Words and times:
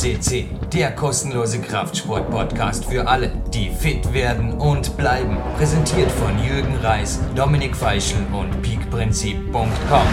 CC, 0.00 0.46
der 0.72 0.92
kostenlose 0.92 1.60
Kraftsport-Podcast 1.60 2.86
für 2.86 3.06
alle, 3.06 3.30
die 3.52 3.68
fit 3.68 4.14
werden 4.14 4.54
und 4.54 4.96
bleiben. 4.96 5.36
Präsentiert 5.58 6.10
von 6.10 6.30
Jürgen 6.38 6.74
Reis, 6.82 7.20
Dominik 7.36 7.76
Feischl 7.76 8.16
und 8.32 8.62
peakprinzip.com. 8.62 10.06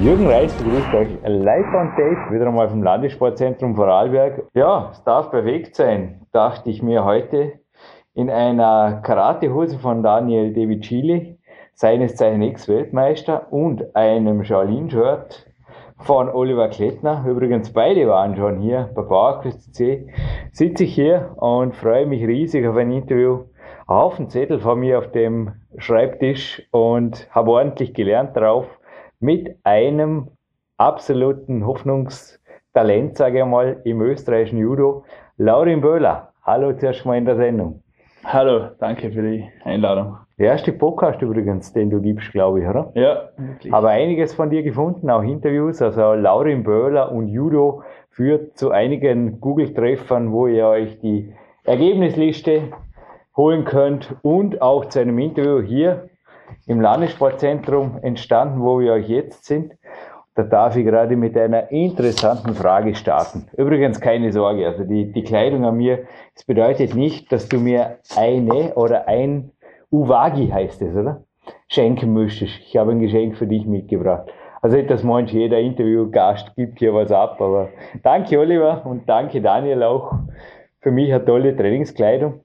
Jürgen 0.00 0.26
Reis 0.26 0.54
begrüßt 0.54 0.94
euch 0.94 1.08
live 1.26 1.66
on 1.74 1.90
tape, 1.90 2.32
wieder 2.32 2.46
einmal 2.46 2.70
vom 2.70 2.82
Landessportzentrum 2.82 3.76
Vorarlberg. 3.76 4.44
Ja, 4.54 4.88
es 4.92 5.04
darf 5.04 5.30
bewegt 5.30 5.76
sein, 5.76 6.22
dachte 6.32 6.70
ich 6.70 6.82
mir 6.82 7.04
heute, 7.04 7.60
in 8.14 8.30
einer 8.30 9.02
Karatehose 9.02 9.78
von 9.78 10.02
Daniel 10.02 10.54
De 10.54 10.66
Vicili, 10.66 11.38
seines 11.74 12.16
Zeichen 12.16 12.40
Ex-Weltmeister, 12.40 13.52
und 13.52 13.94
einem 13.94 14.44
Shaolin-Shirt 14.44 15.47
von 16.00 16.28
Oliver 16.28 16.68
Klettner. 16.68 17.24
Übrigens 17.26 17.72
beide 17.72 18.08
waren 18.08 18.36
schon 18.36 18.60
hier 18.60 18.90
bei 18.94 19.02
PowerQuest 19.02 19.74
C. 19.74 20.06
Sitze 20.52 20.84
ich 20.84 20.94
hier 20.94 21.34
und 21.36 21.74
freue 21.74 22.06
mich 22.06 22.26
riesig 22.26 22.66
auf 22.66 22.76
ein 22.76 22.90
Interview. 22.92 23.44
Ein 23.86 23.96
Haufen 23.96 24.28
Zettel 24.28 24.60
von 24.60 24.80
mir 24.80 24.98
auf 24.98 25.10
dem 25.10 25.52
Schreibtisch 25.78 26.62
und 26.70 27.28
habe 27.30 27.50
ordentlich 27.50 27.94
gelernt 27.94 28.36
drauf 28.36 28.66
mit 29.20 29.56
einem 29.64 30.28
absoluten 30.76 31.66
Hoffnungstalent, 31.66 33.16
sage 33.16 33.40
ich 33.40 33.44
mal, 33.44 33.80
im 33.84 34.00
österreichischen 34.00 34.58
Judo, 34.58 35.04
Laurin 35.36 35.80
Böhler. 35.80 36.32
Hallo 36.42 36.72
zuerst 36.74 37.04
mal 37.04 37.18
in 37.18 37.24
der 37.24 37.36
Sendung. 37.36 37.82
Hallo, 38.24 38.70
danke 38.78 39.10
für 39.10 39.22
die 39.22 39.48
Einladung. 39.64 40.18
Der 40.38 40.52
erste 40.52 40.72
Podcast 40.72 41.20
übrigens, 41.20 41.72
den 41.72 41.90
du 41.90 42.00
gibst, 42.00 42.30
glaube 42.30 42.60
ich, 42.60 42.68
oder? 42.68 42.92
Ja, 42.94 43.30
wirklich. 43.36 43.72
Habe 43.72 43.88
einiges 43.88 44.34
von 44.34 44.50
dir 44.50 44.62
gefunden, 44.62 45.10
auch 45.10 45.24
Interviews. 45.24 45.82
Also 45.82 46.12
Laurin 46.12 46.62
Böhler 46.62 47.10
und 47.10 47.26
Judo 47.26 47.82
führt 48.10 48.56
zu 48.56 48.70
einigen 48.70 49.40
Google-Treffern, 49.40 50.30
wo 50.30 50.46
ihr 50.46 50.68
euch 50.68 51.00
die 51.00 51.34
Ergebnisliste 51.64 52.70
holen 53.36 53.64
könnt 53.64 54.14
und 54.22 54.62
auch 54.62 54.84
zu 54.84 55.00
einem 55.00 55.18
Interview 55.18 55.60
hier 55.60 56.08
im 56.68 56.80
Landessportzentrum 56.80 57.98
entstanden, 58.02 58.62
wo 58.62 58.78
wir 58.78 58.92
euch 58.92 59.08
jetzt 59.08 59.44
sind. 59.44 59.72
Da 60.36 60.44
darf 60.44 60.76
ich 60.76 60.84
gerade 60.84 61.16
mit 61.16 61.36
einer 61.36 61.72
interessanten 61.72 62.54
Frage 62.54 62.94
starten. 62.94 63.48
Übrigens 63.56 64.00
keine 64.00 64.30
Sorge, 64.30 64.68
also 64.68 64.84
die, 64.84 65.10
die 65.10 65.24
Kleidung 65.24 65.64
an 65.64 65.76
mir, 65.76 66.04
es 66.36 66.44
bedeutet 66.44 66.94
nicht, 66.94 67.32
dass 67.32 67.48
du 67.48 67.58
mir 67.58 67.98
eine 68.14 68.74
oder 68.76 69.08
ein 69.08 69.50
Uwagi 69.90 70.48
heißt 70.48 70.82
es, 70.82 70.94
oder? 70.94 71.24
Schenken 71.68 72.12
müsstest. 72.12 72.60
Ich 72.60 72.76
habe 72.76 72.92
ein 72.92 73.00
Geschenk 73.00 73.36
für 73.36 73.46
dich 73.46 73.66
mitgebracht. 73.66 74.30
Also 74.60 74.76
nicht, 74.76 74.90
dass 74.90 75.02
manch 75.02 75.32
jeder 75.32 75.58
Interviewgast 75.58 76.54
gibt 76.56 76.78
hier 76.80 76.92
was 76.92 77.12
ab, 77.12 77.40
aber 77.40 77.68
danke 78.02 78.38
Oliver 78.38 78.84
und 78.84 79.08
danke 79.08 79.40
Daniel 79.40 79.82
auch 79.84 80.12
für 80.80 80.90
mich 80.90 81.12
eine 81.12 81.24
tolle 81.24 81.56
Trainingskleidung. 81.56 82.40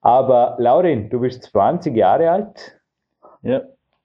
Aber 0.00 0.56
Laurin, 0.58 1.10
du 1.10 1.20
bist 1.20 1.42
20 1.44 1.94
Jahre 1.94 2.30
alt. 2.30 2.80
Ja. 3.42 3.62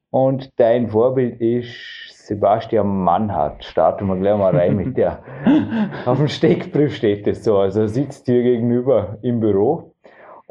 Und 0.10 0.60
dein 0.60 0.90
Vorbild 0.90 1.40
ist 1.40 2.28
Sebastian 2.28 2.88
Mannhardt. 2.88 3.64
Starten 3.64 4.08
wir 4.08 4.18
gleich 4.18 4.38
mal 4.38 4.56
rein 4.56 4.76
mit 4.76 4.98
der. 4.98 5.24
Auf 6.06 6.18
dem 6.18 6.28
Steckbrief 6.28 6.96
steht 6.96 7.28
es 7.28 7.44
so. 7.44 7.58
Also 7.58 7.88
sitzt 7.88 8.28
dir 8.28 8.44
gegenüber 8.44 9.18
im 9.22 9.40
Büro 9.40 9.91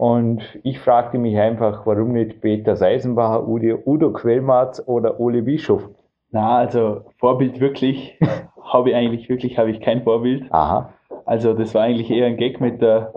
und 0.01 0.41
ich 0.63 0.79
fragte 0.79 1.19
mich 1.19 1.39
einfach, 1.39 1.85
warum 1.85 2.13
nicht 2.13 2.41
Peter 2.41 2.75
Seisenbacher, 2.75 3.47
Udo, 3.47 3.83
Udo 3.85 4.11
Quellmatz 4.15 4.83
oder 4.87 5.21
Ole 5.21 5.43
Bischof? 5.43 5.91
Na, 6.31 6.57
also 6.57 7.05
Vorbild 7.19 7.61
wirklich, 7.61 8.19
habe 8.65 8.89
ich 8.89 8.97
eigentlich 8.97 9.29
wirklich, 9.29 9.59
habe 9.59 9.71
ich 9.71 9.83
kein 9.83 10.03
Vorbild. 10.03 10.51
Aha. 10.55 10.95
Also 11.27 11.53
das 11.53 11.75
war 11.75 11.83
eigentlich 11.83 12.11
eher 12.11 12.29
ein 12.29 12.39
Gag 12.39 12.63
mit 12.63 12.81
der 12.81 13.13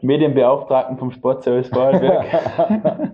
Medienbeauftragten 0.00 0.96
vom 0.96 1.10
Sportservice 1.10 1.68
Vorarlberg. 1.68 2.24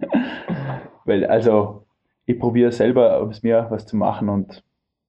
Weil, 1.04 1.26
also, 1.26 1.82
ich 2.26 2.38
probiere 2.38 2.70
selber 2.70 3.20
aus 3.20 3.42
mir 3.42 3.66
was 3.68 3.84
zu 3.84 3.96
machen 3.96 4.28
und 4.28 4.62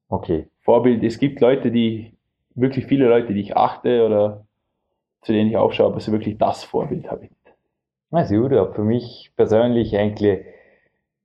Okay. 0.10 0.48
Vorbild, 0.62 1.04
es 1.04 1.20
gibt 1.20 1.42
Leute, 1.42 1.70
die, 1.70 2.16
wirklich 2.56 2.88
viele 2.88 3.08
Leute, 3.08 3.36
die 3.36 3.42
ich 3.42 3.56
achte 3.56 4.04
oder 4.04 4.46
zu 5.22 5.32
denen 5.32 5.52
ich 5.52 5.58
aufschaue, 5.58 5.92
aber 5.92 6.00
so 6.00 6.12
wirklich 6.12 6.40
das 6.40 6.64
Vorbild 6.64 7.12
habe 7.12 7.26
ich 7.26 7.43
Also 8.14 8.36
Judo 8.36 8.62
hat 8.62 8.76
für 8.76 8.84
mich 8.84 9.32
persönlich 9.36 9.98
eigentlich 9.98 10.46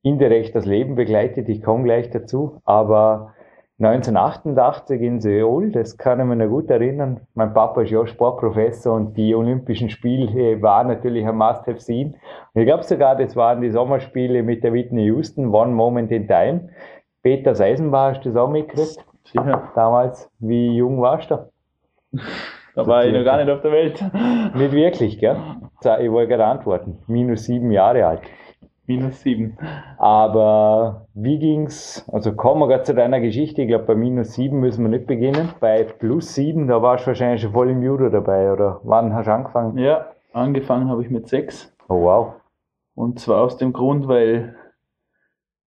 indirekt 0.02 0.54
das 0.54 0.64
Leben 0.64 0.94
begleitet. 0.94 1.46
Ich 1.50 1.62
komme 1.62 1.84
gleich 1.84 2.08
dazu. 2.08 2.62
Aber 2.64 3.34
1988 3.78 5.02
in 5.02 5.20
Seoul, 5.20 5.70
das 5.70 5.98
kann 5.98 6.18
ich 6.18 6.24
mir 6.24 6.36
noch 6.36 6.48
gut 6.48 6.70
erinnern. 6.70 7.20
Mein 7.34 7.52
Papa 7.52 7.82
ist 7.82 7.90
ja 7.90 8.06
Sportprofessor 8.06 8.96
und 8.96 9.18
die 9.18 9.34
Olympischen 9.34 9.90
Spiele 9.90 10.62
waren 10.62 10.88
natürlich 10.88 11.26
ein 11.26 11.36
Must-Have-Seen. 11.36 12.16
Und 12.54 12.60
ich 12.60 12.66
glaube 12.66 12.84
sogar, 12.84 13.16
das 13.16 13.36
waren 13.36 13.60
die 13.60 13.70
Sommerspiele 13.70 14.42
mit 14.42 14.64
der 14.64 14.72
Whitney 14.72 15.04
Houston, 15.04 15.54
One 15.54 15.72
Moment 15.72 16.10
in 16.10 16.26
Time. 16.26 16.70
Peter 17.22 17.54
Seisenbach, 17.54 18.14
hast 18.14 18.24
du 18.24 18.30
das 18.30 18.38
auch 18.38 18.48
mitgekriegt? 18.48 19.04
Sicher. 19.24 19.72
Damals, 19.74 20.30
wie 20.38 20.74
jung 20.74 21.02
warst 21.02 21.30
du? 21.30 21.50
Da 22.74 22.86
war 22.86 23.04
ich 23.04 23.12
noch 23.12 23.24
gar 23.24 23.36
nicht 23.36 23.50
auf 23.50 23.60
der 23.60 23.72
Welt. 23.72 24.02
Nicht 24.54 24.72
wirklich, 24.72 25.18
gell? 25.18 25.36
Ich 25.80 26.10
wollte 26.10 26.28
gerade 26.28 26.46
antworten. 26.46 26.98
Minus 27.06 27.44
sieben 27.44 27.70
Jahre 27.70 28.06
alt. 28.06 28.22
Minus 28.86 29.20
sieben. 29.20 29.58
Aber 29.98 31.06
wie 31.14 31.38
ging's? 31.38 32.08
Also 32.10 32.34
kommen 32.34 32.60
wir 32.62 32.68
gerade 32.68 32.84
zu 32.84 32.94
deiner 32.94 33.20
Geschichte. 33.20 33.62
Ich 33.62 33.68
glaube, 33.68 33.84
bei 33.84 33.94
minus 33.94 34.32
sieben 34.32 34.60
müssen 34.60 34.82
wir 34.82 34.88
nicht 34.88 35.06
beginnen. 35.06 35.50
Bei 35.60 35.84
plus 35.84 36.34
sieben, 36.34 36.66
da 36.68 36.80
warst 36.80 37.04
du 37.04 37.08
wahrscheinlich 37.08 37.42
schon 37.42 37.52
voll 37.52 37.68
im 37.68 37.82
Judo 37.82 38.08
dabei, 38.08 38.50
oder 38.50 38.80
wann 38.82 39.14
hast 39.14 39.26
du 39.26 39.32
angefangen? 39.32 39.76
Ja, 39.76 40.06
angefangen 40.32 40.88
habe 40.88 41.02
ich 41.02 41.10
mit 41.10 41.28
sechs. 41.28 41.70
Oh 41.88 42.02
wow. 42.02 42.34
Und 42.94 43.20
zwar 43.20 43.42
aus 43.42 43.58
dem 43.58 43.72
Grund, 43.72 44.08
weil 44.08 44.56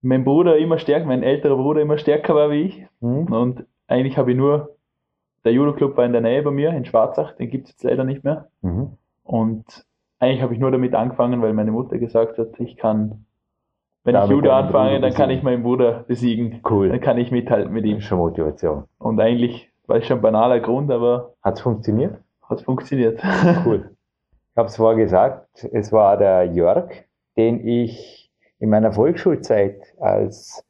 mein 0.02 0.24
Bruder 0.24 0.58
immer 0.58 0.78
stärker, 0.78 1.06
mein 1.06 1.22
älterer 1.22 1.56
Bruder 1.56 1.80
immer 1.80 1.98
stärker 1.98 2.34
war 2.34 2.50
wie 2.50 2.62
ich. 2.62 2.86
Hm? 3.00 3.32
Und 3.32 3.66
eigentlich 3.86 4.18
habe 4.18 4.32
ich 4.32 4.36
nur, 4.36 4.76
der 5.44 5.52
Judo-Club 5.52 5.96
war 5.96 6.04
in 6.04 6.12
der 6.12 6.20
Nähe 6.22 6.42
bei 6.42 6.50
mir, 6.50 6.70
in 6.70 6.84
Schwarzach, 6.84 7.36
den 7.36 7.50
gibt 7.50 7.66
es 7.66 7.74
jetzt 7.74 7.84
leider 7.84 8.02
nicht 8.02 8.24
mehr. 8.24 8.48
Mhm. 8.62 8.98
Und 9.22 9.86
eigentlich 10.22 10.40
habe 10.40 10.54
ich 10.54 10.60
nur 10.60 10.70
damit 10.70 10.94
angefangen, 10.94 11.42
weil 11.42 11.52
meine 11.52 11.72
Mutter 11.72 11.98
gesagt 11.98 12.38
hat, 12.38 12.60
ich 12.60 12.76
kann, 12.76 13.26
wenn 14.04 14.14
Damit 14.14 14.30
ich 14.30 14.36
Judo 14.36 14.52
anfange, 14.52 15.00
dann 15.00 15.12
kann 15.12 15.30
ich 15.30 15.42
meinen 15.42 15.64
Bruder 15.64 16.04
besiegen. 16.06 16.60
Cool. 16.68 16.90
Dann 16.90 17.00
kann 17.00 17.18
ich 17.18 17.32
mithalten 17.32 17.72
mit 17.72 17.84
ihm. 17.84 18.00
schon 18.00 18.18
Motivation. 18.18 18.84
Und 18.98 19.20
eigentlich 19.20 19.68
war 19.88 19.96
es 19.96 20.06
schon 20.06 20.18
ein 20.18 20.22
banaler 20.22 20.60
Grund, 20.60 20.92
aber 20.92 21.34
Hat's 21.42 21.60
funktioniert? 21.60 22.18
hat 22.48 22.62
funktioniert. 22.62 23.20
Cool. 23.64 23.90
Ich 24.52 24.56
habe 24.56 24.68
es 24.68 24.76
vorher 24.76 25.02
gesagt, 25.02 25.66
es 25.72 25.92
war 25.92 26.16
der 26.18 26.44
Jörg, 26.44 26.90
den 27.36 27.66
ich 27.66 28.30
in 28.60 28.70
meiner 28.70 28.92
Volksschulzeit 28.92 29.80
als 29.98 30.64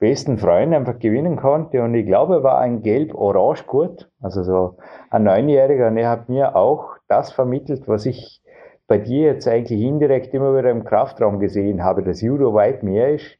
besten 0.00 0.38
Freund 0.38 0.74
einfach 0.74 0.98
gewinnen 0.98 1.36
konnte. 1.36 1.82
Und 1.82 1.94
ich 1.94 2.04
glaube, 2.04 2.34
er 2.34 2.42
war 2.42 2.58
ein 2.58 2.82
gelb-orange-Gurt, 2.82 4.10
also 4.20 4.42
so 4.42 4.76
ein 5.10 5.22
Neunjähriger. 5.22 5.86
Und 5.86 5.96
er 5.96 6.10
hat 6.10 6.28
mir 6.28 6.56
auch 6.56 6.96
das 7.06 7.32
vermittelt, 7.32 7.86
was 7.86 8.04
ich 8.06 8.42
bei 8.88 8.98
dir 8.98 9.26
jetzt 9.26 9.46
eigentlich 9.46 9.80
indirekt 9.80 10.34
immer 10.34 10.56
wieder 10.56 10.70
im 10.70 10.82
Kraftraum 10.82 11.38
gesehen 11.38 11.84
habe, 11.84 12.02
dass 12.02 12.22
Judo 12.22 12.54
weit 12.54 12.82
mehr 12.82 13.14
ist, 13.14 13.38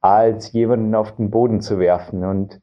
als 0.00 0.52
jemanden 0.52 0.94
auf 0.94 1.16
den 1.16 1.30
Boden 1.30 1.60
zu 1.60 1.78
werfen. 1.78 2.24
Und 2.24 2.60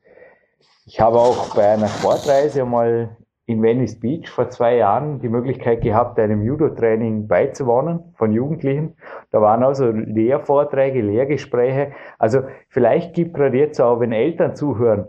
ich 0.85 0.99
habe 0.99 1.17
auch 1.17 1.55
bei 1.55 1.67
einer 1.69 1.87
Sportreise 1.87 2.65
mal 2.65 3.17
in 3.47 3.61
Venice 3.61 3.99
Beach 3.99 4.29
vor 4.29 4.49
zwei 4.49 4.75
Jahren 4.77 5.19
die 5.19 5.29
Möglichkeit 5.29 5.81
gehabt, 5.81 6.19
einem 6.19 6.41
Judo-Training 6.41 7.27
beizuwohnen 7.27 8.13
von 8.15 8.33
Jugendlichen. 8.33 8.97
Da 9.31 9.39
waren 9.39 9.63
also 9.63 9.91
Lehrvorträge, 9.91 11.01
Lehrgespräche. 11.01 11.91
Also 12.17 12.41
vielleicht 12.69 13.13
gibt 13.13 13.35
gerade 13.35 13.57
jetzt 13.57 13.79
auch, 13.79 13.99
wenn 13.99 14.11
Eltern 14.11 14.55
zuhören, 14.55 15.05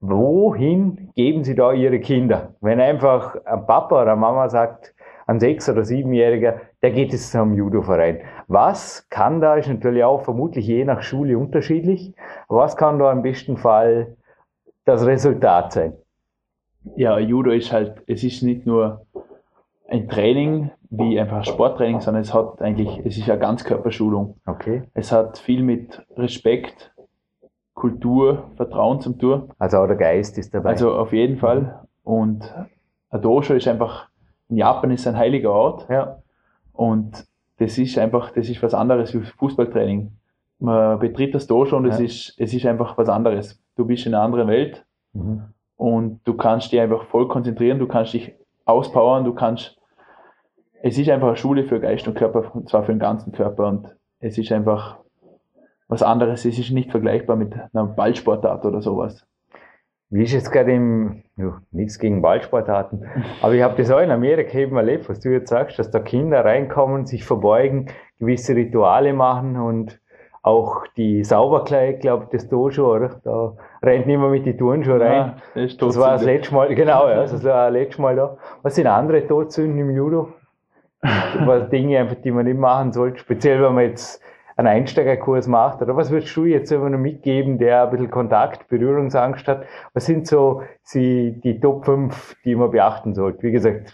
wohin 0.00 1.10
geben 1.16 1.44
sie 1.44 1.54
da 1.54 1.72
ihre 1.72 1.98
Kinder? 1.98 2.54
Wenn 2.60 2.80
einfach 2.80 3.36
ein 3.46 3.66
Papa 3.66 4.02
oder 4.02 4.16
Mama 4.16 4.48
sagt, 4.48 4.94
ein 5.26 5.40
Sechs- 5.40 5.68
oder 5.68 5.84
Siebenjähriger, 5.84 6.60
der 6.82 6.90
geht 6.92 7.12
jetzt 7.12 7.32
zum 7.32 7.54
Judo-Verein. 7.54 8.20
Was 8.46 9.08
kann 9.10 9.40
da, 9.40 9.56
ist 9.56 9.68
natürlich 9.68 10.04
auch 10.04 10.22
vermutlich 10.22 10.66
je 10.66 10.84
nach 10.84 11.02
Schule 11.02 11.36
unterschiedlich, 11.36 12.14
was 12.48 12.76
kann 12.76 12.98
da 12.98 13.12
im 13.12 13.22
besten 13.22 13.56
Fall 13.56 14.16
das 14.84 15.04
Resultat 15.04 15.72
sein? 15.72 15.94
Ja, 16.94 17.18
Judo 17.18 17.50
ist 17.50 17.72
halt, 17.72 18.02
es 18.06 18.22
ist 18.22 18.42
nicht 18.42 18.64
nur 18.64 19.04
ein 19.88 20.08
Training 20.08 20.70
wie 20.90 21.18
einfach 21.18 21.44
Sporttraining, 21.44 22.00
sondern 22.00 22.22
es 22.22 22.32
hat 22.32 22.62
eigentlich, 22.62 23.00
es 23.04 23.18
ist 23.18 23.26
ja 23.26 23.34
Ganzkörperschulung. 23.34 24.36
Okay. 24.46 24.84
Es 24.94 25.10
hat 25.10 25.38
viel 25.38 25.64
mit 25.64 26.06
Respekt, 26.16 26.92
Kultur, 27.74 28.50
Vertrauen 28.56 29.00
zum 29.00 29.18
tun. 29.18 29.50
Also 29.58 29.78
auch 29.78 29.86
der 29.86 29.96
Geist 29.96 30.38
ist 30.38 30.54
dabei. 30.54 30.70
Also 30.70 30.94
auf 30.94 31.12
jeden 31.12 31.36
Fall. 31.38 31.80
Und 32.04 32.54
ein 33.10 33.22
Dojo 33.22 33.54
ist 33.54 33.66
einfach, 33.66 34.08
in 34.48 34.56
Japan 34.58 34.90
ist 34.90 35.06
ein 35.06 35.16
heiliger 35.16 35.52
Ort 35.52 35.86
ja. 35.90 36.18
und 36.72 37.26
das 37.58 37.78
ist 37.78 37.98
einfach, 37.98 38.30
das 38.32 38.48
ist 38.48 38.62
was 38.62 38.74
anderes 38.74 39.14
wie 39.14 39.20
Fußballtraining. 39.20 40.12
Man 40.58 40.98
betritt 40.98 41.34
das 41.34 41.46
Dojo 41.46 41.76
und 41.76 41.86
es 41.86 41.98
Ja. 41.98 42.04
ist, 42.04 42.34
es 42.38 42.54
ist 42.54 42.66
einfach 42.66 42.96
was 42.98 43.08
anderes. 43.08 43.60
Du 43.76 43.84
bist 43.86 44.06
in 44.06 44.14
einer 44.14 44.24
anderen 44.24 44.48
Welt 44.48 44.84
Mhm. 45.12 45.44
und 45.76 46.20
du 46.24 46.34
kannst 46.34 46.72
dich 46.72 46.80
einfach 46.80 47.04
voll 47.04 47.28
konzentrieren, 47.28 47.78
du 47.78 47.86
kannst 47.86 48.12
dich 48.12 48.34
auspowern, 48.66 49.24
du 49.24 49.32
kannst, 49.34 49.78
es 50.82 50.98
ist 50.98 51.08
einfach 51.08 51.28
eine 51.28 51.36
Schule 51.36 51.64
für 51.64 51.80
Geist 51.80 52.06
und 52.06 52.14
Körper, 52.14 52.54
und 52.54 52.68
zwar 52.68 52.82
für 52.84 52.92
den 52.92 52.98
ganzen 52.98 53.32
Körper 53.32 53.66
und 53.68 53.88
es 54.20 54.36
ist 54.38 54.52
einfach 54.52 54.98
was 55.88 56.02
anderes, 56.02 56.44
es 56.44 56.58
ist 56.58 56.70
nicht 56.70 56.90
vergleichbar 56.90 57.36
mit 57.36 57.54
einer 57.72 57.86
Ballsportart 57.86 58.64
oder 58.66 58.82
sowas. 58.82 59.26
Wie 60.08 60.22
ist 60.22 60.32
jetzt 60.32 60.52
gerade 60.52 60.72
im, 60.72 61.24
ja, 61.36 61.60
nichts 61.72 61.98
gegen 61.98 62.22
Ballsportarten, 62.22 63.06
aber 63.42 63.54
ich 63.54 63.62
habe 63.62 63.76
das 63.76 63.90
auch 63.90 64.00
in 64.00 64.10
Amerika 64.10 64.56
eben 64.56 64.76
erlebt, 64.76 65.08
was 65.08 65.20
du 65.20 65.30
jetzt 65.30 65.50
sagst, 65.50 65.78
dass 65.78 65.90
da 65.90 65.98
Kinder 65.98 66.44
reinkommen, 66.44 67.06
sich 67.06 67.24
verbeugen, 67.24 67.90
gewisse 68.20 68.54
Rituale 68.54 69.12
machen 69.12 69.56
und 69.56 70.00
auch 70.42 70.86
die 70.96 71.24
Sauberkleid, 71.24 72.00
glaube 72.00 72.24
ich, 72.24 72.30
das 72.30 72.48
da 72.48 72.70
schon, 72.70 72.84
oder? 72.84 73.20
Da 73.24 73.56
rennt 73.82 74.06
niemand 74.06 74.30
mit 74.30 74.46
den 74.46 74.56
Turnschuhen 74.56 75.02
rein. 75.02 75.12
Ja, 75.56 75.62
das, 75.62 75.76
das 75.76 75.98
war 75.98 76.12
das 76.12 76.22
letzte 76.22 76.54
Mal, 76.54 76.72
genau, 76.72 77.08
ja, 77.08 77.16
das 77.16 77.32
war 77.42 77.64
das 77.64 77.72
letzte 77.72 78.00
Mal 78.00 78.14
da. 78.14 78.36
Was 78.62 78.76
sind 78.76 78.86
andere 78.86 79.26
Todsünden 79.26 79.80
im 79.80 79.90
Judo? 79.90 80.28
was 81.02 81.68
Dinge 81.70 81.98
einfach, 81.98 82.16
die 82.22 82.30
man 82.30 82.46
nicht 82.46 82.58
machen 82.58 82.92
sollte, 82.92 83.18
speziell 83.18 83.62
wenn 83.62 83.74
man 83.74 83.84
jetzt 83.84 84.22
einen 84.56 84.68
Einsteigerkurs 84.68 85.46
macht? 85.46 85.82
Oder 85.82 85.96
was 85.96 86.10
würdest 86.10 86.34
du 86.36 86.46
jetzt 86.46 86.72
immer 86.72 86.88
noch 86.90 86.98
mitgeben, 86.98 87.58
der 87.58 87.84
ein 87.84 87.90
bisschen 87.90 88.10
Kontakt, 88.10 88.68
Berührungsangst 88.68 89.46
hat? 89.46 89.64
Was 89.92 90.06
sind 90.06 90.26
so 90.26 90.62
die, 90.94 91.38
die 91.42 91.60
Top 91.60 91.84
5, 91.84 92.36
die 92.44 92.56
man 92.56 92.70
beachten 92.70 93.14
sollte? 93.14 93.42
Wie 93.42 93.52
gesagt, 93.52 93.92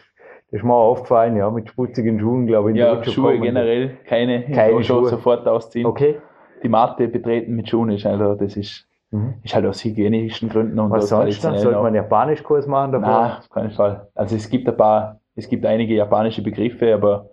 das 0.53 0.61
ist 0.61 0.64
mir 0.64 0.75
auch 0.75 0.91
aufgefallen, 0.91 1.37
ja, 1.37 1.50
mit 1.50 1.69
sputzigen 1.69 2.20
Schuhen, 2.20 2.47
glaube 2.47 2.70
ich. 2.70 2.76
Ja, 2.76 3.03
Schuhe 3.03 3.41
generell, 3.41 3.97
keine, 4.06 4.44
keine 4.44 4.85
Schuhe. 4.85 5.09
sofort 5.09 5.47
ausziehen. 5.49 5.87
Okay. 5.87 6.19
Die 6.62 6.69
Matte 6.69 7.09
betreten 7.09 7.56
mit 7.56 7.69
Schuhen 7.69 7.91
ist 7.91 8.06
also, 8.06 8.35
das 8.35 8.56
ist, 8.56 8.87
mhm. 9.11 9.35
ist 9.43 9.55
halt 9.55 9.67
aus 9.67 9.82
hygienischen 9.82 10.49
Gründen 10.49 10.79
und 10.79 10.91
Was 10.93 11.09
sonst 11.09 11.43
dann? 11.43 11.59
Sollte 11.59 11.79
man 11.79 11.87
einen 11.87 11.97
Japanischkurs 11.97 12.69
machen 12.69 12.93
davor? 12.93 13.09
Nein, 13.09 13.38
auf 13.38 13.50
keinen 13.50 13.70
Fall. 13.73 14.09
Also 14.14 14.37
es 14.37 14.49
gibt 14.49 14.69
ein 14.69 14.76
paar, 14.76 15.20
es 15.35 15.49
gibt 15.49 15.67
einige 15.67 15.94
japanische 15.94 16.43
Begriffe, 16.43 16.94
aber 16.94 17.31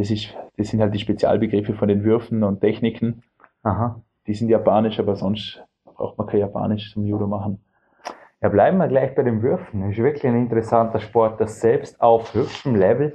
das, 0.00 0.10
ist, 0.10 0.34
das 0.56 0.68
sind 0.68 0.80
halt 0.80 0.94
die 0.94 0.98
Spezialbegriffe 0.98 1.74
von 1.74 1.86
den 1.86 2.04
Würfen 2.04 2.42
und 2.42 2.62
Techniken. 2.62 3.22
Aha. 3.62 4.00
Die 4.26 4.32
sind 4.32 4.48
japanisch, 4.48 4.98
aber 4.98 5.14
sonst 5.14 5.62
braucht 5.84 6.16
man 6.16 6.26
kein 6.26 6.40
Japanisch 6.40 6.94
zum 6.94 7.04
Judo 7.04 7.26
machen. 7.26 7.62
Ja, 8.40 8.48
bleiben 8.48 8.78
wir 8.78 8.88
gleich 8.88 9.14
bei 9.14 9.22
den 9.22 9.42
Würfen. 9.42 9.82
Das 9.82 9.90
ist 9.90 10.02
wirklich 10.02 10.26
ein 10.26 10.36
interessanter 10.36 11.00
Sport, 11.00 11.38
das 11.38 11.60
selbst 11.60 12.00
auf 12.00 12.32
höchstem 12.32 12.76
Level 12.76 13.14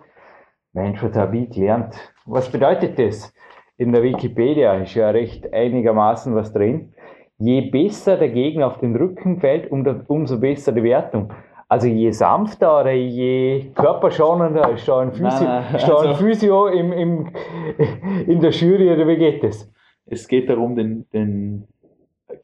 Mensch 0.74 1.00
Tabit 1.12 1.56
lernt. 1.56 1.96
Was 2.28 2.52
bedeutet 2.52 3.00
das? 3.00 3.34
In 3.78 3.92
der 3.92 4.04
Wikipedia 4.04 4.76
ist 4.76 4.94
ja 4.94 5.10
recht 5.10 5.52
einigermaßen 5.52 6.36
was 6.36 6.54
drin. 6.54 6.94
Je 7.40 7.72
besser 7.72 8.18
der 8.18 8.30
Gegner 8.30 8.68
auf 8.68 8.78
den 8.78 8.96
Rücken 8.96 9.40
fällt, 9.40 9.72
umso 9.72 10.40
besser 10.40 10.72
die 10.72 10.84
Wertung. 10.84 11.34
Also 11.68 11.88
je 11.88 12.12
sanfter 12.12 12.82
oder 12.82 12.92
je 12.92 13.72
körperschonender 13.74 14.72
ist 14.72 14.88
da 14.88 15.00
ein 15.00 15.12
Physio, 15.12 15.30
nein, 15.30 15.66
nein, 15.72 15.74
also, 15.74 15.98
ein 15.98 16.16
Physio 16.16 16.68
im, 16.68 16.92
im, 16.92 17.30
in 18.28 18.40
der 18.40 18.52
Jury 18.52 18.92
oder 18.92 19.08
wie 19.08 19.18
geht 19.18 19.44
das? 19.44 19.72
Es 20.06 20.28
geht 20.28 20.48
darum, 20.48 20.76
den, 20.76 21.10
den 21.10 21.68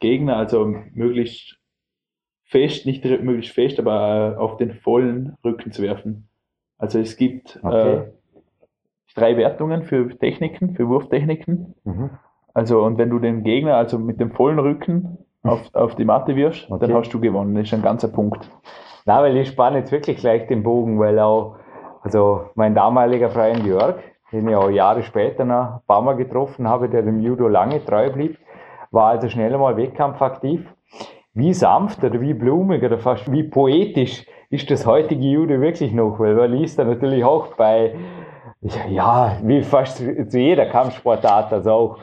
Gegner 0.00 0.36
also 0.36 0.74
möglichst 0.92 1.58
fest, 2.44 2.84
nicht 2.84 3.04
möglichst 3.04 3.54
fest, 3.54 3.78
aber 3.78 4.36
auf 4.38 4.56
den 4.56 4.74
vollen 4.74 5.36
Rücken 5.44 5.70
zu 5.70 5.82
werfen. 5.82 6.28
Also 6.78 6.98
es 6.98 7.16
gibt 7.16 7.60
okay. 7.62 7.94
äh, 7.94 8.12
drei 9.14 9.36
Wertungen 9.36 9.84
für 9.84 10.18
Techniken, 10.18 10.74
für 10.74 10.88
Wurftechniken. 10.88 11.74
Mhm. 11.84 12.10
Also 12.54 12.82
und 12.82 12.98
wenn 12.98 13.10
du 13.10 13.20
den 13.20 13.44
Gegner 13.44 13.76
also 13.76 13.98
mit 13.98 14.20
dem 14.20 14.32
vollen 14.32 14.58
Rücken 14.58 15.18
auf, 15.44 15.74
auf 15.74 15.94
die 15.94 16.04
Matte 16.04 16.34
wirfst, 16.34 16.68
okay. 16.68 16.86
dann 16.86 16.96
hast 16.96 17.10
du 17.10 17.20
gewonnen. 17.20 17.54
Das 17.54 17.64
ist 17.64 17.74
ein 17.74 17.82
ganzer 17.82 18.08
Punkt. 18.08 18.50
Na, 19.04 19.20
weil 19.22 19.36
ich 19.36 19.48
spanne 19.48 19.78
jetzt 19.78 19.92
wirklich 19.92 20.18
gleich 20.18 20.46
den 20.46 20.62
Bogen, 20.62 20.98
weil 21.00 21.18
auch, 21.18 21.56
also 22.02 22.50
mein 22.54 22.74
damaliger 22.74 23.30
Freund 23.30 23.64
Jörg, 23.66 23.96
den 24.30 24.48
ich 24.48 24.54
auch 24.54 24.70
Jahre 24.70 25.02
später 25.02 25.44
noch 25.44 25.74
ein 25.74 25.80
paar 25.86 26.02
Mal 26.02 26.16
getroffen 26.16 26.68
habe, 26.68 26.88
der 26.88 27.02
dem 27.02 27.20
Judo 27.20 27.48
lange 27.48 27.84
treu 27.84 28.10
blieb, 28.10 28.38
war 28.90 29.10
also 29.10 29.28
schnell 29.28 29.52
einmal 29.52 29.76
wettkampfaktiv. 29.76 30.72
Wie 31.34 31.52
sanft 31.54 32.04
oder 32.04 32.20
wie 32.20 32.34
blumig 32.34 32.82
oder 32.82 32.98
fast 32.98 33.30
wie 33.32 33.42
poetisch 33.42 34.26
ist 34.50 34.70
das 34.70 34.86
heutige 34.86 35.24
Judo 35.24 35.60
wirklich 35.60 35.92
noch, 35.92 36.18
weil 36.18 36.34
man 36.34 36.52
liest 36.52 36.78
da 36.78 36.84
natürlich 36.84 37.24
auch 37.24 37.54
bei, 37.54 37.94
ja, 38.88 39.36
wie 39.42 39.62
fast 39.62 39.96
zu 39.96 40.38
jeder 40.38 40.66
Kampfsportart, 40.66 41.52
also 41.52 41.70
auch 41.70 41.98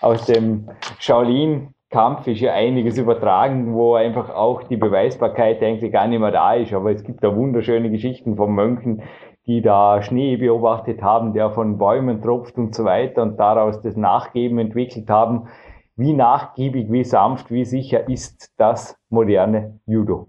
aus 0.00 0.26
dem 0.26 0.68
Shaolin 0.98 1.73
Kampf 1.94 2.26
ist 2.26 2.40
ja 2.40 2.52
einiges 2.52 2.98
übertragen, 2.98 3.72
wo 3.72 3.94
einfach 3.94 4.28
auch 4.28 4.64
die 4.64 4.76
Beweisbarkeit 4.76 5.62
eigentlich 5.62 5.92
gar 5.92 6.08
nicht 6.08 6.18
mehr 6.18 6.32
da 6.32 6.54
ist. 6.54 6.72
Aber 6.72 6.90
es 6.90 7.04
gibt 7.04 7.22
da 7.22 7.36
wunderschöne 7.36 7.88
Geschichten 7.88 8.34
von 8.34 8.52
Mönchen, 8.52 9.04
die 9.46 9.62
da 9.62 10.02
Schnee 10.02 10.36
beobachtet 10.36 11.02
haben, 11.02 11.34
der 11.34 11.52
von 11.52 11.78
Bäumen 11.78 12.20
tropft 12.20 12.58
und 12.58 12.74
so 12.74 12.84
weiter 12.84 13.22
und 13.22 13.36
daraus 13.36 13.80
das 13.80 13.94
Nachgeben 13.94 14.58
entwickelt 14.58 15.08
haben. 15.08 15.46
Wie 15.94 16.14
nachgiebig, 16.14 16.90
wie 16.90 17.04
sanft, 17.04 17.52
wie 17.52 17.64
sicher 17.64 18.08
ist 18.08 18.52
das 18.56 18.98
moderne 19.08 19.78
Judo? 19.86 20.26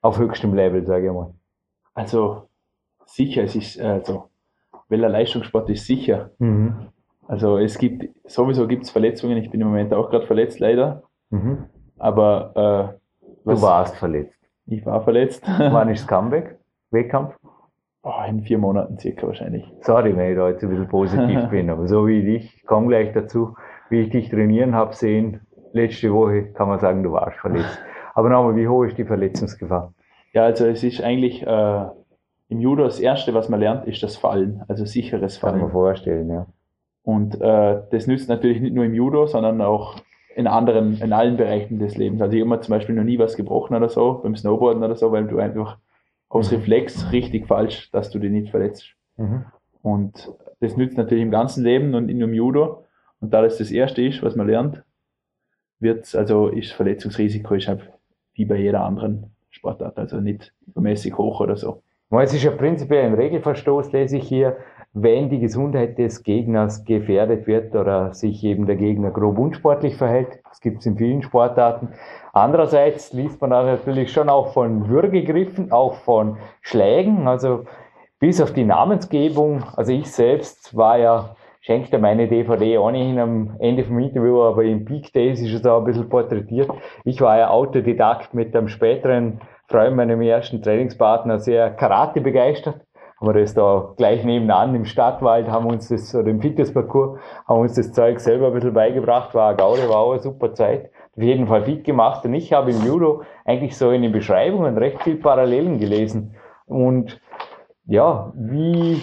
Auf 0.00 0.18
höchstem 0.18 0.54
Level, 0.54 0.84
sage 0.84 1.06
ich 1.06 1.12
mal. 1.12 1.34
Also 1.94 2.48
sicher, 3.06 3.44
es 3.44 3.54
ist, 3.54 3.80
also, 3.80 4.24
welcher 4.88 5.08
Leistungssport 5.08 5.70
ist 5.70 5.86
sicher? 5.86 6.32
Mhm. 6.38 6.88
Also 7.28 7.58
es 7.58 7.78
gibt, 7.78 8.08
sowieso 8.24 8.66
gibt 8.66 8.84
es 8.84 8.90
Verletzungen. 8.90 9.36
Ich 9.36 9.50
bin 9.50 9.60
im 9.60 9.68
Moment 9.68 9.92
auch 9.92 10.10
gerade 10.10 10.26
verletzt, 10.26 10.58
leider. 10.60 11.02
Mhm. 11.28 11.66
Aber 11.98 12.98
äh, 13.22 13.26
was, 13.44 13.60
Du 13.60 13.66
warst 13.66 13.96
verletzt. 13.96 14.34
Ich 14.66 14.84
war 14.86 15.02
verletzt. 15.02 15.44
Wann 15.58 15.90
ist 15.90 16.00
das 16.00 16.08
Comeback? 16.08 16.58
Wettkampf? 16.90 17.36
Oh, 18.02 18.12
in 18.26 18.42
vier 18.42 18.56
Monaten 18.58 18.98
circa 18.98 19.26
wahrscheinlich. 19.26 19.70
Sorry, 19.82 20.16
wenn 20.16 20.30
ich 20.30 20.36
da 20.36 20.48
jetzt 20.48 20.62
ein 20.62 20.70
bisschen 20.70 20.88
positiv 20.88 21.46
bin, 21.50 21.68
aber 21.68 21.86
so 21.86 22.06
wie 22.06 22.20
ich, 22.36 22.56
ich 22.56 22.66
komme 22.66 22.88
gleich 22.88 23.12
dazu, 23.12 23.54
wie 23.90 24.00
ich 24.00 24.10
dich 24.10 24.30
trainieren 24.30 24.74
habe 24.74 24.94
sehen, 24.94 25.40
letzte 25.72 26.12
Woche 26.14 26.44
kann 26.52 26.68
man 26.68 26.78
sagen, 26.78 27.02
du 27.02 27.12
warst 27.12 27.38
verletzt. 27.38 27.78
Aber 28.14 28.30
nochmal, 28.30 28.56
wie 28.56 28.66
hoch 28.66 28.84
ist 28.84 28.96
die 28.96 29.04
Verletzungsgefahr? 29.04 29.92
Ja, 30.32 30.44
also 30.44 30.66
es 30.66 30.82
ist 30.82 31.02
eigentlich 31.02 31.46
äh, 31.46 31.84
im 32.48 32.60
Judo 32.60 32.84
das 32.84 33.00
Erste, 33.00 33.34
was 33.34 33.50
man 33.50 33.60
lernt, 33.60 33.86
ist 33.86 34.02
das 34.02 34.16
Fallen, 34.16 34.62
also 34.68 34.86
sicheres 34.86 35.36
Fallen. 35.36 35.54
Kann 35.54 35.62
man 35.62 35.72
vorstellen, 35.72 36.30
ja. 36.30 36.46
Und 37.08 37.40
äh, 37.40 37.80
das 37.90 38.06
nützt 38.06 38.28
natürlich 38.28 38.60
nicht 38.60 38.74
nur 38.74 38.84
im 38.84 38.92
Judo, 38.92 39.26
sondern 39.26 39.62
auch 39.62 39.96
in 40.36 40.46
anderen, 40.46 41.00
in 41.00 41.14
allen 41.14 41.38
Bereichen 41.38 41.78
des 41.78 41.96
Lebens. 41.96 42.20
Also 42.20 42.36
ich 42.36 42.42
habe 42.42 42.50
mir 42.50 42.60
zum 42.60 42.72
Beispiel 42.72 42.94
noch 42.94 43.02
nie 43.02 43.18
was 43.18 43.34
gebrochen 43.34 43.74
oder 43.74 43.88
so, 43.88 44.20
beim 44.22 44.36
Snowboarden 44.36 44.84
oder 44.84 44.94
so, 44.94 45.10
weil 45.10 45.26
du 45.26 45.38
einfach 45.38 45.78
aus 46.28 46.50
mhm. 46.50 46.58
Reflex 46.58 47.10
richtig 47.10 47.46
falsch, 47.46 47.90
dass 47.92 48.10
du 48.10 48.18
dich 48.18 48.30
nicht 48.30 48.50
verletzt. 48.50 48.94
Mhm. 49.16 49.46
Und 49.80 50.30
das 50.60 50.76
nützt 50.76 50.98
natürlich 50.98 51.22
im 51.22 51.30
ganzen 51.30 51.64
Leben 51.64 51.94
und 51.94 52.10
in 52.10 52.20
dem 52.20 52.34
Judo. 52.34 52.84
Und 53.22 53.32
da 53.32 53.40
das 53.40 53.56
das 53.56 53.70
erste 53.70 54.02
ist, 54.02 54.22
was 54.22 54.36
man 54.36 54.46
lernt, 54.46 54.82
wird 55.80 56.14
also 56.14 56.48
ist 56.48 56.72
Verletzungsrisiko 56.72 57.54
ist 57.54 57.68
halt 57.68 57.90
wie 58.34 58.44
bei 58.44 58.56
jeder 58.56 58.84
anderen 58.84 59.30
Sportart, 59.48 59.96
also 59.96 60.20
nicht 60.20 60.52
übermäßig 60.66 61.16
hoch 61.16 61.40
oder 61.40 61.56
so. 61.56 61.80
Es 62.10 62.34
ist 62.34 62.42
ja 62.42 62.50
prinzipiell 62.50 63.06
ein 63.06 63.14
Regelverstoß, 63.14 63.92
lese 63.92 64.18
ich 64.18 64.28
hier 64.28 64.58
wenn 64.94 65.28
die 65.28 65.38
Gesundheit 65.38 65.98
des 65.98 66.22
Gegners 66.22 66.84
gefährdet 66.84 67.46
wird 67.46 67.74
oder 67.74 68.14
sich 68.14 68.42
eben 68.42 68.66
der 68.66 68.76
Gegner 68.76 69.10
grob 69.10 69.38
unsportlich 69.38 69.96
verhält. 69.96 70.40
Das 70.48 70.60
gibt 70.60 70.80
es 70.80 70.86
in 70.86 70.96
vielen 70.96 71.22
Sportarten. 71.22 71.90
Andererseits 72.32 73.12
liest 73.12 73.40
man 73.40 73.50
da 73.50 73.62
natürlich 73.64 74.10
schon 74.12 74.28
auch 74.28 74.52
von 74.52 74.88
Würgegriffen, 74.88 75.72
auch 75.72 75.94
von 75.96 76.38
Schlägen. 76.62 77.28
Also 77.28 77.64
bis 78.18 78.40
auf 78.40 78.52
die 78.52 78.64
Namensgebung. 78.64 79.62
Also 79.76 79.92
ich 79.92 80.10
selbst 80.10 80.76
war 80.76 80.98
ja, 80.98 81.36
schenkte 81.60 81.98
meine 81.98 82.26
DVD 82.26 82.78
ohnehin 82.78 83.18
am 83.18 83.56
Ende 83.58 83.84
vom 83.84 83.98
Interview, 83.98 84.42
aber 84.42 84.64
in 84.64 84.84
Peak 84.84 85.12
Days 85.12 85.40
ist 85.40 85.52
es 85.52 85.66
auch 85.66 85.78
ein 85.78 85.84
bisschen 85.84 86.08
porträtiert. 86.08 86.70
Ich 87.04 87.20
war 87.20 87.38
ja 87.38 87.50
Autodidakt 87.50 88.34
mit 88.34 88.56
einem 88.56 88.68
späteren 88.68 89.40
Freund, 89.66 89.96
meinem 89.96 90.22
ersten 90.22 90.62
Trainingspartner, 90.62 91.40
sehr 91.40 91.70
Karate 91.70 92.22
begeistert 92.22 92.80
haben 93.20 93.34
wir 93.34 93.40
das 93.40 93.54
da 93.54 93.94
gleich 93.96 94.24
nebenan 94.24 94.74
im 94.74 94.84
Stadtwald, 94.84 95.48
haben 95.48 95.66
uns 95.66 95.88
das, 95.88 96.14
oder 96.14 96.28
im 96.28 96.40
Fitnessparcours, 96.40 97.18
haben 97.48 97.60
uns 97.60 97.74
das 97.74 97.92
Zeug 97.92 98.20
selber 98.20 98.48
ein 98.48 98.52
bisschen 98.52 98.74
beigebracht, 98.74 99.34
war 99.34 99.48
eine 99.48 99.56
Gaude, 99.56 99.88
war 99.88 99.98
auch 99.98 100.12
eine 100.12 100.20
super 100.20 100.54
Zeit. 100.54 100.90
Auf 101.16 101.22
jeden 101.22 101.48
Fall 101.48 101.64
fit 101.64 101.82
gemacht 101.82 102.24
und 102.24 102.34
ich 102.34 102.52
habe 102.52 102.70
im 102.70 102.80
Judo 102.86 103.22
eigentlich 103.44 103.76
so 103.76 103.90
in 103.90 104.02
den 104.02 104.12
Beschreibungen 104.12 104.78
recht 104.78 105.02
viel 105.02 105.16
Parallelen 105.16 105.78
gelesen. 105.78 106.36
Und 106.66 107.20
ja, 107.86 108.32
wie 108.36 109.02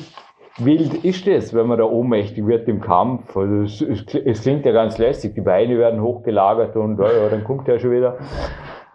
wild 0.57 1.03
ist 1.03 1.27
das, 1.27 1.53
wenn 1.53 1.67
man 1.67 1.77
da 1.77 1.83
ohnmächtig 1.83 2.45
wird 2.45 2.69
im 2.69 2.79
Kampf? 2.79 3.35
Also 3.35 3.63
es, 3.63 3.81
es, 3.81 4.15
es 4.15 4.41
klingt 4.43 4.65
ja 4.65 4.71
ganz 4.71 4.97
lässig, 4.97 5.33
die 5.35 5.41
Beine 5.41 5.77
werden 5.77 6.01
hochgelagert 6.01 6.77
und 6.77 6.99
ja, 6.99 7.29
dann 7.29 7.43
kommt 7.43 7.67
er 7.67 7.79
schon 7.79 7.91
wieder. 7.91 8.17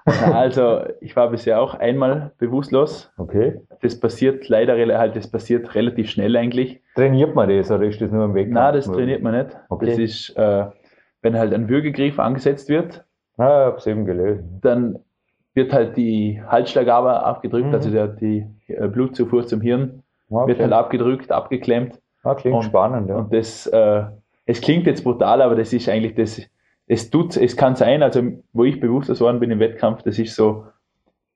Also, 0.35 0.81
ich 1.01 1.15
war 1.17 1.31
bisher 1.31 1.61
auch 1.61 1.75
einmal 1.75 2.33
bewusstlos. 2.39 3.13
Okay. 3.19 3.61
Das 3.83 3.99
passiert 3.99 4.49
leider 4.49 4.75
halt, 4.99 5.17
das 5.17 5.29
passiert 5.31 5.75
relativ 5.75 6.11
schnell 6.11 6.37
eigentlich. 6.37 6.81
Trainiert 6.95 7.35
man 7.35 7.49
das 7.49 7.71
oder 7.71 7.85
ist 7.85 8.01
das 8.01 8.11
nur 8.11 8.25
im 8.25 8.35
Weg? 8.35 8.51
Nein, 8.51 8.75
das 8.75 8.87
trainiert 8.87 9.23
man 9.23 9.35
nicht. 9.37 9.57
Okay. 9.69 9.87
Das 9.87 9.99
ist, 9.99 10.37
äh, 10.37 10.67
wenn 11.23 11.39
halt 11.39 11.53
ein 11.55 11.69
Würgegriff 11.69 12.19
angesetzt 12.19 12.69
wird. 12.69 13.05
Ah, 13.39 13.67
hab's 13.67 13.87
eben 13.87 14.05
gelesen. 14.05 14.59
Dann 14.63 14.99
wird 15.55 15.73
halt 15.73 15.97
die 15.97 16.43
Halsschlagader 16.47 17.25
abgedrückt, 17.25 17.69
Mhm. 17.69 17.75
also 17.75 17.91
der, 17.91 18.09
die 18.09 18.47
äh, 18.69 18.89
Blutzufuhr 18.89 19.47
zum 19.47 19.61
Hirn 19.61 20.03
Okay. 20.31 20.49
wird 20.49 20.61
halt 20.61 20.73
abgedrückt, 20.73 21.33
abgeklemmt. 21.33 21.99
Ah, 22.23 22.35
klingt 22.35 22.57
und- 22.57 22.63
spannend, 22.65 23.09
ja. 23.09 23.17
Und 23.17 23.33
das, 23.35 23.67
äh, 23.67 24.03
es 24.47 24.61
klingt 24.61 24.87
jetzt 24.87 25.03
brutal, 25.05 25.43
aber 25.43 25.55
das 25.57 25.73
ist 25.73 25.89
eigentlich 25.89 26.15
das, 26.15 26.41
es 26.91 27.09
tut, 27.09 27.37
es 27.37 27.57
kann 27.57 27.77
sein, 27.77 28.03
also 28.03 28.21
wo 28.53 28.65
ich 28.65 28.81
bewusstlos 28.81 29.21
geworden 29.21 29.39
bin 29.39 29.53
im 29.53 29.61
Wettkampf, 29.61 30.03
das 30.03 30.19
ist 30.19 30.35
so, 30.35 30.65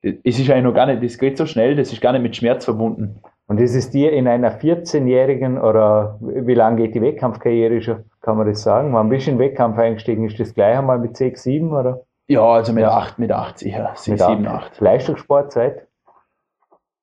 es 0.03 0.39
ist 0.39 0.51
eigentlich 0.51 0.65
noch 0.65 0.75
gar 0.75 0.87
nicht, 0.87 1.03
das 1.03 1.17
geht 1.17 1.39
so 1.39 1.47
schnell, 1.47 1.77
das 1.77 1.93
ist 1.93 2.01
gar 2.01 2.13
nicht 2.13 2.23
mit 2.23 2.35
Schmerz 2.35 2.65
verbunden. 2.65 3.21
Und 3.47 3.61
das 3.61 3.73
ist 3.75 3.95
dir 3.95 4.13
in 4.13 4.27
einer 4.27 4.59
14-jährigen 4.59 5.59
oder 5.61 6.19
wie 6.21 6.55
lange 6.55 6.83
geht 6.83 6.97
die 6.97 7.03
Wettkampfkarriere 7.03 7.81
schon, 7.83 8.05
kann 8.21 8.37
man 8.37 8.49
das 8.49 8.63
sagen? 8.63 8.93
Wann 8.95 9.09
bist 9.09 9.29
du 9.29 9.31
in 9.31 9.39
Wettkampf 9.39 9.79
eingestiegen? 9.79 10.25
Ist 10.25 10.41
das 10.41 10.55
gleich 10.55 10.77
einmal 10.77 10.99
mit 10.99 11.17
6, 11.17 11.45
7 11.45 11.73
oder? 11.73 12.01
Ja, 12.27 12.43
also 12.43 12.73
mit 12.73 12.83
Ja. 12.83 12.91
8, 12.91 13.21
mit 13.21 13.31
8 13.31 13.57
sicher, 13.57 13.93
6, 13.95 14.09
Mit 14.09 14.21
7, 14.23 14.47
acht? 14.49 14.73
8. 14.73 14.81
Leistungssportzeit? 14.81 15.87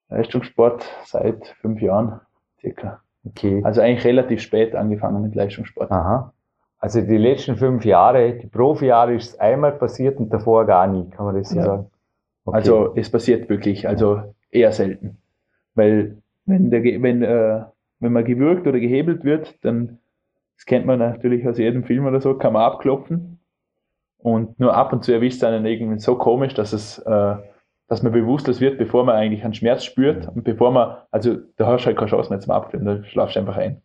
Leistungssport 0.10 0.84
seit 1.05 1.48
fünf 1.62 1.81
Jahren 1.81 2.20
circa. 2.60 3.00
Okay. 3.25 3.62
Also 3.63 3.79
eigentlich 3.79 4.03
relativ 4.03 4.41
spät 4.41 4.75
angefangen 4.75 5.22
mit 5.22 5.36
Leistungssport. 5.36 5.89
Aha. 5.89 6.34
Also 6.82 7.00
die 7.02 7.18
letzten 7.18 7.58
fünf 7.58 7.86
Jahre, 7.86 8.34
die 8.34 8.48
Profijahre 8.48 9.14
ist 9.14 9.30
es 9.30 9.40
einmal 9.40 9.74
passiert 9.74 10.18
und 10.20 10.34
davor 10.34 10.66
gar 10.66 10.88
nie, 10.88 11.08
kann 11.12 11.26
man 11.28 11.36
das 11.36 11.50
so 11.50 11.58
Ja. 11.58 11.64
sagen? 11.64 11.92
Okay. 12.44 12.58
Also 12.58 12.94
es 12.96 13.10
passiert 13.10 13.48
wirklich, 13.50 13.88
also 13.88 14.24
eher 14.50 14.72
selten. 14.72 15.18
Weil 15.76 16.18
wenn, 16.48 16.72
der, 16.72 16.84
wenn, 16.84 17.22
äh, 17.22 17.62
wenn 18.00 18.12
man 18.12 18.26
gewürgt 18.26 18.66
oder 18.66 18.80
gehebelt 18.80 19.24
wird, 19.24 19.64
dann, 19.64 20.00
das 20.58 20.66
kennt 20.66 20.88
man 20.88 20.98
natürlich 20.98 21.48
aus 21.48 21.60
jedem 21.60 21.84
Film 21.84 22.08
oder 22.08 22.20
so, 22.20 22.34
kann 22.34 22.54
man 22.54 22.64
abklopfen. 22.64 23.40
Und 24.18 24.60
nur 24.60 24.76
ab 24.76 24.92
und 24.92 25.04
zu 25.04 25.12
erwischt 25.12 25.38
es 25.38 25.44
einen 25.44 25.66
irgendwie 25.66 26.00
so 26.00 26.16
komisch, 26.16 26.56
dass 26.56 26.74
es, 26.74 26.98
äh, 26.98 27.36
dass 27.90 28.02
man 28.02 28.12
bewusstlos 28.12 28.60
wird, 28.60 28.80
bevor 28.80 29.04
man 29.04 29.16
eigentlich 29.16 29.44
einen 29.44 29.54
Schmerz 29.54 29.84
spürt 29.84 30.28
und 30.28 30.44
bevor 30.44 30.72
man, 30.72 30.98
also 31.12 31.38
da 31.58 31.68
hast 31.68 31.84
du 31.84 31.88
halt 31.88 31.98
keine 31.98 32.10
Chance 32.10 32.30
mehr 32.32 32.40
zum 32.40 32.52
Abkloppen, 32.52 32.86
da 32.88 33.04
schlafst 33.04 33.36
du 33.36 33.40
einfach 33.40 33.58
ein. 33.58 33.82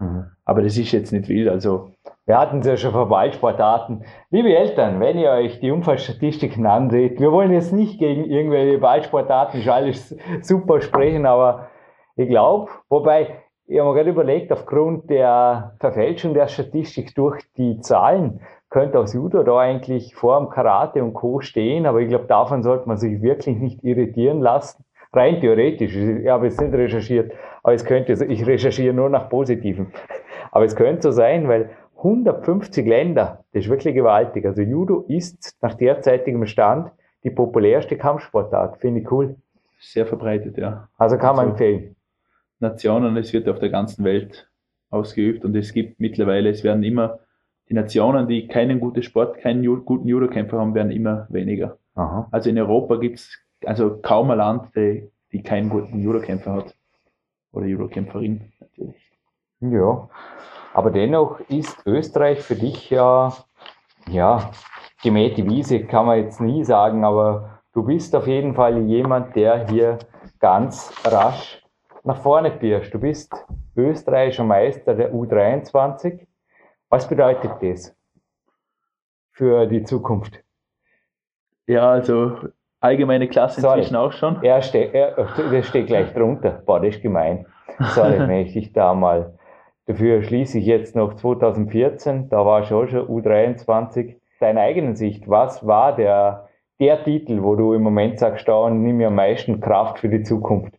Mhm. 0.00 0.24
Aber 0.44 0.62
das 0.62 0.76
ist 0.76 0.90
jetzt 0.92 1.12
nicht 1.12 1.28
wild, 1.28 1.48
also 1.48 1.92
Wir 2.30 2.38
hatten 2.38 2.60
es 2.60 2.66
ja 2.68 2.76
schon 2.76 2.92
vor 2.92 3.08
Ballsportarten. 3.08 4.04
Liebe 4.30 4.54
Eltern, 4.56 5.00
wenn 5.00 5.18
ihr 5.18 5.30
euch 5.30 5.58
die 5.58 5.72
Unfallstatistiken 5.72 6.64
anseht, 6.64 7.18
wir 7.18 7.32
wollen 7.32 7.50
jetzt 7.50 7.72
nicht 7.72 7.98
gegen 7.98 8.24
irgendwelche 8.24 8.78
Ballsportarten, 8.78 9.68
alles 9.68 10.16
super 10.40 10.80
sprechen, 10.80 11.26
aber 11.26 11.70
ich 12.14 12.28
glaube, 12.28 12.70
wobei, 12.88 13.40
ich 13.66 13.80
habe 13.80 13.88
mir 13.88 13.96
gerade 13.96 14.10
überlegt, 14.10 14.52
aufgrund 14.52 15.10
der 15.10 15.74
Verfälschung 15.80 16.32
der 16.32 16.46
Statistik 16.46 17.16
durch 17.16 17.42
die 17.56 17.80
Zahlen, 17.80 18.38
könnte 18.68 19.00
aus 19.00 19.12
Judo 19.12 19.42
da 19.42 19.58
eigentlich 19.58 20.14
vor 20.14 20.38
dem 20.38 20.50
Karate 20.50 21.02
und 21.02 21.14
Co. 21.14 21.40
stehen, 21.40 21.84
aber 21.84 21.98
ich 21.98 22.10
glaube, 22.10 22.26
davon 22.26 22.62
sollte 22.62 22.86
man 22.86 22.96
sich 22.96 23.22
wirklich 23.22 23.56
nicht 23.56 23.82
irritieren 23.82 24.40
lassen. 24.40 24.84
Rein 25.12 25.40
theoretisch, 25.40 25.96
ich 25.96 26.28
habe 26.28 26.46
jetzt 26.46 26.60
nicht 26.60 26.74
recherchiert, 26.74 27.32
aber 27.64 27.74
es 27.74 27.84
könnte, 27.84 28.12
ich 28.24 28.46
recherchiere 28.46 28.94
nur 28.94 29.08
nach 29.08 29.28
Positiven. 29.28 29.92
Aber 30.52 30.64
es 30.64 30.74
könnte 30.74 31.02
so 31.02 31.10
sein, 31.12 31.46
weil 31.46 31.70
150 32.02 32.86
Länder, 32.86 33.44
das 33.52 33.64
ist 33.64 33.70
wirklich 33.70 33.94
gewaltig. 33.94 34.44
Also 34.46 34.62
Judo 34.62 35.04
ist 35.08 35.56
nach 35.60 35.74
derzeitigem 35.74 36.46
Stand 36.46 36.90
die 37.24 37.30
populärste 37.30 37.96
Kampfsportart. 37.96 38.78
Finde 38.78 39.00
ich 39.00 39.10
cool. 39.12 39.36
sehr 39.82 40.06
verbreitet, 40.06 40.58
ja. 40.58 40.88
Also 40.98 41.16
kann 41.16 41.36
man 41.36 41.50
Also- 41.50 41.50
empfehlen. 41.52 41.96
Nationen, 42.58 43.16
es 43.16 43.32
wird 43.32 43.48
auf 43.48 43.58
der 43.58 43.70
ganzen 43.70 44.04
Welt 44.04 44.50
ausgeübt 44.90 45.44
und 45.46 45.56
es 45.56 45.72
gibt 45.72 45.98
mittlerweile, 46.00 46.50
es 46.50 46.62
werden 46.62 46.82
immer, 46.82 47.20
die 47.70 47.74
Nationen, 47.74 48.28
die 48.28 48.46
keinen 48.46 48.80
guten 48.80 49.02
Sport, 49.02 49.38
keinen 49.38 49.64
guten 49.86 50.06
Judokämpfer 50.06 50.58
haben, 50.58 50.74
werden 50.74 50.90
immer 50.92 51.26
weniger. 51.30 51.78
Aha. 51.94 52.28
Also 52.30 52.50
in 52.50 52.58
Europa 52.58 52.96
gibt 52.96 53.20
es 53.20 53.38
also 53.64 53.98
kaum 54.02 54.30
ein 54.30 54.36
Land, 54.38 54.74
die, 54.76 55.08
die 55.32 55.42
keinen 55.42 55.70
guten 55.70 56.02
Judokämpfer 56.02 56.52
hat. 56.52 56.74
Oder 57.52 57.66
Judokämpferin 57.66 58.52
natürlich. 58.60 58.96
Ja. 59.60 60.08
Aber 60.72 60.90
dennoch 60.90 61.40
ist 61.48 61.84
Österreich 61.86 62.40
für 62.40 62.54
dich 62.54 62.90
ja, 62.90 63.32
ja, 64.08 64.50
gemähte 65.02 65.44
Wiese 65.44 65.84
kann 65.84 66.06
man 66.06 66.18
jetzt 66.18 66.40
nie 66.40 66.64
sagen, 66.64 67.04
aber 67.04 67.60
du 67.72 67.82
bist 67.82 68.14
auf 68.14 68.26
jeden 68.26 68.54
Fall 68.54 68.78
jemand, 68.78 69.34
der 69.34 69.68
hier 69.68 69.98
ganz 70.38 70.92
rasch 71.04 71.62
nach 72.04 72.18
vorne 72.18 72.50
pirschst. 72.50 72.94
Du 72.94 72.98
bist 72.98 73.32
österreichischer 73.76 74.44
Meister 74.44 74.94
der 74.94 75.12
U23. 75.12 76.26
Was 76.88 77.08
bedeutet 77.08 77.52
das 77.60 77.96
für 79.32 79.66
die 79.66 79.84
Zukunft? 79.84 80.42
Ja, 81.66 81.90
also 81.90 82.36
allgemeine 82.80 83.28
Klasse 83.28 83.60
Sorry. 83.60 83.78
inzwischen 83.78 83.96
auch 83.96 84.12
schon. 84.12 84.42
Er 84.42 84.62
steht, 84.62 84.94
er, 84.94 85.14
das 85.14 85.66
steht 85.66 85.86
gleich 85.86 86.12
drunter. 86.12 86.62
Boah, 86.64 86.80
das 86.80 86.96
ist 86.96 87.02
gemein. 87.02 87.46
Sorry, 87.94 88.18
wenn 88.18 88.46
ich 88.46 88.52
dich 88.52 88.72
da 88.72 88.94
mal. 88.94 89.38
Dafür 89.86 90.22
schließe 90.22 90.58
ich 90.58 90.66
jetzt 90.66 90.94
noch 90.94 91.14
2014, 91.14 92.28
da 92.28 92.44
war 92.44 92.64
schon 92.64 92.88
U23. 92.88 94.16
Deine 94.38 94.60
eigene 94.60 94.96
Sicht, 94.96 95.28
was 95.28 95.66
war 95.66 95.94
der, 95.94 96.48
der 96.78 97.02
Titel, 97.04 97.42
wo 97.42 97.56
du 97.56 97.74
im 97.74 97.82
Moment 97.82 98.18
sagst, 98.18 98.48
da 98.48 98.70
nimm 98.70 98.96
mir 98.96 99.08
am 99.08 99.14
meisten 99.16 99.60
Kraft 99.60 99.98
für 99.98 100.08
die 100.08 100.22
Zukunft? 100.22 100.74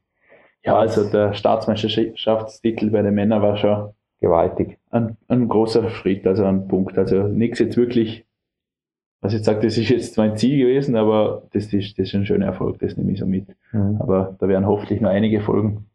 Ja, 0.64 0.78
also 0.78 1.10
der 1.10 1.34
Staatsmeisterschaftstitel 1.34 2.92
bei 2.92 3.02
den 3.02 3.16
Männern 3.16 3.42
war 3.42 3.58
schon 3.58 3.94
Gewaltig. 4.20 4.78
ein, 4.92 5.18
ein 5.28 5.48
großer 5.48 5.90
Schritt, 5.90 6.28
also 6.28 6.46
ein 6.46 6.68
Punkt. 6.68 6.98
Also 6.98 7.24
nichts 7.24 7.58
jetzt 7.58 7.76
wirklich, 7.76 8.26
was 9.20 9.34
ich 9.34 9.44
sage, 9.44 9.62
das 9.62 9.78
ist 9.78 9.90
jetzt 9.90 10.16
mein 10.18 10.38
Ziel 10.38 10.60
gewesen, 10.60 10.96
aber 10.96 11.44
das 11.54 11.74
ist, 11.74 11.98
das 11.98 12.08
ist 12.08 12.16
ein 12.16 12.26
schöner 12.28 12.46
Erfolg, 12.46 12.78
das 12.80 12.96
nehme 12.98 13.12
ich 13.12 13.20
so 13.20 13.26
mit. 13.26 13.48
Mhm. 13.72 13.98
Aber 14.00 14.36
da 14.40 14.48
werden 14.48 14.68
hoffentlich 14.68 15.02
noch 15.02 15.10
einige 15.10 15.42
folgen. 15.42 15.88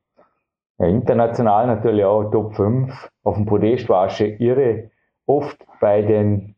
Ja, 0.78 0.86
international 0.86 1.66
natürlich 1.66 2.04
auch 2.04 2.30
Top 2.30 2.54
5. 2.54 3.10
Auf 3.24 3.36
dem 3.36 3.46
Podest 3.46 3.88
war 3.88 4.08
schon 4.10 4.36
irre. 4.38 4.90
Oft 5.26 5.56
bei 5.80 6.02
den 6.02 6.54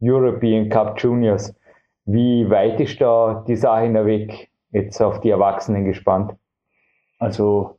European 0.00 0.68
Cup 0.68 1.00
Juniors. 1.00 1.54
Wie 2.04 2.48
weit 2.50 2.80
ist 2.80 3.00
da 3.00 3.44
die 3.46 3.56
Sache 3.56 3.86
in 3.86 3.94
der 3.94 4.06
Weg? 4.06 4.50
Jetzt 4.70 5.00
auf 5.00 5.20
die 5.20 5.30
Erwachsenen 5.30 5.84
gespannt. 5.84 6.34
Also 7.18 7.78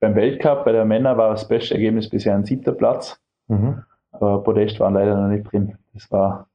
beim 0.00 0.14
Weltcup, 0.14 0.64
bei 0.64 0.72
der 0.72 0.84
Männer 0.84 1.16
war 1.16 1.30
das 1.30 1.46
beste 1.46 1.74
Ergebnis 1.74 2.08
bisher 2.08 2.34
ein 2.34 2.44
siebter 2.44 2.72
Platz, 2.72 3.20
Mhm. 3.48 3.82
aber 4.12 4.42
Podest 4.42 4.78
waren 4.80 4.94
leider 4.94 5.20
noch 5.20 5.28
nicht 5.28 5.50
drin. 5.50 5.76
Das 5.94 6.10
war 6.12 6.46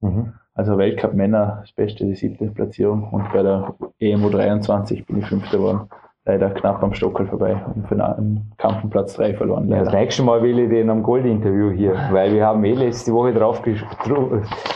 Mhm. 0.00 0.34
also 0.54 0.76
Weltcup 0.76 1.14
Männer 1.14 1.58
das 1.60 1.72
Beste, 1.72 2.04
die 2.04 2.14
siebte 2.16 2.46
Platzierung 2.50 3.08
und 3.10 3.32
bei 3.32 3.42
der 3.42 3.74
EMO 4.00 4.28
23 4.30 5.06
bin 5.06 5.18
ich 5.18 5.26
Fünfter 5.26 5.58
geworden. 5.58 5.88
Leider 6.30 6.50
knapp 6.50 6.80
am 6.80 6.94
Stockel 6.94 7.26
vorbei 7.26 7.60
und 7.74 7.88
für 7.88 7.94
einen 7.94 8.52
Kampf 8.56 8.84
um 8.84 8.90
Platz 8.90 9.14
3 9.14 9.34
verloren. 9.34 9.68
Ja, 9.68 9.82
das 9.82 9.92
nächste 9.92 10.22
Mal 10.22 10.40
will 10.44 10.60
ich 10.60 10.68
den 10.68 10.88
am 10.88 11.02
Gold-Interview 11.02 11.72
hier, 11.72 11.96
weil 12.12 12.32
wir 12.32 12.46
haben 12.46 12.62
eh 12.62 12.74
letzte 12.74 13.12
Woche 13.12 13.34
drauf 13.34 13.60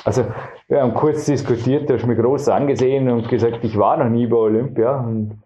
also 0.04 0.24
wir 0.66 0.82
haben 0.82 0.94
kurz 0.94 1.26
diskutiert, 1.26 1.88
du 1.88 1.94
hast 1.94 2.06
mich 2.06 2.18
groß 2.18 2.48
angesehen 2.48 3.08
und 3.08 3.28
gesagt, 3.28 3.60
ich 3.62 3.78
war 3.78 3.96
noch 3.96 4.08
nie 4.08 4.26
bei 4.26 4.36
Olympia 4.36 4.98
und 4.98 5.38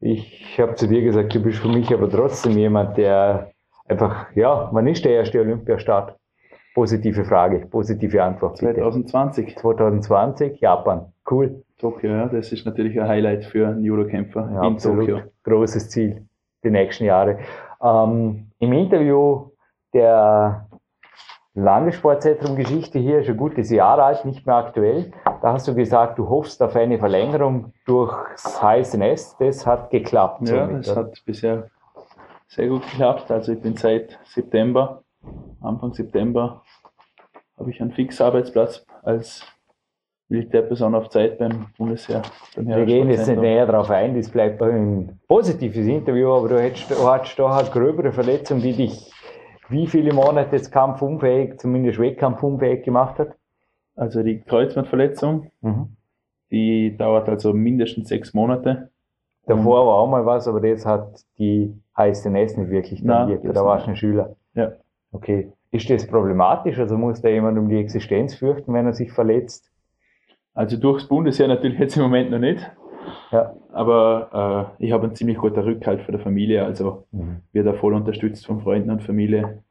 ich 0.00 0.58
habe 0.60 0.74
zu 0.74 0.88
dir 0.88 1.02
gesagt, 1.02 1.32
du 1.32 1.40
bist 1.40 1.60
für 1.60 1.68
mich 1.68 1.94
aber 1.94 2.10
trotzdem 2.10 2.58
jemand, 2.58 2.96
der 2.96 3.52
einfach, 3.86 4.26
ja, 4.34 4.68
wann 4.72 4.88
ist 4.88 5.04
der 5.04 5.12
erste 5.12 5.38
Olympiastart? 5.38 6.16
Positive 6.74 7.24
Frage, 7.24 7.66
positive 7.70 8.20
Antwort. 8.20 8.58
Bitte. 8.58 8.80
2020 8.80 9.56
2020, 9.56 10.60
Japan. 10.60 11.12
Cool. 11.30 11.62
Tokio, 11.78 12.10
ja, 12.10 12.26
das 12.26 12.52
ist 12.52 12.64
natürlich 12.64 12.98
ein 13.00 13.06
Highlight 13.06 13.44
für 13.44 13.68
einen 13.68 13.84
Judokämpfer 13.84 14.50
Ja, 14.52 14.60
in 14.60 14.72
absolut. 14.74 15.08
Tokio. 15.08 15.22
Großes 15.44 15.90
Ziel 15.90 16.26
die 16.64 16.70
nächsten 16.70 17.04
Jahre. 17.04 17.38
Ähm, 17.82 18.50
Im 18.58 18.72
Interview 18.72 19.50
der 19.94 20.68
Landessportzentrum 21.54 22.56
Geschichte 22.56 22.98
hier, 22.98 23.24
schon 23.24 23.34
ein 23.34 23.38
gutes 23.38 23.70
Jahr 23.70 23.98
alt, 23.98 24.24
nicht 24.24 24.46
mehr 24.46 24.56
aktuell. 24.56 25.12
Da 25.24 25.52
hast 25.52 25.66
du 25.68 25.74
gesagt, 25.74 26.18
du 26.18 26.28
hoffst 26.28 26.62
auf 26.62 26.76
eine 26.76 26.98
Verlängerung 26.98 27.72
durchs 27.86 28.60
HNS. 28.60 29.36
Das 29.38 29.66
hat 29.66 29.90
geklappt. 29.90 30.48
Ja, 30.48 30.66
somit, 30.66 30.80
das 30.86 30.92
oder? 30.92 31.00
hat 31.02 31.22
bisher 31.24 31.70
sehr 32.48 32.68
gut 32.68 32.82
geklappt. 32.90 33.30
Also 33.30 33.52
ich 33.52 33.60
bin 33.60 33.76
seit 33.76 34.18
September, 34.24 35.02
Anfang 35.62 35.94
September, 35.94 36.62
habe 37.58 37.70
ich 37.70 37.80
einen 37.80 37.92
Fixarbeitsplatz 37.92 38.84
als 39.02 39.46
Militärperson 40.28 40.94
auf 40.94 41.08
Zeit 41.08 41.38
beim 41.38 41.66
Bundesheer. 41.78 42.22
Beim 42.56 42.66
Wir 42.68 42.84
gehen 42.84 43.08
jetzt 43.10 43.28
nicht 43.28 43.40
näher 43.40 43.66
darauf 43.66 43.90
ein, 43.90 44.16
das 44.16 44.28
bleibt 44.28 44.60
ein 44.62 45.20
positives 45.28 45.86
Interview, 45.86 46.32
aber 46.32 46.48
du 46.48 46.60
hättest, 46.60 46.90
du 46.90 47.06
hattest 47.08 47.38
da 47.38 47.58
eine 47.58 47.68
gröbere 47.68 48.12
Verletzung, 48.12 48.60
die 48.60 48.72
dich 48.72 49.12
wie 49.68 49.86
viele 49.86 50.12
Monate 50.12 50.54
jetzt 50.56 50.70
kampfunfähig, 50.70 51.58
zumindest 51.58 51.98
wettkampfunfähig 51.98 52.84
gemacht 52.84 53.18
hat? 53.18 53.36
Also 53.96 54.22
die 54.22 54.40
Kreuzbandverletzung, 54.40 55.50
Mhm. 55.60 55.96
die 56.50 56.96
dauert 56.96 57.28
also 57.28 57.52
mindestens 57.52 58.08
sechs 58.08 58.34
Monate. 58.34 58.90
Davor 59.46 59.86
war 59.86 59.94
auch 59.94 60.08
mal 60.08 60.26
was, 60.26 60.48
aber 60.48 60.60
das 60.60 60.84
hat 60.84 61.24
die 61.38 61.72
HSNS 61.96 62.56
nicht 62.56 62.70
wirklich 62.70 63.02
tangiert. 63.04 63.44
Da 63.44 63.64
warst 63.64 63.86
du 63.86 63.90
ein 63.90 63.96
Schüler. 63.96 64.36
Ja. 64.54 64.72
Okay. 65.12 65.52
Ist 65.70 65.88
das 65.88 66.06
problematisch? 66.06 66.78
Also 66.78 66.96
muss 66.98 67.20
da 67.22 67.28
jemand 67.28 67.58
um 67.58 67.68
die 67.68 67.78
Existenz 67.78 68.34
fürchten, 68.34 68.72
wenn 68.74 68.86
er 68.86 68.92
sich 68.92 69.12
verletzt? 69.12 69.70
Also 70.56 70.76
durchs 70.78 71.06
Bundesheer 71.06 71.48
natürlich 71.48 71.78
jetzt 71.78 71.96
im 71.96 72.02
Moment 72.02 72.30
noch 72.30 72.38
nicht. 72.38 72.68
Ja. 73.30 73.54
Aber 73.72 74.74
äh, 74.80 74.84
ich 74.86 74.92
habe 74.92 75.04
einen 75.04 75.14
ziemlich 75.14 75.36
guten 75.36 75.60
Rückhalt 75.60 76.00
von 76.02 76.12
der 76.12 76.20
Familie, 76.20 76.64
also 76.64 77.04
Mhm. 77.12 77.42
wird 77.52 77.66
da 77.66 77.74
voll 77.74 77.94
unterstützt 77.94 78.46
von 78.46 78.60
Freunden 78.60 78.90
und 78.90 79.02
Familie. 79.02 79.62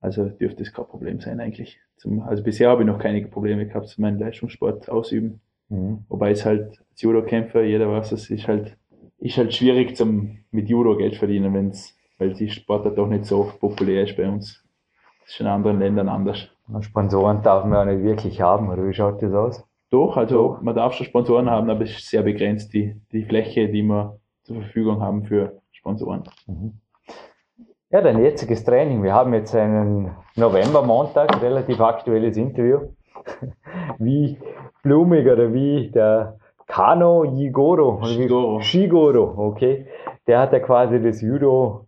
Also 0.00 0.28
dürfte 0.28 0.62
es 0.62 0.72
kein 0.72 0.86
Problem 0.86 1.20
sein 1.20 1.40
eigentlich. 1.40 1.80
Zum, 1.96 2.22
also 2.22 2.42
bisher 2.42 2.68
habe 2.68 2.82
ich 2.82 2.86
noch 2.88 2.98
keine 2.98 3.24
Probleme 3.26 3.66
gehabt, 3.66 3.96
meinen 3.98 4.18
Leistungssport 4.18 4.90
ausüben. 4.90 5.40
Mhm. 5.68 6.04
Wobei 6.08 6.32
es 6.32 6.44
halt 6.44 6.80
als 6.90 7.00
Judo-Kämpfer, 7.02 7.62
jeder 7.62 7.88
weiß, 7.90 8.12
es 8.12 8.28
ist 8.28 8.48
halt, 8.48 8.76
ist 9.18 9.36
halt 9.38 9.54
schwierig 9.54 9.96
zum 9.96 10.38
mit 10.50 10.68
Judo 10.68 10.96
Geld 10.96 11.14
verdienen, 11.16 11.54
wenn's, 11.54 11.96
weil 12.18 12.34
die 12.34 12.50
Sportart 12.50 12.98
doch 12.98 13.06
nicht 13.08 13.24
so 13.24 13.52
populär 13.60 14.02
ist 14.04 14.16
bei 14.16 14.28
uns. 14.28 14.64
Das 15.22 15.34
ist 15.34 15.40
in 15.40 15.46
anderen 15.46 15.78
Ländern 15.78 16.08
anders. 16.08 16.48
Sponsoren 16.80 17.42
darf 17.42 17.64
man 17.64 17.88
ja 17.88 17.94
nicht 17.94 18.04
wirklich 18.04 18.40
haben, 18.40 18.68
oder 18.68 18.86
wie 18.86 18.94
schaut 18.94 19.22
das 19.22 19.32
aus? 19.32 19.67
Doch, 19.90 20.16
also 20.16 20.54
Doch. 20.54 20.62
man 20.62 20.74
darf 20.74 20.94
schon 20.94 21.06
Sponsoren 21.06 21.48
haben, 21.48 21.70
aber 21.70 21.84
es 21.84 21.90
ist 21.90 22.10
sehr 22.10 22.22
begrenzt, 22.22 22.74
die, 22.74 22.94
die 23.12 23.24
Fläche, 23.24 23.68
die 23.68 23.82
wir 23.82 24.18
zur 24.42 24.56
Verfügung 24.56 25.00
haben 25.00 25.24
für 25.24 25.60
Sponsoren. 25.72 26.24
Mhm. 26.46 26.74
Ja, 27.90 28.02
dein 28.02 28.22
jetziges 28.22 28.64
Training. 28.64 29.02
Wir 29.02 29.14
haben 29.14 29.32
jetzt 29.32 29.54
einen 29.54 30.10
November-Montag, 30.36 31.40
relativ 31.40 31.80
aktuelles 31.80 32.36
Interview. 32.36 32.80
Wie 33.98 34.38
blumig 34.82 35.26
oder 35.26 35.52
wie 35.52 35.90
der 35.90 36.38
Kano 36.66 37.24
Jigoro. 37.24 38.04
Shigoro. 38.04 38.60
Shigoro, 38.60 39.34
okay. 39.36 39.86
Der 40.26 40.40
hat 40.40 40.52
ja 40.52 40.60
quasi 40.60 41.00
das 41.02 41.22
Judo 41.22 41.87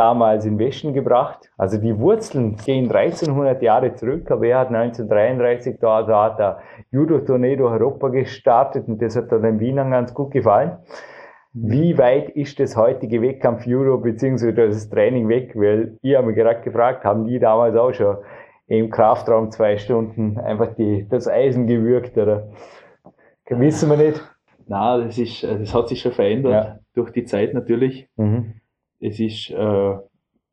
damals 0.00 0.46
in 0.46 0.58
Westen 0.58 0.94
gebracht. 0.94 1.50
Also 1.58 1.76
die 1.78 1.98
Wurzeln 1.98 2.56
gehen 2.56 2.90
1300 2.90 3.60
Jahre 3.60 3.94
zurück, 3.94 4.30
aber 4.30 4.46
er 4.46 4.60
hat 4.60 4.68
1933 4.68 5.76
da, 5.78 5.96
also 5.96 6.14
hat 6.14 6.40
er 6.40 6.60
Judo-Tournee 6.90 7.56
durch 7.56 7.72
Europa 7.72 8.08
gestartet 8.08 8.88
und 8.88 9.02
das 9.02 9.14
hat 9.14 9.30
dann 9.30 9.42
den 9.42 9.60
Wienern 9.60 9.90
ganz 9.90 10.14
gut 10.14 10.30
gefallen. 10.30 10.78
Wie 11.52 11.98
weit 11.98 12.30
ist 12.30 12.58
das 12.60 12.76
heutige 12.76 13.20
Wettkampf-Judo 13.20 13.98
beziehungsweise 13.98 14.54
das 14.54 14.88
Training 14.88 15.28
weg? 15.28 15.52
Weil 15.54 15.98
ich 16.00 16.16
habe 16.16 16.28
mich 16.28 16.36
gerade 16.36 16.62
gefragt, 16.62 17.04
haben 17.04 17.26
die 17.26 17.38
damals 17.38 17.76
auch 17.76 17.92
schon 17.92 18.16
im 18.68 18.88
Kraftraum 18.88 19.50
zwei 19.50 19.76
Stunden 19.76 20.38
einfach 20.38 20.74
die, 20.76 21.06
das 21.10 21.28
Eisen 21.28 21.66
gewürgt 21.66 22.16
oder? 22.16 22.48
Wissen 23.48 23.90
wir 23.90 23.96
nicht. 23.96 24.22
Na, 24.68 24.96
das 24.98 25.18
ist, 25.18 25.42
das 25.42 25.74
hat 25.74 25.88
sich 25.88 26.00
schon 26.00 26.12
verändert 26.12 26.52
Ja. 26.52 26.78
durch 26.94 27.10
die 27.10 27.24
Zeit 27.24 27.52
natürlich. 27.52 28.08
Mhm. 28.16 28.59
Es 29.00 29.18
ist, 29.18 29.50
äh, 29.50 29.94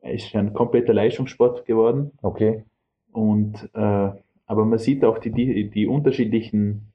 es 0.00 0.24
ist 0.24 0.34
ein 0.34 0.52
kompletter 0.54 0.94
Leistungssport 0.94 1.64
geworden. 1.66 2.12
Okay. 2.22 2.64
Und, 3.12 3.68
äh, 3.74 4.10
aber 4.46 4.64
man 4.64 4.78
sieht 4.78 5.04
auch 5.04 5.18
die, 5.18 5.30
die, 5.30 5.70
die 5.70 5.86
unterschiedlichen 5.86 6.92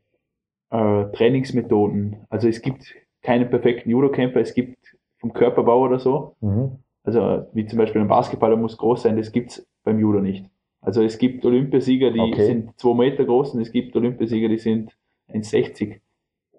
äh, 0.71 1.05
Trainingsmethoden. 1.11 2.25
Also 2.29 2.47
es 2.47 2.61
gibt 2.61 2.95
keinen 3.21 3.49
perfekten 3.49 3.89
Judo-Kämpfer, 3.89 4.41
es 4.41 4.53
gibt 4.53 4.77
vom 5.19 5.33
Körperbau 5.33 5.81
oder 5.81 5.99
so. 5.99 6.35
Mhm. 6.41 6.79
Also 7.03 7.45
wie 7.53 7.65
zum 7.65 7.77
Beispiel 7.77 8.01
ein 8.01 8.07
Basketballer 8.07 8.55
muss 8.55 8.77
groß 8.77 9.03
sein, 9.03 9.17
das 9.17 9.31
gibt's 9.31 9.65
beim 9.83 9.99
Judo 9.99 10.19
nicht. 10.19 10.45
Also 10.81 11.01
es 11.01 11.17
gibt 11.17 11.45
Olympiasieger, 11.45 12.11
die 12.11 12.19
Okay. 12.19 12.45
sind 12.45 12.79
zwei 12.79 12.93
Meter 12.93 13.23
groß 13.25 13.53
und 13.53 13.61
es 13.61 13.71
gibt 13.71 13.95
Olympiasieger, 13.95 14.49
die 14.49 14.57
sind 14.57 14.97
1,60. 15.29 15.99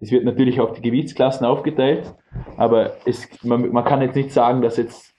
Es 0.01 0.11
wird 0.11 0.25
natürlich 0.25 0.61
auf 0.61 0.73
die 0.73 0.83
Gewichtsklassen 0.83 1.47
aufgeteilt, 1.47 2.15
aber 2.57 2.93
es, 3.07 3.29
man, 3.43 3.71
man 3.71 3.85
kann 3.85 4.03
jetzt 4.03 4.17
nicht 4.17 4.33
sagen, 4.33 4.61
dass 4.63 4.77
jetzt 4.77 5.15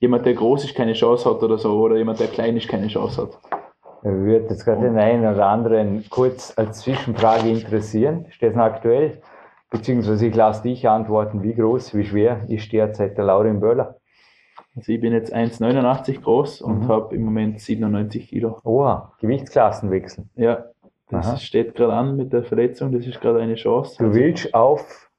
jemand, 0.00 0.26
der 0.26 0.34
groß 0.34 0.64
ist, 0.64 0.74
keine 0.76 0.92
Chance 0.92 1.28
hat 1.28 1.42
oder 1.42 1.58
so, 1.58 1.78
oder 1.80 1.96
jemand, 1.96 2.20
der 2.20 2.28
klein 2.28 2.56
ist, 2.56 2.68
keine 2.68 2.86
Chance 2.88 3.22
hat. 3.22 3.38
Mich 4.02 4.12
würde 4.12 4.46
jetzt 4.50 4.64
gerade 4.64 4.82
den 4.82 4.96
einen 4.96 5.26
oder 5.26 5.46
anderen 5.46 6.04
kurz 6.08 6.52
als 6.56 6.80
Zwischenfrage 6.80 7.48
interessieren. 7.48 8.26
Ist 8.28 8.40
das 8.40 8.54
noch 8.54 8.62
aktuell? 8.62 9.20
Beziehungsweise 9.70 10.26
ich 10.28 10.34
lasse 10.34 10.62
dich 10.62 10.88
antworten, 10.88 11.42
wie 11.42 11.54
groß, 11.54 11.94
wie 11.96 12.04
schwer 12.04 12.42
ist 12.48 12.72
derzeit 12.72 13.18
der 13.18 13.24
Laurin 13.24 13.58
Böller? 13.60 13.96
Also 14.76 14.92
ich 14.92 15.00
bin 15.00 15.12
jetzt 15.12 15.34
1,89 15.34 16.22
groß 16.22 16.62
und 16.62 16.84
Mhm. 16.84 16.88
habe 16.88 17.14
im 17.16 17.24
Moment 17.24 17.60
97 17.60 18.28
Kilo. 18.28 18.60
Oha, 18.62 19.12
Gewichtsklassenwechsel. 19.20 20.26
Ja, 20.36 20.66
das 21.10 21.26
Aha. 21.26 21.36
steht 21.36 21.74
gerade 21.74 21.92
an 21.92 22.16
mit 22.16 22.32
der 22.32 22.42
Verletzung, 22.44 22.92
das 22.92 23.06
ist 23.06 23.20
gerade 23.20 23.40
eine 23.40 23.54
Chance. 23.54 23.96
Du 24.02 24.14
willst 24.14 24.52
auf 24.54 25.10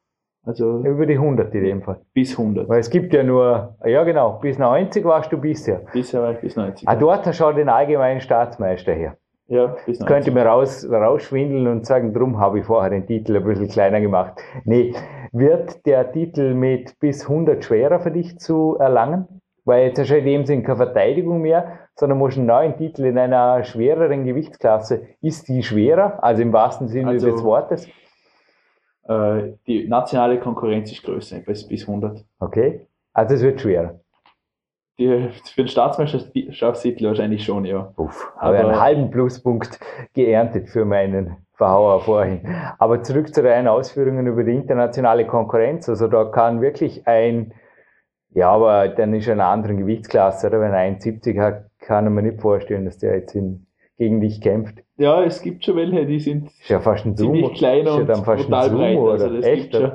Also 0.46 0.80
über 0.84 1.06
die 1.06 1.16
100 1.16 1.54
in 1.54 1.64
dem 1.64 1.82
Fall. 1.82 2.02
bis 2.14 2.38
100. 2.38 2.68
Weil 2.70 2.80
es 2.80 2.90
gibt 2.90 3.14
ja 3.14 3.24
nur, 3.24 3.76
ja 3.86 4.04
genau, 4.04 4.40
bis 4.42 4.58
90 4.58 5.04
warst 5.06 5.32
du 5.32 5.38
bisher. 5.38 5.82
Bisher 5.94 6.22
war 6.22 6.32
ich 6.32 6.40
bis 6.40 6.56
90. 6.56 6.88
Ah, 6.88 6.96
dort 6.96 7.26
hast 7.26 7.40
du 7.40 7.44
schon 7.46 7.56
den 7.56 7.70
allgemeinen 7.70 8.22
Staatsmeister 8.22 8.94
her. 8.94 9.18
Ja, 9.48 9.76
bis 9.86 9.98
Jetzt 9.98 10.08
könnte 10.08 10.30
man 10.32 10.46
raus, 10.46 10.88
rausschwindeln 10.90 11.66
und 11.68 11.86
sagen, 11.86 12.14
drum 12.14 12.40
habe 12.40 12.60
ich 12.60 12.66
vorher 12.66 12.92
den 12.92 13.08
Titel 13.08 13.36
ein 13.36 13.44
bisschen 13.44 13.68
kleiner 13.68 14.00
gemacht. 14.00 14.40
Nee, 14.64 14.94
wird 15.32 15.86
der 15.88 16.12
Titel 16.12 16.54
mit 16.54 17.00
bis 17.00 17.24
100 17.28 17.64
schwerer 17.66 18.00
für 18.00 18.12
dich 18.12 18.38
zu 18.40 18.78
erlangen? 18.80 19.28
Weil 19.66 19.88
jetzt 19.88 20.00
hast 20.00 20.10
du 20.12 20.18
in 20.18 20.26
dem 20.26 20.46
Sinn 20.46 20.64
keine 20.64 20.78
Verteidigung 20.78 21.42
mehr, 21.42 21.80
sondern 22.00 22.18
musst 22.18 22.38
einen 22.38 22.48
neuen 22.48 22.78
Titel 22.78 23.04
in 23.06 23.18
einer 23.18 23.62
schwereren 23.66 24.24
Gewichtsklasse. 24.24 25.02
Ist 25.22 25.50
die 25.50 25.62
schwerer? 25.64 26.24
Also 26.24 26.42
im 26.42 26.54
wahrsten 26.54 26.88
Sinne 26.88 27.10
Also- 27.10 27.30
des 27.32 27.44
Wortes? 27.44 27.88
Äh, 29.08 29.54
die 29.68 29.88
nationale 29.88 30.40
Konkurrenz 30.40 30.92
ist 30.92 31.04
größer, 31.04 31.40
bis, 31.40 31.68
bis 31.68 31.88
100. 31.88 32.24
Okay. 32.40 32.88
Also 33.14 33.36
es 33.36 33.42
wird 33.42 33.60
schwerer. 33.60 34.00
Die, 34.98 35.30
für 35.56 35.64
den 35.64 35.68
Staatsmeisterschaftstitel 35.68 37.06
wahrscheinlich 37.08 37.44
schon, 37.44 37.66
ja. 37.66 37.92
Uff, 37.98 38.32
habe 38.38 38.58
Aber- 38.60 38.70
einen 38.70 38.80
halben 38.82 39.12
Pluspunkt 39.12 39.80
geerntet 40.14 40.70
für 40.70 40.86
meinen 40.86 41.38
Verhauer 41.54 42.00
vorhin. 42.02 42.42
Aber 42.78 43.04
zurück 43.04 43.34
zu 43.34 43.44
deinen 43.44 43.68
Ausführungen 43.68 44.26
über 44.28 44.44
die 44.46 44.54
internationale 44.56 45.26
Konkurrenz. 45.28 45.90
Also 45.90 46.08
da 46.08 46.24
kann 46.26 46.62
wirklich 46.62 47.06
ein, 47.08 47.54
ja, 48.32 48.50
aber 48.52 48.90
dann 48.90 49.14
ist 49.14 49.28
er 49.28 49.34
in 49.34 49.40
einer 49.42 49.50
anderen 49.50 49.78
Gewichtsklasse, 49.78 50.48
oder? 50.48 50.62
Wenn 50.62 50.74
er 50.74 50.80
1,70 50.98 51.40
hat, 51.40 51.66
kann 51.80 52.06
ich 52.06 52.12
mir 52.12 52.22
nicht 52.22 52.42
vorstellen, 52.42 52.86
dass 52.86 52.98
der 52.98 53.16
jetzt 53.16 53.36
in, 53.36 53.66
gegen 53.98 54.22
dich 54.22 54.42
kämpft. 54.42 54.84
Ja, 54.98 55.24
es 55.24 55.42
gibt 55.42 55.66
schon 55.66 55.76
welche, 55.76 56.06
die 56.06 56.20
sind 56.20 56.52
ja 56.68 56.80
fast 56.80 57.06
ein 57.06 57.16
ziemlich 57.16 57.54
klein 57.54 57.86
ist 57.86 57.88
ja 57.88 57.94
und 57.96 58.08
brutal 58.08 58.70
ein 58.70 58.76
breit. 58.76 58.98
Also 58.98 59.30
das 59.36 59.46
Echt? 59.46 59.76
schon. 59.76 59.92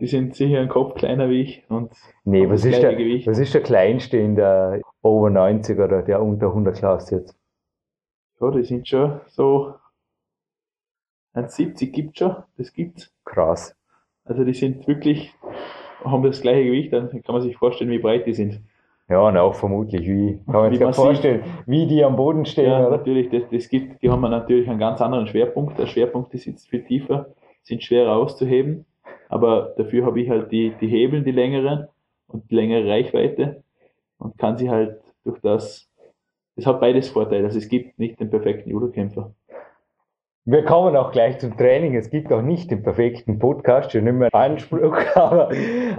Die 0.00 0.06
sind 0.06 0.34
sicher 0.34 0.58
einen 0.58 0.68
Kopf 0.68 0.94
kleiner 0.96 1.28
wie 1.28 1.42
ich. 1.42 1.64
Und 1.68 1.92
Nee, 2.24 2.48
was 2.48 2.64
ist, 2.64 2.82
der, 2.82 2.94
Gewicht. 2.96 3.26
was 3.26 3.38
ist 3.38 3.54
der 3.54 3.62
kleinste 3.62 4.16
in 4.16 4.34
der 4.34 4.80
Over 5.02 5.30
90 5.30 5.78
oder 5.78 6.02
der 6.02 6.20
unter 6.22 6.48
100 6.48 6.76
Klasse 6.76 7.16
jetzt? 7.16 7.36
ja, 8.40 8.50
die 8.50 8.64
sind 8.64 8.88
schon 8.88 9.20
so 9.28 9.74
1,70 11.34 11.90
gibt 11.90 12.18
schon, 12.18 12.36
das 12.58 12.72
gibt's. 12.72 13.12
Krass. 13.24 13.74
Also 14.24 14.44
die 14.44 14.54
sind 14.54 14.86
wirklich, 14.86 15.34
haben 16.04 16.22
das 16.22 16.40
gleiche 16.42 16.64
Gewicht, 16.64 16.92
dann 16.92 17.10
kann 17.10 17.34
man 17.34 17.42
sich 17.42 17.56
vorstellen, 17.56 17.90
wie 17.90 17.98
breit 17.98 18.26
die 18.26 18.34
sind. 18.34 18.60
Ja, 19.08 19.20
und 19.28 19.36
auch 19.36 19.54
vermutlich, 19.54 20.02
wie, 20.06 20.40
kann 20.50 20.62
man 20.62 20.70
sich 20.70 20.80
ja 20.80 20.86
man 20.86 20.92
sieht. 20.94 21.04
vorstellen, 21.04 21.42
wie 21.66 21.86
die 21.86 22.04
am 22.04 22.16
Boden 22.16 22.46
stehen, 22.46 22.70
Ja, 22.70 22.80
oder? 22.80 22.90
natürlich, 22.90 23.28
das, 23.30 23.42
das 23.50 23.68
gibt, 23.68 24.02
die 24.02 24.10
haben 24.10 24.22
natürlich 24.22 24.68
einen 24.68 24.78
ganz 24.78 25.00
anderen 25.00 25.26
Schwerpunkt. 25.26 25.78
Der 25.78 25.86
Schwerpunkt 25.86 26.32
ist 26.34 26.46
jetzt 26.46 26.68
viel 26.68 26.84
tiefer, 26.84 27.26
sind 27.62 27.82
schwerer 27.82 28.16
auszuheben, 28.16 28.86
aber 29.28 29.74
dafür 29.76 30.06
habe 30.06 30.20
ich 30.20 30.30
halt 30.30 30.50
die, 30.52 30.72
die 30.80 30.88
Hebel, 30.88 31.22
die 31.22 31.32
längeren 31.32 31.88
und 32.28 32.50
die 32.50 32.54
längere 32.54 32.88
Reichweite 32.88 33.62
und 34.18 34.38
kann 34.38 34.56
sie 34.56 34.70
halt 34.70 35.00
durch 35.24 35.40
das, 35.40 35.88
es 36.56 36.66
hat 36.66 36.80
beides 36.80 37.08
Vorteile. 37.10 37.44
Also 37.46 37.58
es 37.58 37.68
gibt 37.68 37.98
nicht 37.98 38.20
den 38.20 38.30
perfekten 38.30 38.70
Judo-Kämpfer. 38.70 39.32
Wir 40.44 40.64
kommen 40.64 40.96
auch 40.96 41.12
gleich 41.12 41.38
zum 41.38 41.56
Training. 41.56 41.94
Es 41.94 42.10
gibt 42.10 42.32
auch 42.32 42.42
nicht 42.42 42.68
den 42.72 42.82
perfekten 42.82 43.38
Podcast, 43.38 43.92
schon 43.92 44.08
einen 44.08 44.24
Anspruch, 44.32 44.98
aber 45.14 45.50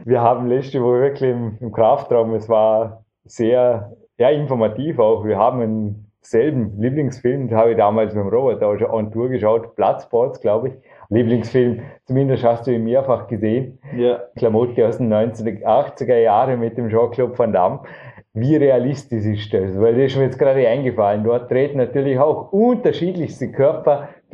wir 0.04 0.22
haben 0.22 0.48
letzte 0.48 0.84
Woche 0.84 1.00
wirklich 1.00 1.30
im, 1.30 1.58
im 1.62 1.72
Kraftraum, 1.72 2.34
es 2.34 2.50
war 2.50 3.06
sehr 3.24 3.94
ja, 4.18 4.30
informativ 4.32 5.00
auch. 5.00 5.24
Wir 5.24 5.38
haben 5.38 5.62
einen 5.62 6.12
selben 6.20 6.78
Lieblingsfilm, 6.78 7.48
den 7.48 7.58
habe 7.58 7.72
ich 7.72 7.78
damals 7.78 8.14
mit 8.14 8.22
dem 8.22 8.30
Robert 8.30 8.62
auch 8.64 8.78
schon 8.78 8.90
on 8.90 9.12
Tour 9.14 9.30
geschaut, 9.30 9.78
Platzsports, 9.78 10.42
glaube 10.42 10.70
ich. 10.70 10.74
Lieblingsfilm, 11.08 11.82
zumindest 12.04 12.44
hast 12.44 12.68
du 12.68 12.72
ihn 12.72 12.84
mehrfach 12.84 13.28
gesehen. 13.28 13.80
Ja, 13.96 14.24
Klamotte 14.36 14.86
aus 14.86 14.98
den 14.98 15.14
1980er 15.14 16.18
Jahren 16.18 16.60
mit 16.60 16.78
dem 16.78 16.90
Jean-Claude 16.90 17.38
Van 17.38 17.54
Damme. 17.54 17.80
Wie 18.34 18.56
realistisch 18.56 19.26
ist 19.26 19.54
das? 19.54 19.80
Weil 19.80 19.94
das 19.94 20.06
ist 20.06 20.18
mir 20.18 20.24
jetzt 20.24 20.40
gerade 20.40 20.68
eingefallen. 20.68 21.24
Dort 21.24 21.50
treten 21.50 21.78
natürlich 21.78 22.18
auch 22.18 22.52
unterschiedlichste 22.52 23.52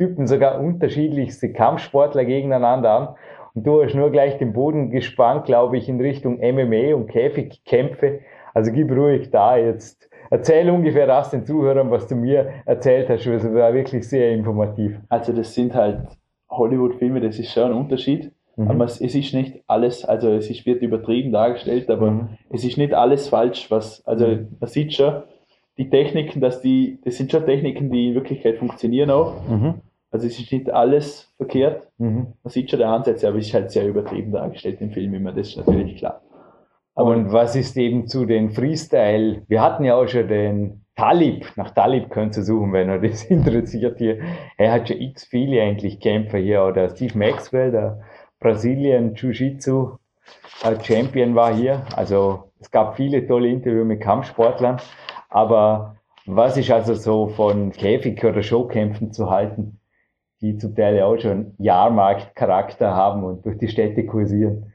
Körpertypen, 0.00 0.26
sogar 0.26 0.60
unterschiedlichste 0.60 1.52
Kampfsportler 1.52 2.24
gegeneinander 2.24 2.90
an. 2.90 3.08
Und 3.54 3.66
du 3.66 3.82
hast 3.82 3.94
nur 3.94 4.10
gleich 4.10 4.38
den 4.38 4.52
Boden 4.52 4.90
gespannt, 4.90 5.44
glaube 5.44 5.76
ich, 5.76 5.88
in 5.88 6.00
Richtung 6.00 6.38
MMA 6.38 6.94
und 6.94 7.08
Käfigkämpfe. 7.08 8.20
Also 8.54 8.72
gib 8.72 8.90
ruhig 8.90 9.30
da 9.30 9.56
jetzt. 9.56 10.08
Erzähl 10.30 10.70
ungefähr 10.70 11.06
das 11.06 11.30
den 11.30 11.44
Zuhörern, 11.44 11.90
was 11.90 12.06
du 12.06 12.14
mir 12.14 12.48
erzählt 12.64 13.08
hast. 13.08 13.26
Also 13.26 13.52
war 13.52 13.74
wirklich 13.74 14.08
sehr 14.08 14.32
informativ. 14.32 14.98
also 15.08 15.32
das 15.32 15.54
sind 15.54 15.74
halt 15.74 15.98
Hollywood-Filme, 16.48 17.20
das 17.20 17.38
ist 17.38 17.52
schon 17.52 17.72
ein 17.72 17.72
Unterschied. 17.72 18.32
Mhm. 18.56 18.70
Aber 18.70 18.84
es, 18.84 19.00
es 19.00 19.14
ist 19.14 19.34
nicht 19.34 19.60
alles, 19.66 20.04
also 20.04 20.30
es 20.32 20.48
ist, 20.50 20.66
wird 20.66 20.82
übertrieben 20.82 21.32
dargestellt, 21.32 21.90
aber 21.90 22.10
Mhm. 22.10 22.28
es 22.50 22.64
ist 22.64 22.76
nicht 22.78 22.92
alles 22.94 23.28
falsch, 23.28 23.70
was, 23.70 24.04
also 24.06 24.26
Mhm. 24.26 24.48
man 24.60 24.68
sieht 24.70 24.94
schon, 24.94 25.22
die 25.78 25.88
Techniken, 25.90 26.40
dass 26.40 26.60
die, 26.60 26.98
das 27.04 27.16
sind 27.16 27.30
schon 27.32 27.46
Techniken, 27.46 27.90
die 27.90 28.08
in 28.08 28.14
Wirklichkeit 28.14 28.58
funktionieren 28.58 29.10
auch. 29.10 29.34
Mhm. 29.48 29.74
Also 30.10 30.26
es 30.26 30.38
ist 30.38 30.52
nicht 30.52 30.70
alles 30.70 31.32
verkehrt. 31.36 31.88
Mhm. 31.98 32.34
Man 32.42 32.50
sieht 32.50 32.70
schon 32.70 32.80
die 32.80 32.84
Ansätze, 32.84 33.28
aber 33.28 33.38
es 33.38 33.46
ist 33.46 33.54
halt 33.54 33.70
sehr 33.70 33.86
übertrieben 33.86 34.32
dargestellt 34.32 34.80
im 34.80 34.90
Film 34.90 35.14
immer, 35.14 35.32
das 35.32 35.48
ist 35.48 35.56
natürlich 35.56 35.96
klar. 35.96 36.22
Aber 36.94 37.10
Und 37.10 37.32
was 37.32 37.54
ist 37.56 37.76
eben 37.76 38.06
zu 38.06 38.26
den 38.26 38.50
Freestyle? 38.50 39.42
Wir 39.48 39.62
hatten 39.62 39.84
ja 39.84 39.94
auch 39.94 40.08
schon 40.08 40.28
den 40.28 40.84
Talib, 40.96 41.46
nach 41.56 41.70
Talib 41.70 42.10
könnt 42.10 42.36
ihr 42.36 42.42
suchen, 42.42 42.72
wenn 42.72 42.90
euch 42.90 43.10
das 43.10 43.24
interessiert 43.30 43.98
hier. 43.98 44.18
Er 44.58 44.72
hat 44.72 44.88
schon 44.88 45.00
x 45.00 45.24
viele 45.24 45.62
eigentlich 45.62 46.00
Kämpfer 46.00 46.38
hier, 46.38 46.64
oder 46.64 46.90
Steve 46.90 47.16
Maxwell, 47.16 47.70
der 47.70 48.00
Brasilien 48.38 49.14
Jiu-Jitsu 49.14 49.96
äh, 50.62 50.76
Champion 50.82 51.34
war 51.34 51.54
hier. 51.54 51.84
Also 51.96 52.50
es 52.58 52.70
gab 52.70 52.96
viele 52.96 53.26
tolle 53.26 53.48
Interviews 53.48 53.86
mit 53.86 54.00
Kampfsportlern, 54.00 54.78
aber 55.30 55.96
was 56.26 56.56
ist 56.56 56.70
also 56.70 56.94
so 56.94 57.28
von 57.28 57.72
Käfig- 57.72 58.22
oder 58.22 58.42
Showkämpfen 58.42 59.12
zu 59.12 59.30
halten, 59.30 59.79
die 60.40 60.56
zum 60.56 60.74
Teil 60.74 60.96
ja 60.96 61.06
auch 61.06 61.18
schon 61.18 61.54
Jahrmarktcharakter 61.58 62.94
haben 62.94 63.24
und 63.24 63.44
durch 63.44 63.58
die 63.58 63.68
Städte 63.68 64.06
kursieren? 64.06 64.72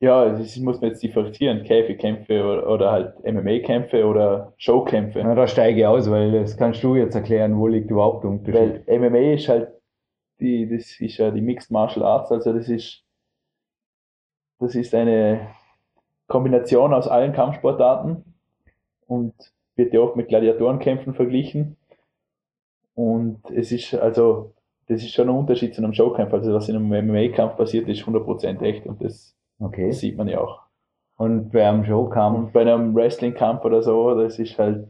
ja, 0.00 0.28
das 0.28 0.56
muss 0.58 0.80
man 0.80 0.90
jetzt 0.90 1.02
differenzieren, 1.02 1.64
Käfigkämpfe 1.64 2.44
oder, 2.44 2.68
oder 2.68 2.92
halt 2.92 3.24
MMA-Kämpfe 3.24 4.04
oder 4.04 4.52
Showkämpfe. 4.58 5.22
Na, 5.22 5.34
da 5.34 5.46
steige 5.46 5.80
ich 5.80 5.86
aus, 5.86 6.10
weil 6.10 6.32
das 6.32 6.56
kannst 6.56 6.82
du 6.82 6.96
jetzt 6.96 7.14
erklären, 7.14 7.58
wo 7.58 7.66
liegt 7.66 7.90
überhaupt 7.90 8.22
der 8.22 8.30
Unterschied. 8.30 8.86
Weil 8.86 8.98
MMA 8.98 9.34
ist 9.34 9.48
halt 9.48 9.72
die, 10.38 10.68
das 10.68 11.00
ist 11.00 11.16
ja 11.16 11.30
die 11.30 11.40
Mixed 11.40 11.70
Martial 11.70 12.04
Arts, 12.04 12.30
also 12.30 12.52
das 12.52 12.68
ist, 12.68 13.02
das 14.58 14.74
ist 14.74 14.94
eine 14.94 15.48
Kombination 16.26 16.92
aus 16.92 17.08
allen 17.08 17.32
Kampfsportarten 17.32 18.22
und 19.06 19.32
wird 19.76 19.94
ja 19.94 20.00
oft 20.00 20.16
mit 20.16 20.28
Gladiatorenkämpfen 20.28 21.14
verglichen. 21.14 21.76
Und 22.96 23.42
es 23.54 23.70
ist 23.72 23.94
also, 23.94 24.52
das 24.88 25.02
ist 25.02 25.12
schon 25.12 25.28
ein 25.28 25.36
Unterschied 25.36 25.74
zu 25.74 25.82
einem 25.82 25.92
Showkampf. 25.92 26.32
Also 26.32 26.52
was 26.54 26.68
in 26.68 26.76
einem 26.76 26.88
MMA-Kampf 27.06 27.56
passiert, 27.56 27.88
ist 27.88 28.02
100% 28.02 28.62
echt 28.62 28.86
und 28.86 29.04
das, 29.04 29.34
Okay. 29.60 29.90
sieht 29.92 30.16
man 30.16 30.28
ja 30.28 30.40
auch. 30.40 30.62
Und 31.18 31.52
beim 31.52 31.84
Showkampf, 31.84 32.38
Und 32.38 32.52
bei 32.52 32.62
einem 32.62 32.94
Wrestling-Kampf 32.94 33.64
oder 33.64 33.82
so, 33.82 34.14
das 34.20 34.38
ist 34.38 34.58
halt, 34.58 34.88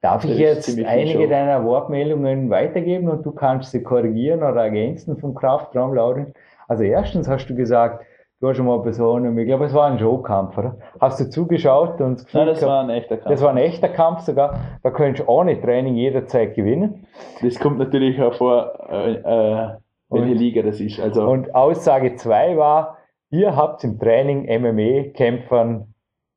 darf 0.00 0.24
ich 0.24 0.38
jetzt 0.38 0.68
einige 0.86 1.24
Show. 1.24 1.28
deiner 1.28 1.64
Wortmeldungen 1.64 2.48
weitergeben 2.50 3.08
und 3.08 3.24
du 3.26 3.32
kannst 3.32 3.72
sie 3.72 3.82
korrigieren 3.82 4.38
oder 4.42 4.62
ergänzen 4.62 5.16
vom 5.18 5.34
Kraftraum, 5.34 5.94
Laurin? 5.94 6.32
Also 6.68 6.84
erstens 6.84 7.28
hast 7.28 7.46
du 7.48 7.54
gesagt, 7.54 8.04
du 8.40 8.48
hast 8.48 8.56
schon 8.56 8.66
mal 8.66 8.80
Personen, 8.82 9.36
ich 9.38 9.46
glaube, 9.46 9.64
es 9.66 9.74
war 9.74 9.90
ein 9.90 9.98
Showkampf, 9.98 10.56
oder? 10.58 10.76
Hast 11.00 11.20
du 11.20 11.28
zugeschaut 11.28 12.00
und 12.00 12.14
das 12.18 12.24
Gefühl 12.24 12.40
nein, 12.40 12.48
das 12.48 12.60
gehabt, 12.60 12.70
war 12.72 12.80
ein 12.84 12.90
echter 12.90 13.16
Kampf. 13.16 13.28
das 13.30 13.42
war 13.42 13.50
ein 13.50 13.56
echter 13.56 13.88
Kampf 13.88 14.20
sogar, 14.20 14.60
da 14.82 14.90
könntest 14.90 15.26
du 15.26 15.32
ohne 15.32 15.60
Training 15.60 15.94
jederzeit 15.96 16.54
gewinnen. 16.54 17.06
Das 17.42 17.58
kommt 17.58 17.78
natürlich 17.78 18.16
hervor, 18.16 18.78
äh, 18.90 19.12
äh, 19.14 19.68
welche 20.10 20.32
Und- 20.32 20.38
Liga 20.38 20.62
das 20.62 20.80
ist. 20.80 21.00
Also, 21.00 21.28
Und 21.28 21.54
Aussage 21.54 22.14
zwei 22.16 22.56
war, 22.56 22.98
ihr 23.30 23.56
habt 23.56 23.82
im 23.84 23.98
Training 23.98 24.44
MMA-Kämpfern 24.48 25.92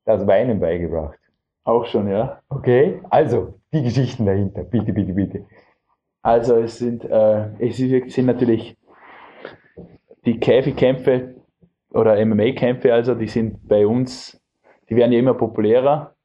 das 0.05 0.25
Weinen 0.27 0.59
beigebracht. 0.59 1.17
auch 1.63 1.85
schon, 1.85 2.09
ja. 2.09 2.39
Okay, 2.49 2.99
also 3.11 3.53
die 3.71 3.83
Geschichten 3.83 4.25
dahinter, 4.25 4.63
bitte, 4.63 4.91
bitte, 4.93 5.13
bitte. 5.13 5.45
Also 6.23 6.55
es 6.55 6.79
sind, 6.79 7.05
äh, 7.05 7.49
es 7.59 7.77
sind 7.77 8.25
natürlich 8.25 8.75
die 10.25 10.39
Käfigkämpfe 10.39 11.35
oder 11.91 12.23
MMA-Kämpfe, 12.25 12.93
also 12.93 13.15
die 13.15 13.27
sind 13.27 13.67
bei 13.67 13.85
uns, 13.85 14.41
die 14.89 14.95
werden 14.95 15.11
ja 15.11 15.19
immer 15.19 15.33
populärer 15.33 16.15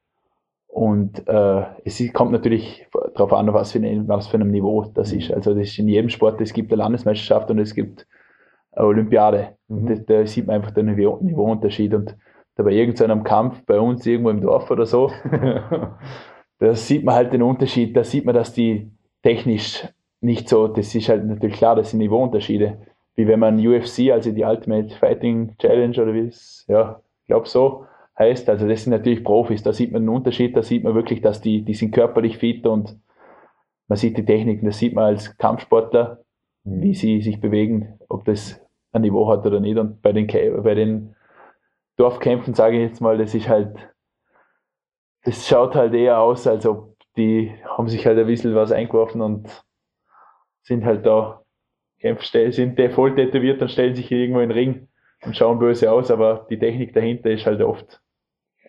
und 0.69 1.27
äh, 1.27 1.65
es 1.85 2.03
kommt 2.13 2.33
natürlich 2.33 2.87
darauf 3.15 3.33
an, 3.33 3.53
was 3.55 3.73
für, 3.73 3.79
ein, 3.79 4.07
was 4.09 4.27
für 4.27 4.37
einem 4.37 4.51
Niveau 4.51 4.85
das 4.95 5.13
ist. 5.13 5.33
Also 5.33 5.55
das 5.55 5.69
ist 5.69 5.79
in 5.79 5.89
jedem 5.89 6.11
Sport, 6.11 6.41
es 6.41 6.53
gibt 6.53 6.71
eine 6.71 6.83
Landesmeisterschaft 6.83 7.51
und 7.51 7.59
es 7.59 7.75
gibt 7.75 8.07
eine 8.73 8.87
Olympiade. 8.87 9.57
Mhm. 9.69 9.87
Da, 9.87 9.95
da 9.95 10.27
sieht 10.27 10.47
man 10.47 10.57
einfach 10.57 10.73
den 10.73 10.87
Niveau, 10.87 11.19
Niveauunterschied 11.23 11.95
und 11.95 12.17
da 12.57 12.63
bei 12.63 12.73
irgendeinem 12.73 13.23
Kampf 13.23 13.65
bei 13.67 13.79
uns 13.79 14.05
irgendwo 14.07 14.31
im 14.31 14.41
Dorf 14.41 14.71
oder 14.71 14.87
so, 14.87 15.11
da 16.59 16.75
sieht 16.75 17.05
man 17.05 17.15
halt 17.15 17.33
den 17.33 17.43
Unterschied, 17.43 17.97
da 17.97 18.05
sieht 18.05 18.25
man, 18.25 18.35
dass 18.35 18.53
die 18.53 18.91
technisch 19.23 19.87
nicht 20.21 20.49
so, 20.49 20.69
das 20.69 20.95
ist 20.95 21.09
halt 21.09 21.25
natürlich 21.25 21.57
klar, 21.57 21.77
das 21.77 21.91
sind 21.91 21.99
Niveauunterschiede. 21.99 22.79
Wie 23.17 23.27
wenn 23.27 23.41
man 23.41 23.59
UFC, 23.59 24.11
also 24.13 24.31
die 24.31 24.45
Ultimate 24.45 24.95
Fighting 24.95 25.57
Challenge 25.59 26.03
oder 26.03 26.15
wie 26.15 26.29
es, 26.29 26.65
ja, 26.69 27.01
ich 27.23 27.29
glaube 27.29 27.49
so 27.49 27.87
heißt, 28.19 28.49
also 28.49 28.69
das 28.69 28.85
sind 28.85 28.93
natürlich 28.93 29.25
Profis, 29.25 29.63
da 29.63 29.73
sieht 29.73 29.93
man 29.93 30.03
einen 30.03 30.09
Unterschied, 30.09 30.57
da 30.57 30.63
sieht 30.63 30.85
man 30.85 30.95
wirklich, 30.95 31.21
dass 31.21 31.41
die, 31.41 31.63
die 31.63 31.75
sind 31.75 31.93
körperlich 31.93 32.39
fit 32.39 32.67
und 32.67 32.99
man 33.89 33.97
sieht 33.97 34.17
die 34.17 34.25
Techniken, 34.25 34.67
das 34.67 34.79
sieht 34.79 34.95
man 34.95 35.05
als 35.05 35.37
Kampfsportler, 35.37 36.23
wie 36.65 36.95
sie 36.95 37.21
sich 37.21 37.41
bewegen, 37.41 37.99
ob 38.09 38.25
das 38.25 38.61
ein 38.93 39.03
Niveau 39.03 39.29
hat 39.29 39.47
oder 39.47 39.61
nicht. 39.61 39.79
Und 39.79 40.03
bei 40.03 40.13
den, 40.13 40.27
bei 40.27 40.75
den 40.75 41.15
Dorfkämpfen, 41.97 42.55
sage 42.55 42.77
ich 42.77 42.89
jetzt 42.89 43.01
mal, 43.01 43.19
das 43.19 43.35
ist 43.35 43.49
halt, 43.49 43.77
das 45.25 45.47
schaut 45.47 45.75
halt 45.75 45.95
eher 45.95 46.21
aus, 46.21 46.47
als 46.47 46.67
ob 46.67 46.97
die 47.17 47.53
haben 47.65 47.89
sich 47.89 48.07
halt 48.07 48.19
ein 48.19 48.27
bisschen 48.27 48.55
was 48.55 48.73
eingeworfen 48.73 49.21
und 49.21 49.65
sind 50.63 50.85
halt 50.85 51.07
da, 51.07 51.43
sind 52.51 52.81
voll 52.92 53.14
tätowiert 53.14 53.61
und 53.62 53.71
stellen 53.71 53.95
sich 53.95 54.11
irgendwo 54.11 54.40
in 54.40 54.49
den 54.49 54.59
Ring 54.59 54.88
und 55.25 55.37
schauen 55.37 55.59
böse 55.59 55.90
aus, 55.90 56.11
aber 56.11 56.47
die 56.51 56.59
Technik 56.59 56.92
dahinter 56.92 57.31
ist 57.31 57.47
halt 57.47 57.61
oft. 57.62 58.01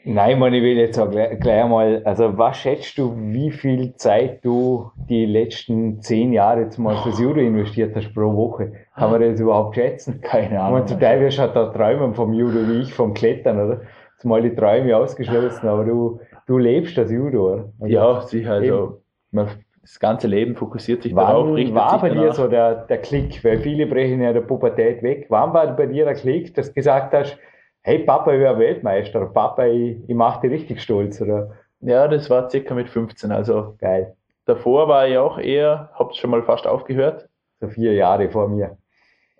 Nein, 0.09 0.39
man, 0.39 0.53
ich 0.53 0.63
will 0.63 0.77
jetzt 0.77 0.97
auch 0.97 1.11
gleich, 1.11 1.37
gleich 1.41 1.67
mal, 1.67 2.01
also 2.05 2.37
was 2.37 2.57
schätzt 2.57 2.97
du, 2.97 3.13
wie 3.17 3.51
viel 3.51 3.93
Zeit 3.95 4.43
du 4.45 4.89
die 5.09 5.25
letzten 5.25 6.01
zehn 6.01 6.31
Jahre 6.31 6.61
jetzt 6.61 6.77
mal 6.77 6.95
fürs 7.03 7.19
Judo 7.19 7.41
investiert 7.41 7.93
hast 7.93 8.13
pro 8.13 8.33
Woche? 8.33 8.71
Kann 8.95 9.11
man 9.11 9.19
das 9.19 9.39
überhaupt 9.39 9.75
schätzen? 9.75 10.21
Keine 10.23 10.61
Ahnung. 10.61 10.75
meine, 10.75 10.85
zum 10.85 10.99
Teil 11.01 11.19
wirst 11.19 11.37
du 11.37 11.41
halt 11.41 11.55
da 11.57 11.65
träumen 11.73 12.13
vom 12.13 12.33
Judo, 12.33 12.67
wie 12.69 12.83
ich 12.83 12.93
vom 12.93 13.13
Klettern, 13.13 13.59
oder? 13.59 13.81
Zumal 14.19 14.41
die 14.41 14.55
Träume 14.55 14.95
ausgeschlossen, 14.95 15.67
aber 15.67 15.83
du, 15.83 16.21
du 16.47 16.57
lebst 16.57 16.97
das 16.97 17.11
Judo, 17.11 17.53
oder? 17.53 17.73
Also, 17.81 17.93
Ja, 17.93 18.21
sicher, 18.21 18.53
also 18.53 19.01
man, 19.31 19.49
das 19.87 19.99
ganze 19.99 20.27
Leben 20.27 20.55
fokussiert 20.55 21.01
sich 21.01 21.15
darauf, 21.15 21.47
Wann 21.47 21.53
richtet 21.53 21.75
war 21.75 22.01
bei 22.01 22.09
dir 22.09 22.33
so 22.33 22.47
der, 22.49 22.75
der 22.75 22.97
Klick? 22.97 23.41
Weil 23.45 23.59
viele 23.59 23.87
brechen 23.87 24.21
ja 24.21 24.33
der 24.33 24.41
Pubertät 24.41 25.01
weg. 25.01 25.27
Wann 25.29 25.53
war 25.53 25.65
bei 25.75 25.85
dir 25.85 26.03
der 26.03 26.13
Klick, 26.13 26.53
dass 26.55 26.67
du 26.67 26.73
gesagt 26.73 27.13
hast, 27.13 27.37
hey 27.83 27.99
Papa, 27.99 28.33
ich 28.33 28.39
wäre 28.39 28.59
Weltmeister, 28.59 29.21
oder 29.21 29.29
Papa, 29.29 29.65
ich, 29.65 29.97
ich 30.05 30.15
mache 30.15 30.41
dich 30.41 30.51
richtig 30.51 30.81
stolz, 30.81 31.21
oder? 31.21 31.51
Ja, 31.79 32.09
das 32.09 32.29
war 32.29 32.49
circa 32.49 32.73
mit 32.73 32.89
15, 32.89 33.31
also 33.31 33.75
Geil. 33.79 34.15
davor 34.45 34.89
war 34.89 35.07
ich 35.07 35.17
auch 35.17 35.37
eher, 35.37 35.89
hab's 35.93 36.17
schon 36.17 36.31
mal 36.31 36.43
fast 36.43 36.67
aufgehört. 36.67 37.29
So 37.61 37.69
vier 37.69 37.93
Jahre 37.93 38.29
vor 38.29 38.49
mir. 38.49 38.77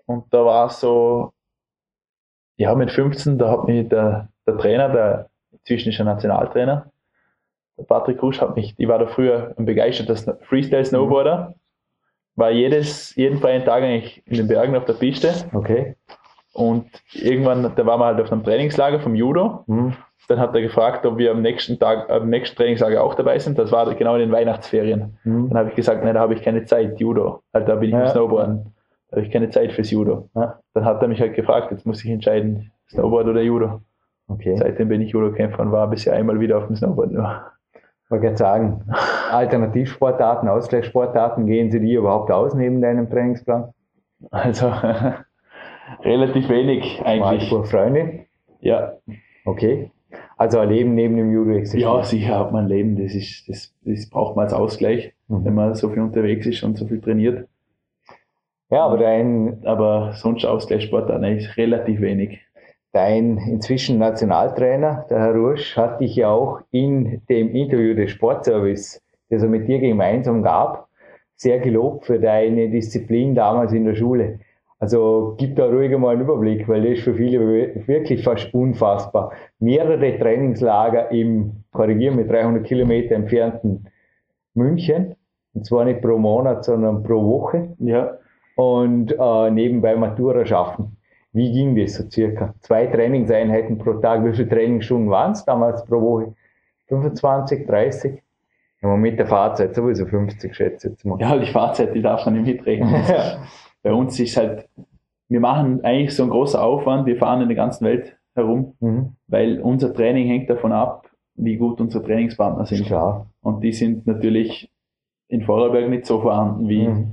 Und 0.06 0.32
da 0.32 0.46
war 0.46 0.68
es 0.68 0.80
so, 0.80 1.32
ja, 2.56 2.74
mit 2.74 2.90
15, 2.90 3.36
da 3.36 3.50
hat 3.50 3.64
mich 3.68 3.86
der, 3.88 4.28
der 4.46 4.56
Trainer, 4.56 4.88
der 4.88 5.28
inzwischen 5.52 5.90
ist 5.90 6.00
ein 6.00 6.06
Nationaltrainer, 6.06 6.90
Patrick 7.86 8.22
Rusch 8.22 8.40
hat 8.40 8.56
mich, 8.56 8.74
ich 8.76 8.88
war 8.88 8.98
da 8.98 9.06
früher 9.06 9.54
ein 9.58 9.64
begeisterter 9.64 10.14
Sno- 10.16 10.36
Freestyle-Snowboarder, 10.42 11.54
war 12.36 12.50
jedes, 12.50 13.14
jeden 13.16 13.38
freien 13.38 13.64
Tag 13.64 13.82
eigentlich 13.82 14.22
in 14.26 14.36
den 14.36 14.48
Bergen 14.48 14.76
auf 14.76 14.84
der 14.84 14.94
Piste 14.94 15.32
Okay. 15.52 15.94
und 16.54 16.86
irgendwann, 17.12 17.62
da 17.74 17.86
waren 17.86 18.00
wir 18.00 18.06
halt 18.06 18.20
auf 18.20 18.30
einem 18.32 18.44
Trainingslager 18.44 19.00
vom 19.00 19.14
Judo, 19.14 19.64
Hm. 19.66 19.94
dann 20.28 20.38
hat 20.40 20.54
er 20.54 20.60
gefragt, 20.62 21.06
ob 21.06 21.18
wir 21.18 21.30
am 21.30 21.40
nächsten 21.42 21.78
Tag, 21.78 22.10
am 22.10 22.28
nächsten 22.28 22.56
Trainingslager 22.56 23.02
auch 23.02 23.14
dabei 23.14 23.38
sind, 23.38 23.58
das 23.58 23.72
war 23.72 23.92
genau 23.94 24.14
in 24.14 24.20
den 24.20 24.32
Weihnachtsferien. 24.32 25.18
Hm. 25.22 25.48
Dann 25.48 25.58
habe 25.58 25.68
ich 25.70 25.74
gesagt, 25.76 26.04
nein, 26.04 26.14
da 26.14 26.20
habe 26.20 26.34
ich 26.34 26.42
keine 26.42 26.64
Zeit, 26.64 27.00
Judo. 27.00 27.42
Halt, 27.54 27.68
da 27.68 27.74
bin 27.76 27.88
ich 27.90 27.94
Ja. 27.94 28.02
im 28.02 28.08
Snowboarden. 28.08 28.74
Da 29.10 29.16
habe 29.16 29.26
ich 29.26 29.32
keine 29.32 29.48
Zeit 29.50 29.72
fürs 29.72 29.90
Judo. 29.90 30.28
Ja. 30.34 30.58
Dann 30.74 30.84
hat 30.84 31.00
er 31.00 31.08
mich 31.08 31.20
halt 31.20 31.34
gefragt, 31.34 31.70
jetzt 31.70 31.86
muss 31.86 32.04
ich 32.04 32.10
entscheiden, 32.10 32.70
Snowboard 32.90 33.26
oder 33.28 33.40
Judo. 33.40 33.80
Okay. 34.28 34.54
Seitdem 34.58 34.88
bin 34.88 35.00
ich 35.00 35.12
Judo-Kämpfer 35.12 35.60
und 35.62 35.72
war 35.72 35.88
bisher 35.88 36.12
einmal 36.12 36.38
wieder 36.40 36.58
auf 36.58 36.66
dem 36.66 36.76
Snowboard. 36.76 37.12
nur. 37.12 37.40
Wollte 38.10 38.26
gerade 38.26 38.36
sagen, 38.36 38.84
Alternativsportarten, 39.30 40.48
Ausgleichssportarten, 40.48 41.46
gehen 41.46 41.70
sie 41.70 41.80
dir 41.80 41.98
überhaupt 42.00 42.30
aus 42.30 42.54
neben 42.54 42.80
deinem 42.80 43.10
Trainingsplan? 43.10 43.72
Also 44.30 44.72
relativ 46.04 46.48
wenig 46.48 47.00
eigentlich. 47.04 47.50
Mal 47.50 47.64
Freunde? 47.64 48.20
Ja. 48.60 48.94
Okay. 49.44 49.90
Also 50.36 50.58
ein 50.60 50.70
Leben 50.70 50.94
neben 50.94 51.16
dem 51.16 51.32
Judo 51.32 51.50
existiert. 51.52 51.82
ja, 51.82 52.02
sicher 52.02 52.38
hat 52.38 52.52
man 52.52 52.64
ein 52.64 52.68
Leben, 52.68 52.96
das, 53.02 53.14
ist, 53.14 53.48
das, 53.48 53.74
das 53.84 54.08
braucht 54.08 54.36
man 54.36 54.44
als 54.44 54.52
Ausgleich, 54.54 55.12
Mhm. 55.28 55.44
wenn 55.44 55.54
man 55.54 55.74
so 55.74 55.90
viel 55.90 56.00
unterwegs 56.00 56.46
ist 56.46 56.62
und 56.62 56.78
so 56.78 56.86
viel 56.86 57.00
trainiert. 57.00 57.46
Ja, 58.70 58.84
aber 58.86 58.98
dein, 58.98 59.62
Aber 59.64 60.12
sonst 60.14 60.44
Ausgleichssportarten 60.44 61.24
eigentlich 61.24 61.56
relativ 61.56 62.00
wenig. 62.00 62.40
Dein 62.98 63.38
inzwischen 63.38 63.98
Nationaltrainer, 63.98 65.06
der 65.08 65.20
Herr 65.20 65.34
Rusch, 65.34 65.76
hat 65.76 66.00
dich 66.00 66.16
ja 66.16 66.30
auch 66.30 66.60
in 66.72 67.22
dem 67.28 67.54
Interview 67.54 67.94
des 67.94 68.10
Sportservice, 68.10 69.00
das 69.30 69.42
er 69.44 69.48
mit 69.48 69.68
dir 69.68 69.78
gemeinsam 69.78 70.42
gab, 70.42 70.88
sehr 71.36 71.60
gelobt 71.60 72.06
für 72.06 72.18
deine 72.18 72.68
Disziplin 72.68 73.36
damals 73.36 73.72
in 73.72 73.84
der 73.84 73.94
Schule. 73.94 74.40
Also 74.80 75.34
gib 75.38 75.54
da 75.54 75.66
ruhig 75.66 75.96
mal 75.96 76.10
einen 76.14 76.22
Überblick, 76.22 76.68
weil 76.68 76.82
das 76.82 76.98
ist 76.98 77.04
für 77.04 77.14
viele 77.14 77.38
wir- 77.40 77.86
wirklich 77.86 78.24
fast 78.24 78.52
unfassbar. 78.52 79.32
Mehrere 79.60 80.18
Trainingslager 80.18 81.10
im, 81.12 81.64
korrigieren 81.72 82.16
mit 82.16 82.28
300 82.28 82.64
Kilometer 82.64 83.14
entfernten 83.14 83.86
München 84.54 85.14
Und 85.54 85.66
zwar 85.66 85.84
nicht 85.84 86.02
pro 86.02 86.18
Monat, 86.18 86.64
sondern 86.64 87.02
pro 87.04 87.22
Woche. 87.24 87.76
Ja. 87.78 88.18
Und 88.56 89.14
äh, 89.18 89.50
nebenbei 89.50 89.94
Matura 89.94 90.44
schaffen. 90.44 90.97
Wie 91.32 91.52
ging 91.52 91.76
das 91.76 91.94
so 91.94 92.08
circa? 92.10 92.54
Zwei 92.60 92.86
Trainingseinheiten 92.86 93.78
pro 93.78 93.94
Tag. 93.94 94.24
Wie 94.24 94.32
viele 94.32 94.48
Trainingsstunden 94.48 95.10
waren 95.10 95.32
es 95.32 95.44
damals 95.44 95.84
pro 95.84 96.00
Woche? 96.00 96.34
25, 96.88 97.66
30? 97.66 98.22
Ja, 98.80 98.96
mit 98.96 99.18
der 99.18 99.26
Fahrzeit 99.26 99.74
sowieso 99.74 100.06
50, 100.06 100.54
schätze 100.54 100.86
ich 100.88 100.92
jetzt 100.92 101.04
mal. 101.04 101.20
Ja, 101.20 101.36
die 101.36 101.46
Fahrzeit, 101.50 101.94
die 101.94 102.00
darf 102.02 102.24
man 102.24 102.34
nicht 102.42 102.46
mitrechnen. 102.58 102.94
Bei 103.82 103.92
uns 103.92 104.18
ist 104.20 104.36
halt, 104.36 104.68
wir 105.28 105.40
machen 105.40 105.84
eigentlich 105.84 106.14
so 106.14 106.22
einen 106.22 106.30
großen 106.30 106.58
Aufwand, 106.58 107.06
wir 107.06 107.16
fahren 107.16 107.42
in 107.42 107.48
der 107.48 107.56
ganzen 107.56 107.84
Welt 107.84 108.16
herum, 108.34 108.74
Mhm. 108.80 109.16
weil 109.26 109.60
unser 109.60 109.92
Training 109.92 110.28
hängt 110.28 110.48
davon 110.48 110.72
ab, 110.72 111.08
wie 111.34 111.56
gut 111.56 111.80
unsere 111.80 112.04
Trainingspartner 112.04 112.64
sind. 112.66 112.86
klar. 112.86 113.26
Und 113.42 113.62
die 113.62 113.72
sind 113.72 114.06
natürlich 114.06 114.70
in 115.28 115.42
Vorarlberg 115.42 115.90
nicht 115.90 116.06
so 116.06 116.20
vorhanden 116.20 116.68
wie 116.68 116.86
Mhm. 116.88 117.12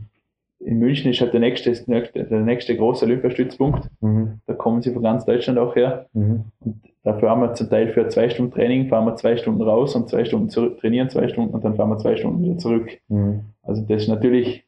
In 0.65 0.80
München 0.80 1.12
ist 1.12 1.21
halt 1.21 1.34
der 1.34 1.39
nächste, 1.39 1.71
der 1.71 2.39
nächste 2.39 2.75
große 2.75 3.06
Olympiastützpunkt. 3.06 3.88
Mhm. 4.01 4.39
Da 4.47 4.54
kommen 4.56 4.82
sie 4.82 4.91
von 4.91 5.04
ganz 5.04 5.25
Deutschland 5.25 5.60
auch 5.60 5.75
her. 5.75 6.08
Mhm. 6.13 6.45
Und 6.60 6.82
dafür 7.04 7.30
haben 7.30 7.41
wir 7.41 7.54
zum 7.54 7.69
Teil 7.69 7.89
für 7.89 8.08
zwei 8.08 8.30
Stunden 8.30 8.51
Training, 8.51 8.89
fahren 8.89 9.06
wir 9.06 9.15
zwei 9.15 9.38
Stunden 9.38 9.62
raus 9.62 9.95
und 9.95 10.10
zwei 10.10 10.25
Stunden 10.25 10.49
zurück, 10.49 10.80
trainieren 10.80 11.10
zwei 11.10 11.28
Stunden 11.28 11.54
und 11.54 11.63
dann 11.63 11.75
fahren 11.75 11.89
wir 11.89 11.97
zwei 11.97 12.15
Stunden 12.15 12.43
wieder 12.43 12.58
zurück. 12.58 12.97
Mhm. 13.10 13.41
Also 13.62 13.84
das 13.84 14.04
ist 14.04 14.08
natürlich 14.08 14.65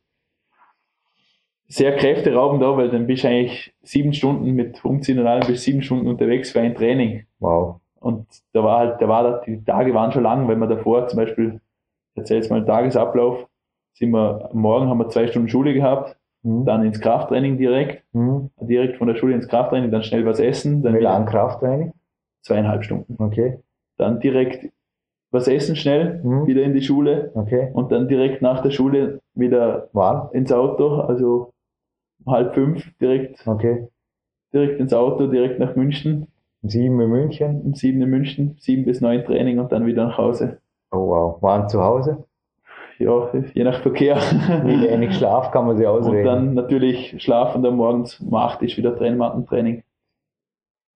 sehr 1.67 1.95
kräfteraubend 1.95 2.61
da, 2.61 2.77
weil 2.77 2.89
dann 2.89 3.07
bist 3.07 3.23
du 3.23 3.29
eigentlich 3.29 3.73
sieben 3.81 4.13
Stunden 4.13 4.51
mit 4.51 4.85
Umziehen 4.85 5.19
und 5.19 5.27
allem 5.27 5.47
bis 5.47 5.63
sieben 5.63 5.81
Stunden 5.81 6.07
unterwegs 6.07 6.51
für 6.51 6.61
ein 6.61 6.75
Training. 6.75 7.25
Wow. 7.39 7.81
Und 7.99 8.27
da 8.53 8.63
war 8.63 8.79
halt, 8.79 9.01
da 9.01 9.07
war 9.07 9.23
da, 9.23 9.41
die 9.45 9.63
Tage 9.65 9.93
waren 9.95 10.11
schon 10.11 10.23
lang, 10.23 10.47
weil 10.47 10.57
wir 10.57 10.67
davor 10.67 11.07
zum 11.07 11.17
Beispiel, 11.17 11.59
ich 12.13 12.19
erzähle 12.19 12.39
jetzt 12.39 12.51
mal 12.51 12.61
den 12.61 12.67
Tagesablauf, 12.67 13.47
sind 13.97 14.11
wir, 14.11 14.49
Morgen 14.53 14.87
haben 14.89 14.99
wir 14.99 15.09
zwei 15.09 15.27
Stunden 15.27 15.49
Schule 15.49 15.73
gehabt, 15.73 16.15
Mhm. 16.43 16.65
dann 16.65 16.85
ins 16.85 16.99
Krafttraining 17.01 17.57
direkt, 17.57 18.03
Mhm. 18.13 18.51
direkt 18.61 18.97
von 18.97 19.07
der 19.07 19.15
Schule 19.15 19.33
ins 19.33 19.47
Krafttraining, 19.47 19.89
dann 19.91 20.03
schnell 20.03 20.25
was 20.25 20.39
essen, 20.39 20.83
dann 20.83 20.93
Wie 20.93 20.99
wieder 20.99 21.09
lang 21.11 21.25
Krafttraining? 21.25 21.93
zweieinhalb 22.43 22.83
Stunden. 22.83 23.15
Okay. 23.21 23.59
Dann 23.97 24.19
direkt 24.19 24.71
was 25.31 25.47
essen 25.47 25.75
schnell, 25.75 26.21
Mhm. 26.23 26.45
wieder 26.47 26.61
in 26.61 26.73
die 26.73 26.81
Schule 26.81 27.31
Okay. 27.33 27.69
und 27.73 27.91
dann 27.91 28.07
direkt 28.07 28.41
nach 28.41 28.61
der 28.61 28.69
Schule 28.69 29.19
wieder 29.33 29.89
Wann? 29.93 30.29
ins 30.31 30.51
Auto, 30.53 31.01
also 31.01 31.51
um 32.23 32.33
halb 32.33 32.53
fünf 32.53 32.85
direkt, 32.99 33.45
Okay. 33.45 33.87
direkt 34.53 34.79
ins 34.79 34.93
Auto, 34.93 35.27
direkt 35.27 35.59
nach 35.59 35.75
München, 35.75 36.27
Um 36.63 36.69
sieben 36.69 37.01
in 37.01 37.09
München. 37.09 37.61
um 37.61 37.73
sieben 37.73 38.01
in 38.01 38.09
München, 38.09 38.55
sieben 38.59 38.85
bis 38.85 39.01
neun 39.01 39.23
Training 39.25 39.59
und 39.59 39.71
dann 39.71 39.85
wieder 39.85 40.05
nach 40.05 40.17
Hause. 40.17 40.59
Oh 40.91 41.07
wow. 41.09 41.41
Waren 41.41 41.67
zu 41.67 41.83
Hause? 41.83 42.23
Ja, 42.99 43.29
je 43.53 43.63
nach 43.63 43.79
Verkehr. 43.81 44.15
Wie 44.65 44.81
wenig 44.81 45.15
Schlaf 45.15 45.51
kann 45.51 45.67
man 45.67 45.77
sich 45.77 45.85
und 45.87 45.93
ausreden. 45.93 46.25
dann 46.25 46.53
natürlich 46.55 47.15
schlafen, 47.21 47.63
dann 47.63 47.75
morgens 47.75 48.19
um 48.19 48.33
acht 48.33 48.61
ist 48.63 48.77
wieder 48.77 48.95
Trainingsmattentraining. 48.97 49.83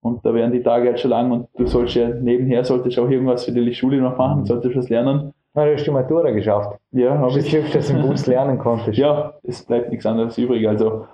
Und 0.02 0.24
da 0.26 0.34
werden 0.34 0.52
die 0.52 0.62
Tage 0.62 0.88
halt 0.88 0.98
schon 1.00 1.10
lang 1.12 1.30
und 1.30 1.48
du 1.56 1.66
sollst 1.66 1.94
ja 1.94 2.08
nebenher 2.08 2.64
solltest 2.64 2.98
auch 2.98 3.08
irgendwas 3.08 3.44
für 3.44 3.52
die 3.52 3.72
Schule 3.74 3.98
noch 3.98 4.18
machen, 4.18 4.44
solltest 4.44 4.76
was 4.76 4.88
lernen. 4.88 5.32
Na, 5.54 5.64
du 5.64 5.74
hast 5.74 5.84
die 5.84 5.90
Matura 5.90 6.30
geschafft. 6.30 6.78
Ja, 6.90 7.18
habe 7.18 7.38
ich. 7.38 7.50
hilft, 7.50 7.74
dass 7.74 7.88
du 7.88 7.94
im 7.94 8.02
Bus 8.08 8.26
lernen 8.26 8.58
konntest. 8.58 8.98
Ja, 8.98 9.34
es 9.44 9.64
bleibt 9.64 9.90
nichts 9.90 10.04
anderes 10.06 10.36
übrig. 10.38 10.66
Also 10.66 11.06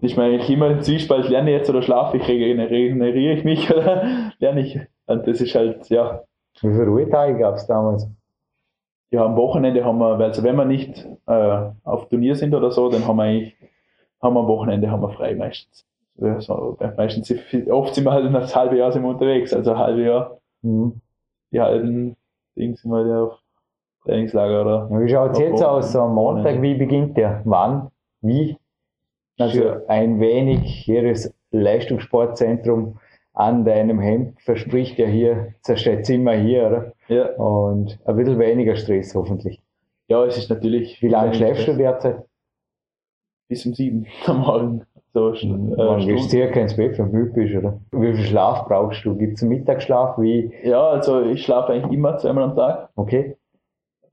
ich 0.00 0.16
meine, 0.16 0.36
ich 0.36 0.50
immer 0.50 0.70
im 0.70 0.80
Zwiespalt 0.82 1.28
lerne 1.28 1.50
jetzt 1.50 1.70
oder 1.70 1.82
schlafe 1.82 2.18
ich, 2.18 2.28
regeneriere 2.28 3.32
ich 3.32 3.44
mich 3.44 3.70
oder 3.74 4.04
lerne 4.38 4.60
ich. 4.60 4.78
Und 5.06 5.26
das 5.26 5.40
ist 5.40 5.54
halt, 5.54 5.88
ja, 5.88 6.22
Wie 6.60 6.68
viele 6.70 6.86
Ruhetage 6.86 7.38
gab 7.38 7.56
es 7.56 7.66
damals? 7.66 8.08
Ja, 9.10 9.24
am 9.24 9.36
Wochenende 9.36 9.84
haben 9.84 9.98
wir, 9.98 10.18
also 10.18 10.42
wenn 10.42 10.56
wir 10.56 10.64
nicht 10.64 11.06
äh, 11.26 11.70
auf 11.84 12.08
Turnier 12.08 12.34
sind 12.36 12.54
oder 12.54 12.70
so, 12.70 12.88
dann 12.90 13.06
haben 13.06 13.16
wir 13.16 13.22
eigentlich, 13.24 13.56
haben 14.22 14.34
wir 14.34 14.40
am 14.40 14.48
Wochenende 14.48 14.90
haben 14.90 15.02
wir 15.02 15.10
frei 15.10 15.34
meistens. 15.34 15.84
Ja, 16.18 16.40
so, 16.40 16.76
meistens, 16.96 17.32
oft 17.70 17.94
sind 17.94 18.04
wir 18.04 18.12
halt 18.12 18.34
das 18.34 18.56
halbe 18.56 18.76
Jahr 18.78 18.90
sind 18.90 19.02
wir 19.02 19.10
unterwegs, 19.10 19.52
also 19.52 19.72
ein 19.72 19.78
halbes 19.78 20.06
Jahr, 20.06 20.38
Mhm. 20.62 21.00
die 21.52 21.60
halben 21.60 22.16
Dings 22.56 22.80
sind 22.82 22.90
wir 22.90 23.06
ja 23.06 23.22
auf 23.24 23.38
Trainingslager 24.04 24.62
oder. 24.62 24.88
Ja, 24.90 25.00
Wie 25.00 25.08
schaut 25.08 25.32
es 25.32 25.38
jetzt 25.38 25.62
aus? 25.62 25.94
Am 25.94 26.14
Montag, 26.14 26.62
wie 26.62 26.74
beginnt 26.74 27.16
der? 27.16 27.42
Wann? 27.44 27.90
Wie? 28.22 28.56
Also- 29.38 29.62
Also 29.68 29.86
ein 29.88 30.18
wenig 30.20 30.86
jedes 30.86 31.34
Leistungssportzentrum 31.50 32.98
an 33.36 33.64
deinem 33.64 34.00
Hemd 34.00 34.40
verspricht 34.40 34.98
ja 34.98 35.06
hier, 35.06 35.52
zerstört 35.60 36.08
immer 36.10 36.32
hier, 36.32 36.66
oder? 36.66 36.92
Ja, 37.08 37.28
Und 37.36 37.98
ein 38.04 38.16
bisschen 38.16 38.38
weniger 38.38 38.74
Stress 38.76 39.14
hoffentlich. 39.14 39.62
ja, 40.08 40.24
es 40.24 40.36
ist 40.38 40.48
natürlich. 40.50 41.00
Wie 41.02 41.08
lange 41.08 41.34
schläfst 41.34 41.68
du 41.68 41.74
derzeit? 41.76 42.24
Bis 43.48 43.64
um 43.66 43.74
sieben 43.74 44.06
am 44.26 44.40
Morgen. 44.40 44.86
So, 45.12 45.32
äh, 45.32 45.38
Wann 45.38 45.98
gehst 46.00 46.08
du 46.08 46.12
Stunden. 46.18 46.28
circa 46.28 46.60
ins 46.60 46.76
Bett, 46.76 46.98
wenn 46.98 47.12
du 47.12 47.32
bist, 47.32 47.54
oder? 47.56 47.78
Wie 47.92 48.12
viel 48.14 48.24
Schlaf 48.24 48.66
brauchst 48.66 49.04
du? 49.04 49.16
Gibt 49.16 49.34
es 49.36 49.42
einen 49.42 49.50
Mittagsschlaf? 49.50 50.18
Wie? 50.18 50.50
Ja, 50.64 50.88
also 50.88 51.22
ich 51.22 51.42
schlafe 51.44 51.72
eigentlich 51.72 51.92
immer 51.92 52.18
zweimal 52.18 52.44
am 52.44 52.54
Tag, 52.56 52.90
Okay. 52.96 53.36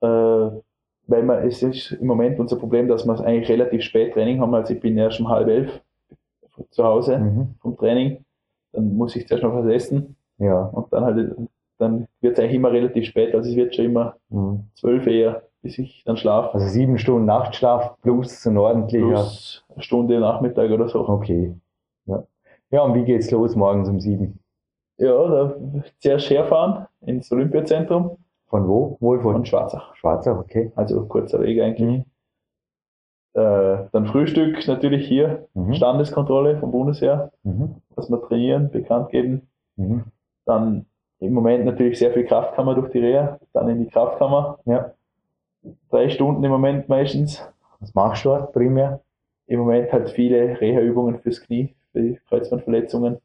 äh, 0.00 0.06
weil 0.06 1.22
man, 1.22 1.46
es 1.46 1.62
ist 1.62 1.92
im 1.92 2.06
Moment 2.06 2.38
unser 2.40 2.56
Problem, 2.56 2.88
dass 2.88 3.04
wir 3.06 3.20
eigentlich 3.20 3.50
relativ 3.50 3.82
spät 3.82 4.14
Training 4.14 4.40
haben. 4.40 4.54
Also 4.54 4.72
ich 4.74 4.80
bin 4.80 4.96
erst 4.96 5.20
um 5.20 5.28
halb 5.28 5.48
elf 5.48 5.80
zu 6.70 6.84
Hause 6.84 7.18
Mhm. 7.18 7.54
vom 7.60 7.76
Training. 7.76 8.23
Dann 8.74 8.96
muss 8.96 9.16
ich 9.16 9.26
zuerst 9.28 9.42
noch 9.44 9.54
was 9.54 9.66
essen 9.66 10.16
Ja. 10.38 10.62
und 10.66 10.92
dann 10.92 11.04
halt, 11.04 11.34
dann 11.78 12.06
wird 12.20 12.34
es 12.34 12.38
eigentlich 12.40 12.56
immer 12.56 12.72
relativ 12.72 13.06
spät. 13.06 13.34
Also 13.34 13.48
es 13.50 13.56
wird 13.56 13.74
schon 13.74 13.86
immer 13.86 14.16
Mhm. 14.30 14.64
zwölf 14.74 15.06
eher, 15.06 15.42
bis 15.62 15.78
ich 15.78 16.02
dann 16.04 16.16
schlafe. 16.16 16.54
Also 16.54 16.66
sieben 16.68 16.98
Stunden 16.98 17.24
Nachtschlaf 17.26 17.96
plus 18.02 18.44
ein 18.46 18.56
ordentlicher. 18.58 19.06
Plus 19.06 19.64
eine 19.72 19.82
Stunde 19.82 20.20
Nachmittag 20.20 20.70
oder 20.70 20.88
so. 20.88 21.08
Okay. 21.08 21.54
Ja. 22.06 22.24
ja, 22.70 22.82
und 22.82 22.94
wie 22.94 23.04
geht's 23.04 23.30
los 23.30 23.54
morgens 23.56 23.88
um 23.88 24.00
sieben? 24.00 24.40
Ja, 24.98 25.26
da 25.28 25.54
zuerst 26.00 26.30
herfahren 26.30 26.86
ins 27.00 27.30
Olympiazentrum 27.32 28.18
Von 28.46 28.68
wo? 28.68 28.96
Wohl 29.00 29.20
von 29.20 29.32
von 29.32 29.44
Schwarzach. 29.46 29.94
Schwarzach, 29.96 30.38
okay. 30.38 30.70
Also 30.76 31.04
kurzer 31.06 31.40
Weg 31.40 31.60
eigentlich. 31.60 31.98
Mhm. 31.98 32.04
Äh, 33.34 33.88
dann 33.92 34.06
Frühstück 34.06 34.66
natürlich 34.68 35.06
hier, 35.08 35.46
Mhm. 35.54 35.74
Standeskontrolle 35.74 36.58
vom 36.58 36.70
Bundesheer, 36.70 37.32
Mhm. 37.42 37.76
dass 37.96 38.08
wir 38.08 38.20
trainieren, 38.22 38.70
bekannt 38.70 39.10
geben. 39.10 39.48
Mhm. 39.76 40.04
Dann 40.46 40.86
im 41.20 41.32
Moment 41.32 41.64
natürlich 41.64 41.98
sehr 41.98 42.12
viel 42.12 42.24
Kraftkammer 42.26 42.74
durch 42.74 42.90
die 42.92 42.98
Reha, 43.00 43.38
dann 43.52 43.68
in 43.68 43.78
die 43.84 43.90
Kraftkammer. 43.90 44.58
Ja. 44.66 44.92
Drei 45.90 46.10
Stunden 46.10 46.44
im 46.44 46.50
Moment 46.50 46.88
meistens. 46.88 47.46
Was 47.80 47.94
machst 47.94 48.24
du 48.24 48.28
dort 48.30 48.52
primär? 48.52 49.00
Im 49.46 49.60
Moment 49.60 49.92
halt 49.92 50.10
viele 50.10 50.60
Reha-Übungen 50.60 51.18
fürs 51.20 51.40
Knie, 51.42 51.74
für 51.92 52.00
die 52.02 52.20
Kreuzbandverletzungen 52.28 53.18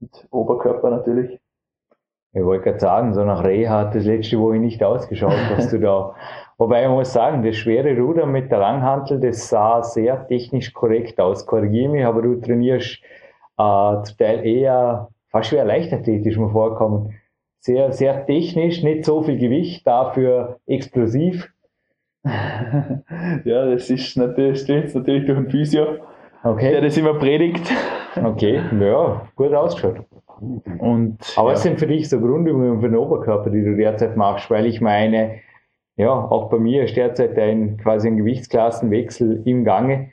und 0.00 0.26
Oberkörper 0.30 0.90
natürlich. 0.90 1.38
Ich 2.32 2.44
wollte 2.44 2.64
gerade 2.64 2.80
sagen, 2.80 3.14
so 3.14 3.24
nach 3.24 3.44
Reha 3.44 3.78
hat 3.78 3.94
das 3.94 4.04
letzte 4.04 4.38
Woche 4.38 4.56
nicht 4.58 4.82
ausgeschaut, 4.82 5.32
was 5.56 5.70
du 5.70 5.78
da. 5.80 6.14
Wobei 6.58 6.84
ich 6.84 6.88
muss 6.88 7.12
sagen, 7.12 7.42
das 7.42 7.56
schwere 7.56 7.96
Rudern 7.96 8.32
mit 8.32 8.50
der 8.50 8.58
Langhantel, 8.58 9.20
das 9.20 9.48
sah 9.48 9.82
sehr 9.82 10.26
technisch 10.26 10.72
korrekt 10.72 11.20
aus. 11.20 11.46
Korrigiere 11.46 11.90
mich, 11.90 12.04
aber 12.04 12.22
du 12.22 12.40
trainierst 12.40 13.02
äh, 13.58 14.02
zum 14.02 14.16
Teil 14.18 14.46
eher 14.46 15.08
fast 15.28 15.50
schwer 15.50 15.64
leichtathletisch 15.64 16.38
mir 16.38 16.50
vorkommen. 16.50 17.14
Sehr, 17.58 17.92
sehr 17.92 18.24
technisch, 18.24 18.82
nicht 18.82 19.04
so 19.04 19.22
viel 19.22 19.38
Gewicht, 19.38 19.86
dafür 19.86 20.60
explosiv. 20.66 21.52
ja, 22.24 23.70
das 23.70 23.90
ist 23.90 24.16
natürlich, 24.16 24.68
ist 24.68 24.94
natürlich 24.94 25.26
durch 25.26 25.38
den 25.38 25.50
Physio, 25.50 25.84
der 25.84 26.00
Okay, 26.52 26.80
das 26.80 26.96
immer 26.96 27.14
predigt. 27.14 27.72
okay, 28.24 28.60
ja, 28.80 29.22
gut 29.34 29.52
ausgeschaut. 29.52 30.04
Und 30.78 31.18
Aber 31.36 31.48
ja. 31.48 31.54
was 31.54 31.62
sind 31.62 31.78
für 31.78 31.86
dich 31.86 32.08
so 32.08 32.20
Grundübungen 32.20 32.80
für 32.80 32.88
den 32.88 32.96
Oberkörper, 32.96 33.50
die 33.50 33.64
du 33.64 33.74
derzeit 33.74 34.16
machst? 34.16 34.50
Weil 34.50 34.66
ich 34.66 34.80
meine, 34.80 35.40
ja, 35.96 36.10
auch 36.12 36.50
bei 36.50 36.58
mir 36.58 36.84
ist 36.84 36.96
derzeit 36.96 37.38
ein 37.38 37.78
quasi 37.78 38.08
ein 38.08 38.18
Gewichtsklassenwechsel 38.18 39.42
im 39.46 39.64
Gange. 39.64 40.12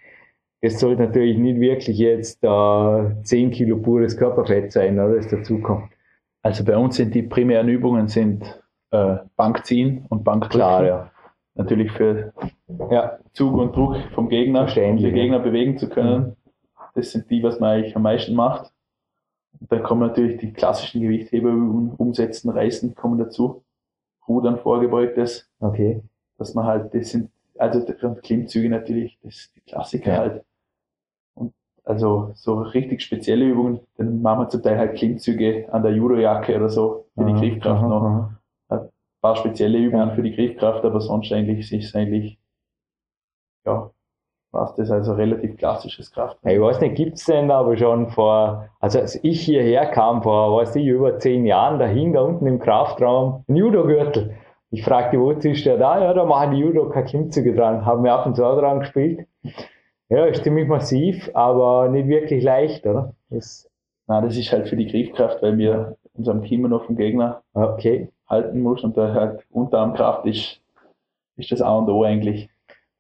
Es 0.62 0.80
sollte 0.80 1.04
natürlich 1.04 1.38
nicht 1.38 1.60
wirklich 1.60 1.98
jetzt 1.98 2.44
äh, 2.44 3.24
10 3.24 3.52
Kilo 3.52 3.78
pures 3.78 4.16
Körperfett 4.16 4.72
sein, 4.72 4.98
oder? 4.98 5.16
Das 5.16 5.28
dazukommt. 5.28 5.90
Also 6.42 6.64
bei 6.64 6.78
uns 6.78 6.96
sind 6.96 7.14
die 7.14 7.24
primären 7.24 7.68
Übungen 7.68 8.08
sind 8.08 8.62
äh, 8.92 9.18
Bankziehen 9.36 10.06
und 10.10 10.24
Bankdrücken. 10.24 10.60
Klar, 10.60 10.86
ja. 10.86 11.12
Natürlich 11.56 11.92
für 11.92 12.34
Ja, 12.90 13.20
Zug 13.34 13.56
und 13.56 13.76
Druck 13.76 13.98
vom 14.16 14.30
Gegner, 14.30 14.66
den 14.66 14.98
Gegner 14.98 15.40
bewegen 15.40 15.78
zu 15.78 15.90
können. 15.90 16.36
Das 16.96 17.12
sind 17.12 17.30
die, 17.30 17.44
was 17.44 17.60
man 17.60 17.72
eigentlich 17.72 17.96
am 17.96 18.04
meisten 18.04 18.34
macht. 18.34 18.72
Und 19.60 19.72
dann 19.72 19.84
kommen 19.84 20.02
natürlich 20.02 20.38
die 20.38 20.54
klassischen 20.54 21.02
Gewichtheberübungen, 21.02 21.92
Umsetzen, 21.96 22.50
Reißen 22.50 22.96
kommen 22.96 23.20
dazu. 23.20 23.64
Rudern, 24.28 24.58
Vorgebeugtes, 24.58 25.50
okay. 25.64 26.02
dass 26.38 26.54
man 26.54 26.66
halt, 26.66 26.94
das 26.94 27.10
sind, 27.12 27.30
also 27.58 27.82
Klimmzüge 28.22 28.70
natürlich, 28.70 29.18
das 29.24 29.36
ist 29.36 29.56
die 29.56 29.62
Klassiker 29.62 30.12
Ja. 30.12 30.18
halt. 30.20 30.44
Und 31.36 31.54
also 31.84 32.32
so 32.36 32.62
richtig 32.62 33.02
spezielle 33.02 33.46
Übungen, 33.46 33.80
dann 33.98 34.22
machen 34.22 34.42
wir 34.42 34.50
zum 34.50 34.62
Teil 34.64 34.78
halt 34.78 34.96
Klimmzüge 34.96 35.68
an 35.72 35.84
der 35.84 35.94
Judojacke 35.94 36.56
oder 36.56 36.70
so 36.70 37.06
für 37.16 37.26
die 37.26 37.34
Griffkraft 37.34 37.84
noch. 37.84 38.04
aha. 38.04 38.40
Ein 38.70 38.90
paar 39.22 39.36
spezielle 39.38 39.78
Übungen 39.78 40.10
Ja. 40.10 40.16
für 40.16 40.24
die 40.24 40.36
Griffkraft, 40.36 40.84
aber 40.86 41.00
sonst 41.02 41.32
eigentlich 41.32 41.72
ist 41.72 41.86
es 41.86 41.96
eigentlich 41.96 42.38
ja, 43.66 43.92
war 44.52 44.74
das 44.78 44.92
also 44.92 45.14
relativ 45.14 45.56
klassisches 45.58 46.10
Ich 46.10 46.14
Krafttraining. 46.14 46.62
weiß 46.62 46.82
nicht, 46.82 46.96
gibt 46.96 47.18
es 47.18 47.26
denn 47.26 47.50
aber 47.50 47.78
schon 47.78 48.10
vor, 48.10 48.68
also 48.80 49.00
als 49.00 49.16
ich 49.24 49.42
hierher 49.42 49.86
kam, 49.88 50.22
vor, 50.22 50.58
weiß 50.58 50.76
ich, 50.76 50.86
über 50.86 51.18
zehn 51.20 51.46
Jahren, 51.46 51.80
da 51.80 51.86
hing 51.86 52.14
da 52.14 52.22
unten 52.22 52.46
im 52.46 52.60
Kraftraum 52.60 53.44
ein 53.48 53.56
Judo-Gürtel. 53.56 54.36
Ich 54.74 54.84
fragte, 54.84 55.20
wo 55.20 55.30
ist 55.30 55.66
der 55.68 55.78
da? 55.78 56.02
Ja, 56.02 56.16
da 56.16 56.26
machen 56.26 56.56
die 56.56 56.58
Judoka 56.58 57.04
Klimmzüge 57.04 57.54
dran. 57.54 57.86
Haben 57.86 58.04
wir 58.04 58.12
ab 58.12 58.26
und 58.26 58.36
zu 58.36 58.44
auch 58.44 58.58
dran 58.58 58.80
gespielt. 58.80 59.28
Ja, 60.10 60.26
ist 60.26 60.44
ziemlich 60.44 60.68
massiv, 60.68 61.30
aber 61.36 61.90
nicht 61.90 62.08
wirklich 62.08 62.44
leicht, 62.44 62.84
oder? 62.88 63.14
Das, 63.30 63.70
Na, 64.08 64.20
das 64.22 64.36
ist 64.36 64.52
halt 64.52 64.68
für 64.68 64.76
die 64.76 64.88
Griffkraft, 64.88 65.44
weil 65.44 65.60
wir 65.60 65.98
unserem 66.16 66.42
Team 66.42 66.64
noch 66.64 66.86
vom 66.86 66.96
Gegner 66.96 67.44
okay. 67.54 68.10
halten 68.28 68.62
muss 68.62 68.84
und 68.84 68.98
da 68.98 69.14
halt 69.14 69.46
Unterarmkraft 69.52 70.26
ist, 70.26 70.60
ist 71.38 71.52
das 71.52 71.62
A 71.62 71.78
und 71.78 71.88
O 71.90 72.04
eigentlich. 72.04 72.50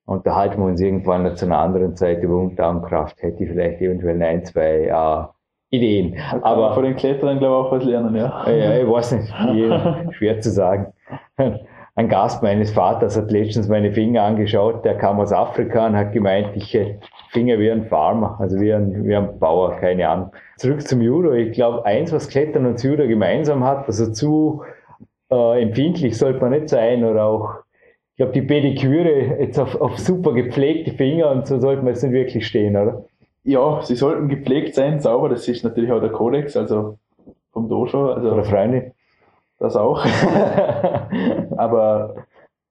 Unterhalten 0.05 0.62
wir 0.62 0.67
uns 0.67 0.79
irgendwann 0.79 1.36
zu 1.36 1.45
einer 1.45 1.57
anderen 1.57 1.95
Zeit 1.95 2.21
über 2.21 2.38
Unterarmkraft. 2.38 3.19
Hätte 3.23 3.45
ich 3.45 3.49
vielleicht 3.49 3.81
eventuell 3.81 4.21
ein, 4.21 4.45
zwei 4.45 4.93
Ideen. 5.73 6.15
Aber 6.31 6.45
Aber 6.45 6.73
von 6.75 6.83
den 6.83 6.95
Klettern 6.95 7.39
glaube 7.39 7.55
ich 7.55 7.67
auch 7.67 7.71
was 7.71 7.83
lernen, 7.83 8.15
ja. 8.15 8.47
Ja, 8.47 8.77
ich 8.77 8.88
weiß 8.88 9.13
nicht, 9.13 9.33
schwer 10.15 10.39
zu 10.39 10.51
sagen. 10.51 10.93
Ein 11.95 12.09
Gast 12.09 12.41
meines 12.41 12.71
Vaters 12.71 13.17
hat 13.17 13.31
letztens 13.31 13.67
meine 13.67 13.91
Finger 13.91 14.23
angeschaut, 14.23 14.83
der 14.86 14.95
kam 14.97 15.19
aus 15.19 15.31
Afrika 15.31 15.86
und 15.88 15.95
hat 15.95 16.12
gemeint, 16.12 16.49
ich 16.55 16.73
hätte 16.73 16.99
Finger 17.29 17.59
wie 17.59 17.71
ein 17.71 17.86
Farmer, 17.86 18.38
also 18.39 18.59
wie 18.59 18.73
ein, 18.73 19.03
wie 19.03 19.15
ein 19.15 19.39
Bauer, 19.39 19.75
keine 19.77 20.07
Ahnung. 20.07 20.31
Zurück 20.57 20.81
zum 20.88 21.01
Judo. 21.01 21.33
Ich 21.33 21.51
glaube, 21.53 21.86
eins, 21.86 22.12
was 22.12 22.29
Klettern 22.29 22.65
und 22.65 22.81
Judo 22.81 23.07
gemeinsam 23.07 23.63
hat, 23.63 23.88
also 23.88 24.12
zu 24.12 24.63
äh, 25.31 25.62
empfindlich 25.62 26.17
sollte 26.17 26.39
man 26.39 26.51
nicht 26.51 26.69
sein 26.69 27.03
oder 27.03 27.25
auch, 27.25 27.49
ich 28.12 28.17
glaube, 28.17 28.33
die 28.33 28.43
Pediküre 28.43 29.39
jetzt 29.39 29.59
auf, 29.59 29.79
auf 29.81 29.97
super 29.97 30.33
gepflegte 30.33 30.91
Finger 30.91 31.31
und 31.31 31.47
so 31.47 31.59
sollte 31.59 31.81
man 31.83 31.93
jetzt 31.93 32.03
nicht 32.03 32.13
wirklich 32.13 32.45
stehen, 32.45 32.75
oder? 32.75 33.05
Ja, 33.43 33.82
sie 33.82 33.95
sollten 33.95 34.29
gepflegt 34.29 34.75
sein, 34.75 34.99
sauber, 34.99 35.29
das 35.29 35.47
ist 35.47 35.63
natürlich 35.63 35.91
auch 35.91 35.99
der 35.99 36.12
Kodex, 36.12 36.56
also 36.56 36.97
vom 37.51 37.67
Dojo, 37.69 38.12
also 38.13 38.32
Oder 38.32 38.43
Freunde? 38.43 38.93
das 39.60 39.75
auch. 39.75 40.03
Aber 41.58 42.15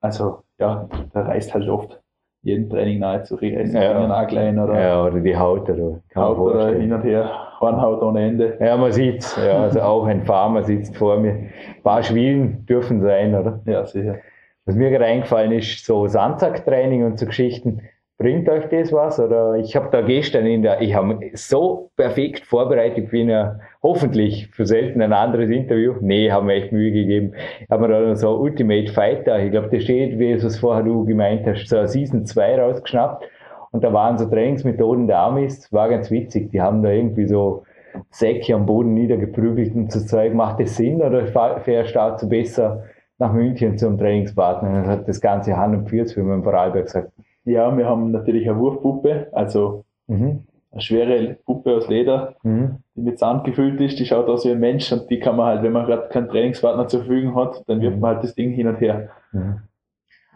also 0.00 0.42
ja, 0.58 0.88
da 1.12 1.22
reißt 1.22 1.54
halt 1.54 1.68
oft 1.68 2.00
jeden 2.42 2.68
Training 2.68 2.98
nahezu 2.98 3.36
reißt 3.36 3.72
Ja. 3.72 3.82
ja. 3.82 4.06
Nagel 4.06 4.38
ein 4.38 4.58
oder 4.58 4.80
Ja, 4.80 5.04
oder 5.04 5.20
die 5.20 5.36
Haut, 5.36 5.68
oder 5.70 6.00
Haut 6.16 6.38
oder 6.38 6.68
hin 6.74 6.92
und 6.92 7.02
her, 7.02 7.30
Hornhaut 7.60 8.02
ohne 8.02 8.26
Ende. 8.26 8.56
Ja, 8.60 8.76
man 8.76 8.92
sieht's. 8.92 9.36
Ja, 9.36 9.62
also 9.62 9.80
auch 9.80 10.06
ein 10.06 10.24
Farmer 10.24 10.64
sitzt 10.64 10.96
vor 10.96 11.18
mir. 11.18 11.30
Ein 11.32 11.82
paar 11.84 12.02
Schwielen 12.02 12.66
dürfen 12.66 13.00
sein, 13.00 13.34
oder? 13.34 13.60
Ja, 13.64 13.86
sicher. 13.86 14.16
Was 14.64 14.74
mir 14.74 14.90
gerade 14.90 15.04
eingefallen 15.06 15.52
ist, 15.52 15.84
so 15.86 16.06
Sandsacktraining 16.08 17.04
und 17.04 17.18
so 17.18 17.26
Geschichten. 17.26 17.82
Bringt 18.22 18.48
euch 18.48 18.68
das 18.68 18.92
was? 18.92 19.18
Oder 19.18 19.56
ich 19.56 19.74
habe 19.74 19.88
da 19.90 20.00
gestern 20.00 20.46
in 20.46 20.62
der, 20.62 20.80
ich 20.80 20.94
habe 20.94 21.18
so 21.34 21.90
perfekt 21.96 22.46
vorbereitet 22.46 23.10
wie 23.10 23.22
eine, 23.22 23.58
hoffentlich 23.82 24.46
für 24.52 24.64
selten 24.64 25.02
ein 25.02 25.12
anderes 25.12 25.50
Interview. 25.50 25.94
Nee, 26.00 26.30
haben 26.30 26.46
mir 26.46 26.54
echt 26.54 26.70
Mühe 26.70 26.92
gegeben. 26.92 27.32
Ich 27.60 27.68
habe 27.68 27.88
mir 27.88 27.88
da 27.88 28.14
so 28.14 28.38
Ultimate 28.38 28.92
Fighter, 28.92 29.42
ich 29.42 29.50
glaube, 29.50 29.70
da 29.72 29.80
steht, 29.80 30.20
wie 30.20 30.30
es 30.30 30.44
was 30.44 30.60
vorher 30.60 30.84
du 30.84 31.04
gemeint 31.04 31.44
hast, 31.48 31.68
so 31.68 31.84
Season 31.84 32.24
2 32.24 32.60
rausgeschnappt. 32.60 33.28
Und 33.72 33.82
da 33.82 33.92
waren 33.92 34.16
so 34.18 34.26
Trainingsmethoden 34.26 35.08
der 35.08 35.18
Amis, 35.18 35.72
war 35.72 35.88
ganz 35.88 36.08
witzig. 36.12 36.52
Die 36.52 36.60
haben 36.60 36.80
da 36.80 36.90
irgendwie 36.90 37.26
so 37.26 37.64
Säcke 38.10 38.54
am 38.54 38.66
Boden 38.66 38.94
niedergeprügelt 38.94 39.74
und 39.74 39.90
so 39.90 39.98
Zeug. 39.98 40.32
Macht 40.32 40.60
das 40.60 40.76
Sinn 40.76 41.02
oder 41.02 41.26
fährst 41.58 41.96
du 42.22 42.28
besser 42.28 42.84
nach 43.18 43.32
München 43.32 43.78
zum 43.78 43.98
Trainingspartner? 43.98 44.68
Und 44.68 44.74
dann 44.76 44.86
hat 44.86 45.08
das 45.08 45.20
Ganze 45.20 45.56
Hand 45.56 45.76
und 45.76 45.90
Fuß 45.90 46.12
für 46.12 46.22
meinen 46.22 46.44
Vorarlberg 46.44 46.84
gesagt. 46.84 47.10
Ja, 47.44 47.76
wir 47.76 47.86
haben 47.86 48.10
natürlich 48.12 48.48
eine 48.48 48.58
Wurfpuppe, 48.58 49.28
also 49.32 49.84
Mhm. 50.06 50.44
eine 50.70 50.80
schwere 50.80 51.34
Puppe 51.44 51.76
aus 51.76 51.88
Leder, 51.88 52.36
Mhm. 52.42 52.76
die 52.94 53.02
mit 53.02 53.18
Sand 53.18 53.44
gefüllt 53.44 53.80
ist, 53.80 53.98
die 53.98 54.06
schaut 54.06 54.28
aus 54.28 54.44
wie 54.44 54.50
ein 54.50 54.60
Mensch 54.60 54.92
und 54.92 55.10
die 55.10 55.18
kann 55.18 55.36
man 55.36 55.46
halt, 55.46 55.62
wenn 55.62 55.72
man 55.72 55.86
gerade 55.86 56.08
keinen 56.08 56.28
Trainingspartner 56.28 56.86
zur 56.88 57.00
Verfügung 57.00 57.34
hat, 57.36 57.62
dann 57.68 57.80
wirft 57.80 57.96
Mhm. 57.96 58.00
man 58.00 58.14
halt 58.14 58.24
das 58.24 58.34
Ding 58.34 58.50
hin 58.50 58.68
und 58.68 58.80
her 58.80 59.10
Mhm. 59.32 59.60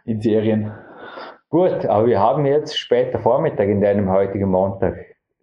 in 0.04 0.20
Serien. 0.20 0.72
Gut, 1.48 1.86
aber 1.86 2.06
wir 2.06 2.18
haben 2.20 2.44
jetzt 2.44 2.76
später 2.78 3.18
Vormittag 3.20 3.68
in 3.68 3.80
deinem 3.80 4.10
heutigen 4.10 4.50
Montag. 4.50 4.96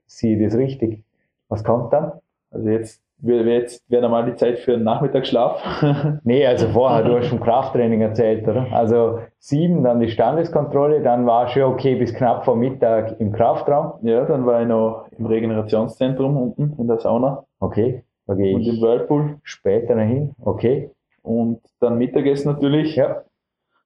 Sieh 0.05 0.41
das 0.43 0.55
richtig? 0.57 1.03
Was 1.47 1.63
kommt 1.63 1.93
dann? 1.93 2.11
Also 2.51 2.69
jetzt 2.69 3.02
wäre 3.19 3.49
jetzt 3.49 3.89
wäre 3.89 4.01
normal 4.01 4.25
die 4.25 4.35
Zeit 4.35 4.59
für 4.59 4.73
einen 4.73 4.83
Nachmittagsschlaf. 4.83 5.61
Nee, 6.23 6.45
also 6.45 6.67
vorher, 6.69 7.03
du 7.03 7.17
hast 7.17 7.27
vom 7.27 7.39
Krafttraining 7.39 8.01
erzählt, 8.01 8.47
oder? 8.47 8.67
Also 8.71 9.19
sieben, 9.39 9.83
dann 9.83 9.99
die 9.99 10.09
Standeskontrolle, 10.09 11.01
dann 11.01 11.25
war 11.25 11.47
schon 11.47 11.63
okay 11.63 11.95
bis 11.95 12.13
knapp 12.13 12.45
vor 12.45 12.55
Mittag 12.55 13.19
im 13.19 13.31
Kraftraum. 13.31 13.93
ja, 14.01 14.25
dann 14.25 14.45
war 14.45 14.61
ich 14.61 14.67
noch 14.67 15.05
im 15.17 15.25
Regenerationszentrum 15.25 16.35
unten 16.37 16.75
in 16.79 16.87
der 16.87 16.99
Sauna 16.99 17.43
Okay, 17.59 18.03
da 18.27 18.33
gehe 18.35 18.55
und 18.55 18.61
im 18.65 18.75
ich 18.75 18.81
Whirlpool 18.81 19.37
später 19.43 19.95
noch 19.95 20.03
hin. 20.03 20.35
Okay, 20.43 20.91
und 21.21 21.59
dann 21.79 21.97
Mittagessen 21.97 22.51
natürlich. 22.51 22.95
ja. 22.95 23.23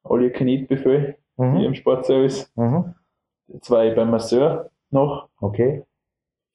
All 0.04 0.22
you 0.24 0.30
can 0.32 0.48
eat 0.48 0.68
Buffet 0.68 1.16
hier 1.38 1.46
Mhm. 1.46 1.58
im 1.58 1.74
Sportservice. 1.76 2.52
Mhm. 2.56 2.96
Zwei 3.62 3.92
beim 3.92 4.10
Masseur 4.10 4.70
noch 4.90 5.28
Okay, 5.40 5.84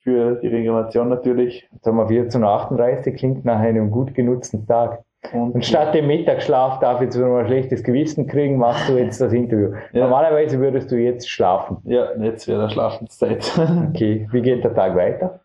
für 0.03 0.37
die 0.37 0.49
Regeneration 0.49 1.09
natürlich. 1.09 1.69
jetzt 1.73 1.87
haben 1.87 1.97
wir 1.97 2.07
14.38 2.07 3.07
Uhr, 3.07 3.13
klingt 3.15 3.45
nach 3.45 3.59
einem 3.59 3.91
gut 3.91 4.15
genutzten 4.15 4.67
Tag. 4.67 5.03
Und 5.33 5.65
statt 5.65 5.95
dem 5.95 6.09
Mittagsschlaf 6.09 6.81
darf 6.81 7.01
ich 7.01 7.05
jetzt 7.05 7.17
wieder 7.17 7.29
mal 7.29 7.41
ein 7.41 7.47
schlechtes 7.47 7.85
Gewissen 7.85 8.27
kriegen, 8.27 8.57
machst 8.57 8.89
du 8.89 8.99
jetzt 8.99 9.21
das 9.21 9.33
Interview. 9.33 9.73
Ja. 9.93 10.05
Normalerweise 10.05 10.59
würdest 10.59 10.91
du 10.91 10.97
jetzt 10.97 11.31
schlafen. 11.31 11.79
ja, 11.85 12.13
jetzt 12.21 12.49
wäre 12.49 12.63
der 12.63 12.71
Schlafenszeit. 12.71 13.53
Okay, 13.91 14.29
wie 14.33 14.43
geht 14.43 14.65
der 14.65 14.75
Tag 14.75 14.97
weiter? 14.97 15.41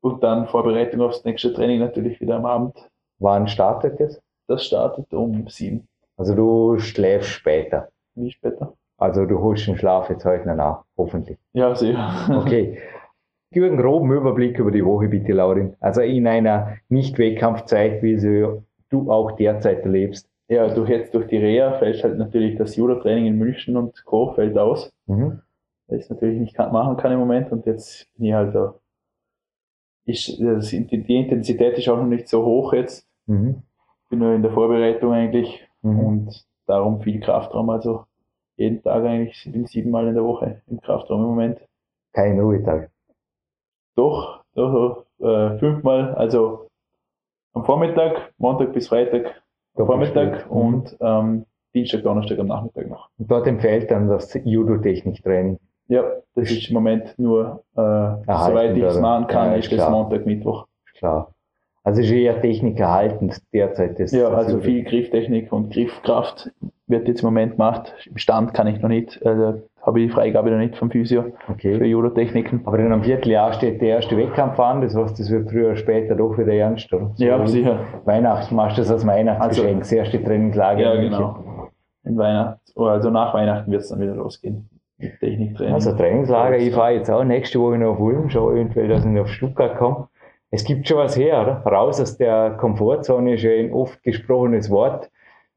Und 0.00 0.22
dann 0.24 0.46
Vorbereitung 0.48 1.00
aufs 1.00 1.24
nächste 1.24 1.52
Training 1.52 1.78
natürlich 1.78 2.20
wieder 2.20 2.36
am 2.36 2.46
Abend. 2.46 2.90
Wann 3.20 3.46
startet 3.46 4.00
es? 4.00 4.20
Das 4.48 4.64
startet 4.64 5.12
um 5.14 5.46
sieben. 5.48 5.86
Also 6.16 6.34
du 6.34 6.78
schläfst 6.78 7.30
später. 7.30 7.88
Wie 8.16 8.30
später? 8.32 8.72
Also 8.96 9.26
du 9.26 9.40
holst 9.40 9.68
den 9.68 9.76
Schlaf 9.76 10.10
jetzt 10.10 10.24
heute 10.24 10.52
nach, 10.54 10.82
hoffentlich. 10.96 11.38
Ja, 11.52 11.74
sicher. 11.74 12.10
Okay. 12.36 12.78
Gib 13.50 13.64
einen 13.64 13.78
groben 13.78 14.12
Überblick 14.12 14.58
über 14.58 14.70
die 14.70 14.84
Woche 14.84 15.08
bitte, 15.08 15.32
Laurin. 15.32 15.74
Also 15.80 16.02
in 16.02 16.26
einer 16.26 16.76
Nicht-Wettkampfzeit, 16.88 18.02
wie 18.02 18.18
sie 18.18 18.46
du 18.90 19.10
auch 19.10 19.32
derzeit 19.32 19.82
erlebst. 19.84 20.28
Ja, 20.48 20.68
durch 20.72 20.88
jetzt 20.90 21.14
durch 21.14 21.26
die 21.28 21.36
Reha 21.38 21.78
fällt 21.78 22.02
halt 22.02 22.18
natürlich 22.18 22.56
das 22.56 22.76
Judo-Training 22.76 23.26
in 23.26 23.38
München 23.38 23.76
und 23.76 24.04
Co. 24.04 24.32
fällt 24.34 24.56
aus. 24.58 24.90
Mhm. 25.06 25.40
weil 25.86 25.98
ich 25.98 26.04
es 26.04 26.10
natürlich 26.10 26.38
nicht 26.38 26.58
machen 26.58 26.96
kann 26.98 27.12
im 27.12 27.18
Moment 27.18 27.50
und 27.50 27.64
jetzt 27.64 28.06
bin 28.16 28.26
ich 28.26 28.32
halt 28.34 28.54
da. 28.54 28.74
Ich, 30.04 30.38
das, 30.40 30.68
die 30.70 31.16
Intensität 31.16 31.76
ist 31.78 31.88
auch 31.88 31.96
noch 31.98 32.06
nicht 32.06 32.28
so 32.28 32.44
hoch 32.44 32.72
jetzt. 32.74 33.06
Mhm. 33.26 33.62
Bin 34.10 34.18
nur 34.20 34.34
in 34.34 34.42
der 34.42 34.52
Vorbereitung 34.52 35.12
eigentlich 35.12 35.64
Mhm. 35.82 36.00
und 36.00 36.44
darum 36.66 37.00
viel 37.02 37.20
Kraftraum. 37.20 37.70
Also 37.70 38.04
jeden 38.56 38.82
Tag 38.82 39.04
eigentlich, 39.04 39.46
ich 39.46 39.52
bin 39.52 39.64
siebenmal 39.66 40.08
in 40.08 40.14
der 40.14 40.24
Woche 40.24 40.60
im 40.66 40.80
Kraftraum 40.80 41.20
im 41.20 41.26
Moment. 41.28 41.60
Kein 42.12 42.38
Ruhetag. 42.40 42.90
Doch, 43.98 44.44
doch 44.54 45.04
äh, 45.20 45.58
fünfmal, 45.58 46.14
also 46.14 46.68
am 47.52 47.64
Vormittag, 47.64 48.32
Montag 48.38 48.72
bis 48.72 48.86
Freitag 48.86 49.42
am 49.76 49.86
Vormittag 49.86 50.48
Doppelspiel. 50.48 50.52
und 50.56 50.96
ähm, 51.00 51.44
Dienstag, 51.74 52.04
Donnerstag 52.04 52.38
am 52.38 52.46
Nachmittag 52.46 52.88
noch. 52.88 53.08
Und 53.18 53.28
dort 53.28 53.48
empfiehlt 53.48 53.90
dann 53.90 54.08
das 54.08 54.38
Judo-Technik-Training. 54.44 55.58
Ja, 55.88 56.04
das 56.36 56.50
ist 56.50 56.68
im 56.68 56.74
Moment 56.74 57.12
nur, 57.18 57.64
äh, 57.74 57.80
soweit 57.80 58.76
ich 58.76 58.82
es 58.84 59.00
machen 59.00 59.26
kann, 59.26 59.50
Ja, 59.50 59.56
ist 59.56 59.68
klar. 59.68 59.80
das 59.80 59.90
Montag, 59.90 60.26
Mittwoch. 60.26 60.66
Klar. 60.96 61.32
Also 61.82 62.00
ist 62.02 62.10
eher 62.10 62.40
technikerhaltend 62.40 63.42
derzeit. 63.52 63.98
Das, 63.98 64.12
Ja, 64.12 64.30
das 64.30 64.46
also 64.46 64.60
viel 64.60 64.84
Grifftechnik 64.84 65.50
und 65.52 65.72
Griffkraft 65.72 66.52
wird 66.86 67.08
jetzt 67.08 67.22
im 67.22 67.26
Moment 67.26 67.52
gemacht. 67.52 67.94
Im 68.06 68.18
Stand 68.18 68.54
kann 68.54 68.66
ich 68.68 68.80
noch 68.80 68.88
nicht, 68.90 69.24
also 69.26 69.62
habe 69.88 70.00
ich 70.00 70.06
die 70.08 70.12
Freigabe 70.12 70.50
noch 70.50 70.58
nicht 70.58 70.76
vom 70.76 70.90
Physio 70.90 71.22
für 71.22 71.52
Okay. 71.52 71.84
Judo-Techniken. 71.84 72.60
Aber 72.64 72.78
in 72.78 72.86
einem 72.86 73.02
Vierteljahr 73.02 73.52
steht 73.54 73.80
der 73.80 73.88
erste 73.88 74.16
Wettkampf 74.16 74.60
an. 74.60 74.82
Das 74.82 74.94
heißt, 74.94 75.18
das 75.18 75.30
wird 75.30 75.50
früher 75.50 75.68
oder 75.68 75.76
später 75.76 76.14
doch 76.14 76.36
wieder 76.38 76.52
ernst, 76.52 76.92
oder? 76.92 77.10
So 77.14 77.24
Ja, 77.24 77.46
sicher. 77.46 77.80
Weihnachten 78.04 78.54
machst 78.54 78.76
du 78.76 78.82
das 78.82 78.90
als 78.90 79.06
Weihnachtsgeschenk. 79.06 79.80
Das 79.80 79.92
erste 79.92 80.22
Trainingslager. 80.22 80.94
Ja, 80.94 81.00
genau. 81.00 81.70
In 82.04 82.16
Weihnachten, 82.16 82.60
oder 82.76 82.92
also 82.92 83.10
nach 83.10 83.34
Weihnachten 83.34 83.70
wird 83.70 83.82
es 83.82 83.88
dann 83.88 84.00
wieder 84.00 84.14
losgehen 84.14 84.68
Techniktraining. 85.20 85.74
Also 85.74 85.92
Trainingslager, 85.92 86.58
ich 86.58 86.74
fahre 86.74 86.92
jetzt 86.94 87.10
auch 87.10 87.24
nächste 87.24 87.60
Woche 87.60 87.78
noch 87.78 87.92
auf 87.92 88.00
Ulm, 88.00 88.30
schau 88.30 88.50
eventuell, 88.50 88.88
dass 88.88 89.04
ich 89.04 89.10
noch 89.10 89.22
auf 89.22 89.28
Stuttgart 89.28 89.76
komme. 89.76 90.08
Es 90.50 90.64
gibt 90.64 90.88
schon 90.88 90.98
was 90.98 91.16
her, 91.16 91.42
oder? 91.42 91.70
Raus 91.70 92.00
aus 92.00 92.16
der 92.16 92.56
Komfortzone 92.58 93.34
ist 93.34 93.42
ja 93.42 93.50
ein 93.50 93.72
oft 93.72 94.02
gesprochenes 94.02 94.70
Wort. 94.70 95.10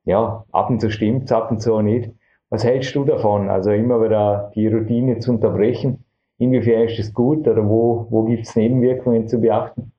Ja, 0.03 0.45
ab 0.51 0.69
und 0.69 0.81
zu 0.81 0.89
stimmt's, 0.91 1.31
ab 1.31 1.49
und 1.51 1.61
zu 1.61 1.79
nicht. 1.81 2.11
Was 2.51 2.63
hältst 2.65 2.93
du 2.95 3.05
davon? 3.05 3.49
Also 3.49 3.71
immer 3.71 4.03
wieder 4.03 4.51
die 4.55 4.67
Routine 4.67 5.19
zu 5.19 5.31
unterbrechen. 5.31 6.03
Inwiefern 6.37 6.83
ist 6.83 6.99
das 6.99 7.13
gut 7.13 7.47
oder 7.47 7.67
wo, 7.67 8.07
wo 8.09 8.23
gibt's 8.23 8.55
Nebenwirkungen 8.55 9.27
zu 9.27 9.39
beachten? 9.39 9.91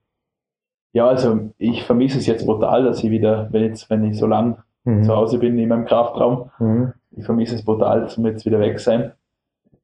Ja, 0.92 1.06
also 1.08 1.48
ich 1.56 1.82
vermisse 1.84 2.18
es 2.18 2.26
jetzt 2.26 2.44
brutal, 2.46 2.84
dass 2.84 3.02
ich 3.02 3.10
wieder, 3.10 3.48
wenn 3.52 3.62
jetzt, 3.64 3.88
wenn 3.90 4.04
ich 4.04 4.18
so 4.18 4.26
lang 4.26 4.58
Mhm. 4.84 5.04
zu 5.04 5.14
Hause 5.16 5.38
bin 5.38 5.58
in 5.58 5.68
meinem 5.68 5.84
Kraftraum, 5.86 6.50
Mhm. 6.58 6.92
ich 7.12 7.24
vermisse 7.24 7.54
es 7.54 7.64
brutal, 7.64 8.02
dass 8.02 8.18
wir 8.22 8.30
jetzt 8.32 8.44
wieder 8.44 8.58
weg 8.60 8.78
sein. 8.80 9.12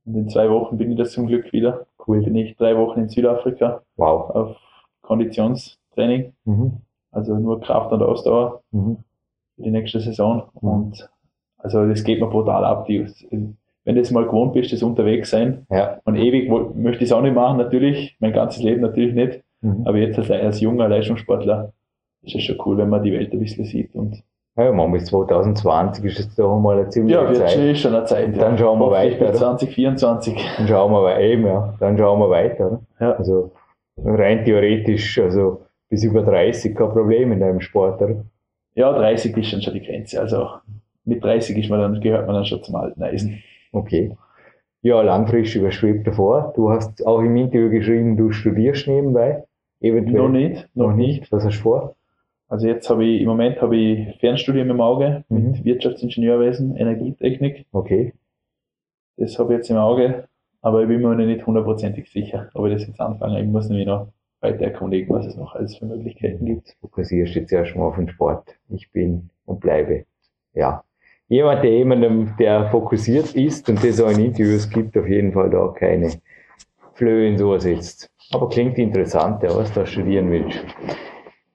Und 0.04 0.14
in 0.16 0.28
zwei 0.28 0.50
Wochen 0.50 0.76
bin 0.76 0.90
ich 0.90 0.98
das 0.98 1.12
zum 1.12 1.26
Glück 1.26 1.52
wieder. 1.52 1.86
Cool. 2.06 2.22
Bin 2.22 2.34
ich 2.36 2.56
drei 2.56 2.76
Wochen 2.76 3.00
in 3.00 3.08
Südafrika 3.08 3.80
Wow. 3.96 4.30
auf 4.30 4.56
Konditionstraining, 5.02 6.32
Mhm. 6.44 6.72
also 7.12 7.34
nur 7.38 7.60
Kraft 7.60 7.92
und 7.92 8.02
Ausdauer 8.02 8.60
Mhm. 8.72 8.98
für 9.56 9.62
die 9.62 9.70
nächste 9.70 10.00
Saison. 10.00 10.42
Mhm. 10.60 10.68
Und 10.68 11.10
also 11.58 11.86
das 11.86 12.04
geht 12.04 12.20
mir 12.20 12.28
brutal 12.28 12.64
ab. 12.64 12.86
Die, 12.86 13.06
wenn 13.30 13.94
du 13.94 14.00
jetzt 14.00 14.10
mal 14.12 14.24
gewohnt 14.24 14.52
bist, 14.52 14.72
das 14.72 14.82
unterwegs 14.82 15.30
sein, 15.30 15.66
Ja. 15.70 15.98
und 16.04 16.16
ewig 16.16 16.50
möchte 16.74 17.04
ich 17.04 17.10
es 17.10 17.12
auch 17.12 17.22
nicht 17.22 17.34
machen, 17.34 17.58
natürlich, 17.58 18.16
mein 18.20 18.32
ganzes 18.32 18.62
Leben 18.62 18.80
natürlich 18.82 19.14
nicht, 19.14 19.42
Mhm. 19.60 19.82
aber 19.86 19.98
jetzt 19.98 20.16
als, 20.18 20.30
als 20.30 20.60
junger 20.60 20.88
Leistungssportler 20.88 21.72
ist 22.22 22.34
es 22.36 22.42
schon 22.44 22.58
cool, 22.64 22.76
wenn 22.78 22.88
man 22.88 23.02
die 23.02 23.12
Welt 23.12 23.32
ein 23.32 23.40
bisschen 23.40 23.64
sieht. 23.64 23.94
Und 23.94 24.22
Ja, 24.56 24.70
man, 24.72 24.90
bis 24.92 25.06
2020 25.06 26.04
ist 26.04 26.18
es 26.20 26.34
doch 26.36 26.58
mal 26.60 26.78
eine 26.78 26.88
ziemliche 26.88 27.18
ja, 27.20 27.32
Zeit. 27.32 27.50
schon, 27.52 27.62
ist 27.68 27.80
schon 27.80 27.94
eine 27.94 28.04
Zeit. 28.04 28.40
Dann 28.40 28.56
schauen 28.58 28.78
wir 28.78 28.90
weiter, 28.90 29.16
bis 29.18 29.28
oder? 29.30 29.56
2024. 29.56 30.36
Dann 30.58 30.68
schauen 30.68 30.92
wir 30.92 31.02
weiter, 31.04 31.20
eben, 31.20 31.46
ja. 31.46 31.74
Dann 31.80 31.96
schauen 31.98 32.18
wir 32.20 32.30
weiter. 32.30 32.66
Oder? 32.66 32.80
Ja. 33.00 33.12
Also 33.12 33.52
rein 34.04 34.44
theoretisch, 34.44 35.18
also 35.20 35.62
bis 35.88 36.04
über 36.04 36.22
30 36.22 36.76
kein 36.76 36.88
Problem 36.90 37.32
in 37.32 37.40
deinem 37.40 37.60
Sport, 37.60 38.00
oder? 38.02 38.24
Ja, 38.74 38.92
30 38.92 39.36
ist 39.36 39.52
dann 39.52 39.62
schon 39.62 39.74
die 39.74 39.82
Grenze. 39.82 40.20
Also 40.20 40.48
mit 41.08 41.24
30 41.24 41.56
ist 41.56 41.70
man 41.70 41.80
dann, 41.80 42.00
gehört 42.00 42.26
man 42.26 42.36
dann 42.36 42.44
schon 42.46 42.62
zum 42.62 42.76
alten 42.76 43.02
Eisen. 43.02 43.42
Okay. 43.72 44.16
Ja, 44.82 45.02
langfristig, 45.02 45.62
was 45.62 45.74
schwebt 45.74 46.06
davor? 46.06 46.52
Du 46.54 46.70
hast 46.70 47.04
auch 47.06 47.20
im 47.20 47.36
Interview 47.36 47.70
geschrieben, 47.70 48.16
du 48.16 48.30
studierst 48.30 48.86
nebenbei. 48.86 49.44
Eventuell. 49.80 50.22
Noch 50.22 50.28
nicht, 50.28 50.68
noch 50.74 50.92
nicht. 50.94 51.30
Was 51.32 51.44
hast 51.44 51.58
du 51.58 51.62
vor? 51.62 51.96
Also 52.48 52.66
jetzt 52.66 52.88
habe 52.88 53.04
ich, 53.04 53.20
im 53.20 53.28
Moment 53.28 53.60
habe 53.60 53.76
ich 53.76 54.16
Fernstudium 54.20 54.70
im 54.70 54.80
Auge 54.80 55.24
Mhm. 55.28 55.50
mit 55.52 55.64
Wirtschaftsingenieurwesen, 55.64 56.76
Energietechnik. 56.76 57.66
Okay. 57.72 58.12
Das 59.16 59.38
habe 59.38 59.52
ich 59.52 59.58
jetzt 59.58 59.70
im 59.70 59.76
Auge, 59.76 60.28
aber 60.62 60.82
ich 60.82 60.88
bin 60.88 61.00
mir 61.02 61.14
noch 61.14 61.24
nicht 61.24 61.46
hundertprozentig 61.46 62.10
sicher, 62.10 62.48
ob 62.54 62.66
ich 62.66 62.72
das 62.74 62.86
jetzt 62.86 63.00
anfange. 63.00 63.40
Ich 63.40 63.46
muss 63.46 63.68
nämlich 63.68 63.86
noch 63.86 64.08
weiter 64.40 64.64
erkundigen, 64.64 65.14
was 65.14 65.26
es 65.26 65.36
noch 65.36 65.54
alles 65.54 65.76
für 65.76 65.86
Möglichkeiten 65.86 66.44
gibt. 66.46 66.76
Fokussierst 66.80 67.34
jetzt 67.34 67.52
erstmal 67.52 67.88
auf 67.88 67.96
den 67.96 68.08
Sport. 68.08 68.56
Ich 68.68 68.90
bin 68.92 69.30
und 69.44 69.60
bleibe. 69.60 70.04
Ja. 70.54 70.84
Jemand, 71.28 71.62
der 71.62 71.70
jemandem, 71.70 72.34
der 72.38 72.70
fokussiert 72.70 73.34
ist 73.34 73.68
und 73.68 73.84
das 73.84 74.00
auch 74.00 74.10
in 74.10 74.26
Interviews 74.26 74.68
gibt, 74.70 74.96
auf 74.96 75.06
jeden 75.06 75.32
Fall 75.32 75.50
da 75.50 75.68
keine 75.68 76.12
Flöhe 76.94 77.28
in 77.28 77.38
so 77.38 77.56
sitzt. 77.58 78.10
Aber 78.32 78.48
klingt 78.48 78.78
interessant, 78.78 79.42
ja, 79.42 79.54
was 79.54 79.72
da 79.72 79.84
studieren 79.84 80.30
willst. 80.30 80.64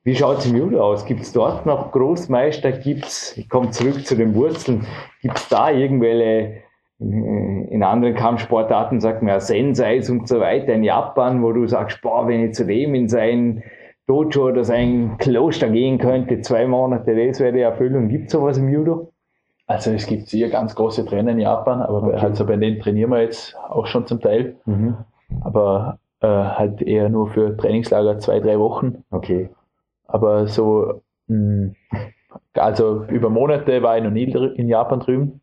Wie 0.03 0.15
schaut 0.15 0.39
es 0.39 0.47
im 0.47 0.57
Judo 0.57 0.81
aus? 0.81 1.05
Gibt 1.05 1.21
es 1.21 1.33
dort 1.33 1.65
noch 1.65 1.91
Großmeister? 1.91 2.71
Gibt's, 2.73 3.37
ich 3.37 3.49
komme 3.49 3.71
zurück 3.71 4.05
zu 4.05 4.15
den 4.15 4.35
Wurzeln, 4.35 4.85
gibt 5.21 5.37
es 5.37 5.47
da 5.47 5.71
irgendwelche 5.71 6.63
in 6.99 7.53
in 7.73 7.83
anderen 7.83 8.15
Kampfsportarten 8.15 9.01
sagt 9.01 9.23
man 9.23 9.33
ja 9.33 9.39
Senseis 9.39 10.09
und 10.09 10.27
so 10.27 10.39
weiter 10.39 10.73
in 10.73 10.83
Japan, 10.83 11.41
wo 11.41 11.51
du 11.51 11.65
sagst, 11.67 12.01
boah, 12.01 12.27
wenn 12.27 12.45
ich 12.45 12.53
zu 12.53 12.65
dem 12.65 12.93
in 12.93 13.09
sein 13.09 13.63
Dojo 14.05 14.49
oder 14.49 14.63
sein 14.63 15.15
Kloster 15.17 15.69
gehen 15.69 15.97
könnte, 15.97 16.41
zwei 16.41 16.67
Monate, 16.67 17.15
das 17.15 17.39
wäre 17.39 17.53
die 17.53 17.61
Erfüllung. 17.61 18.09
Gibt 18.09 18.27
es 18.27 18.33
sowas 18.33 18.57
im 18.57 18.69
Judo? 18.69 19.12
Also 19.65 19.91
es 19.91 20.05
gibt 20.07 20.27
sicher 20.27 20.49
ganz 20.49 20.75
große 20.75 21.05
Trainer 21.05 21.31
in 21.31 21.39
Japan, 21.39 21.81
aber 21.81 22.01
bei, 22.01 22.07
Okay. 22.15 22.25
also 22.25 22.45
bei 22.45 22.57
denen 22.57 22.79
trainieren 22.81 23.11
wir 23.11 23.21
jetzt 23.21 23.55
auch 23.57 23.85
schon 23.87 24.05
zum 24.05 24.19
Teil, 24.19 24.57
Mhm. 24.65 24.97
aber 25.43 25.99
äh, 26.21 26.27
halt 26.27 26.81
eher 26.81 27.09
nur 27.09 27.27
für 27.29 27.55
Trainingslager 27.57 28.19
zwei, 28.19 28.39
drei 28.39 28.59
Wochen. 28.59 29.03
Okay. 29.11 29.49
Aber 30.07 30.47
so, 30.47 31.01
mh, 31.27 31.71
also 32.55 33.05
über 33.05 33.29
Monate 33.29 33.81
war 33.81 33.97
ich 33.97 34.03
noch 34.03 34.11
nie 34.11 34.23
in 34.55 34.67
Japan 34.67 34.99
drüben, 34.99 35.41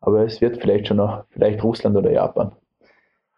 aber 0.00 0.24
es 0.24 0.40
wird 0.40 0.58
vielleicht 0.58 0.86
schon 0.88 0.98
noch, 0.98 1.24
vielleicht 1.30 1.62
Russland 1.64 1.96
oder 1.96 2.10
Japan. 2.12 2.52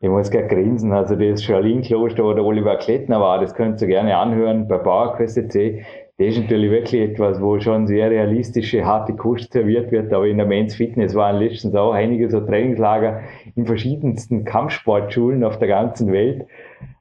Ich 0.03 0.09
muss 0.09 0.31
gerade 0.31 0.49
grinsen, 0.49 0.93
also 0.93 1.15
das 1.15 1.43
Shaolin-Kloster, 1.45 2.25
wo 2.25 2.33
der 2.33 2.45
Oliver 2.45 2.77
Klettner 2.77 3.21
war, 3.21 3.39
das 3.39 3.55
könnt 3.55 3.81
ihr 3.83 3.87
gerne 3.89 4.17
anhören 4.17 4.67
bei 4.67 4.79
PowerQuest.c. 4.79 5.85
Das 6.21 6.29
ist 6.29 6.43
natürlich 6.43 6.71
wirklich 6.71 7.01
etwas, 7.01 7.41
wo 7.41 7.59
schon 7.61 7.87
sehr 7.87 8.11
realistische, 8.11 8.85
harte 8.85 9.15
Kost 9.15 9.55
serviert 9.55 9.91
wird, 9.91 10.13
aber 10.13 10.27
in 10.27 10.37
der 10.37 10.45
Men's 10.45 10.75
Fitness 10.75 11.15
waren 11.15 11.39
letztens 11.39 11.75
auch 11.75 11.95
einige 11.95 12.29
so 12.29 12.43
Trainingslager 12.43 13.23
in 13.57 13.65
verschiedensten 13.65 14.45
Kampfsportschulen 14.45 15.43
auf 15.43 15.59
der 15.59 15.69
ganzen 15.69 16.13
Welt. 16.13 16.45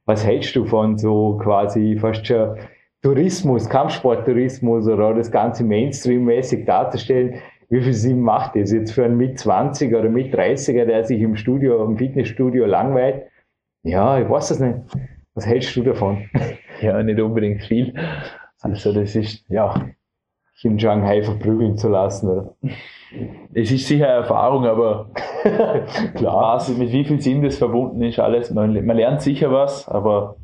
Was 0.06 0.26
hältst 0.26 0.56
du 0.56 0.64
von 0.64 0.96
so 0.96 1.36
quasi 1.36 1.98
fast 2.00 2.26
schon 2.26 2.56
Tourismus, 3.02 3.68
Kampfsporttourismus 3.68 4.88
oder 4.88 5.12
das 5.12 5.30
Ganze 5.30 5.64
Mainstream-mäßig 5.64 6.64
darzustellen? 6.64 7.42
Wie 7.68 7.82
viel 7.82 7.92
Sinn 7.92 8.20
macht 8.20 8.56
das 8.56 8.72
jetzt 8.72 8.92
für 8.92 9.04
einen 9.04 9.18
mit 9.18 9.38
20 9.38 9.94
oder 9.94 10.08
mit 10.08 10.34
30er, 10.34 10.86
der 10.86 11.04
sich 11.04 11.20
im 11.20 11.36
Studio, 11.36 11.84
im 11.84 11.98
Fitnessstudio 11.98 12.64
langweilt? 12.64 13.24
Ja, 13.82 14.18
ich 14.18 14.30
weiß 14.30 14.52
es 14.52 14.60
nicht. 14.60 14.78
Was 15.34 15.46
hältst 15.46 15.76
du 15.76 15.82
davon? 15.82 16.24
Ja, 16.80 17.02
nicht 17.02 17.20
unbedingt 17.20 17.62
viel. 17.62 17.92
Also 18.60 18.92
das 18.92 19.16
ist, 19.16 19.48
ja, 19.48 19.74
in 20.62 20.78
Shanghai 20.78 21.22
verprügeln 21.22 21.76
zu 21.76 21.88
lassen, 21.88 22.28
oder? 22.28 22.54
es 23.54 23.70
ist 23.72 23.88
sicher 23.88 24.06
eine 24.06 24.14
Erfahrung, 24.16 24.66
aber 24.66 25.10
Klar. 26.14 26.54
was, 26.54 26.68
mit 26.76 26.92
wie 26.92 27.04
viel 27.04 27.20
Sinn 27.20 27.42
das 27.42 27.58
verbunden 27.58 28.02
ist, 28.02 28.18
alles. 28.18 28.50
Man, 28.52 28.84
man 28.84 28.96
lernt 28.96 29.22
sicher 29.22 29.50
was, 29.50 29.88
aber 29.88 30.36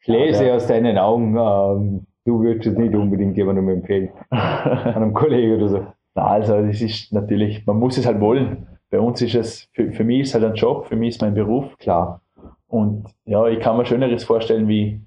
Ich 0.00 0.06
lese 0.06 0.46
Ja, 0.46 0.54
aus 0.54 0.66
deinen 0.66 0.96
Augen, 0.96 1.36
ähm, 1.36 2.06
du 2.24 2.40
würdest 2.40 2.66
es 2.66 2.78
nicht 2.78 2.94
unbedingt 2.94 3.36
jemandem 3.36 3.68
empfehlen. 3.68 4.10
Einem 4.30 5.12
Kollegen 5.12 5.56
oder 5.56 5.68
so. 5.68 5.86
Na, 6.14 6.26
also 6.26 6.62
das 6.64 6.80
ist 6.80 7.12
natürlich, 7.12 7.66
man 7.66 7.78
muss 7.78 7.98
es 7.98 8.06
halt 8.06 8.20
wollen. 8.20 8.66
Bei 8.90 9.00
uns 9.00 9.20
ist 9.22 9.34
es, 9.34 9.68
für, 9.72 9.90
für 9.92 10.04
mich 10.04 10.20
ist 10.20 10.28
es 10.28 10.34
halt 10.34 10.44
ein 10.44 10.54
Job, 10.54 10.86
für 10.86 10.96
mich 10.96 11.10
ist 11.10 11.22
mein 11.22 11.34
Beruf. 11.34 11.76
Klar. 11.78 12.20
Und 12.68 13.06
ja, 13.24 13.46
ich 13.48 13.60
kann 13.60 13.76
mir 13.76 13.86
Schöneres 13.86 14.24
vorstellen, 14.24 14.68
wie 14.68 15.00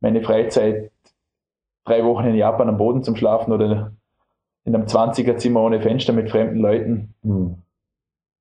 meine 0.00 0.22
Freizeit 0.22 0.89
drei 1.84 2.04
Wochen 2.04 2.26
in 2.26 2.34
Japan 2.34 2.68
am 2.68 2.76
Boden 2.76 3.02
zum 3.02 3.16
Schlafen 3.16 3.52
oder 3.52 3.92
in 4.64 4.74
einem 4.74 4.86
20er 4.86 5.36
Zimmer 5.36 5.62
ohne 5.62 5.80
Fenster 5.80 6.12
mit 6.12 6.30
fremden 6.30 6.60
Leuten. 6.60 7.14
Hm. 7.22 7.56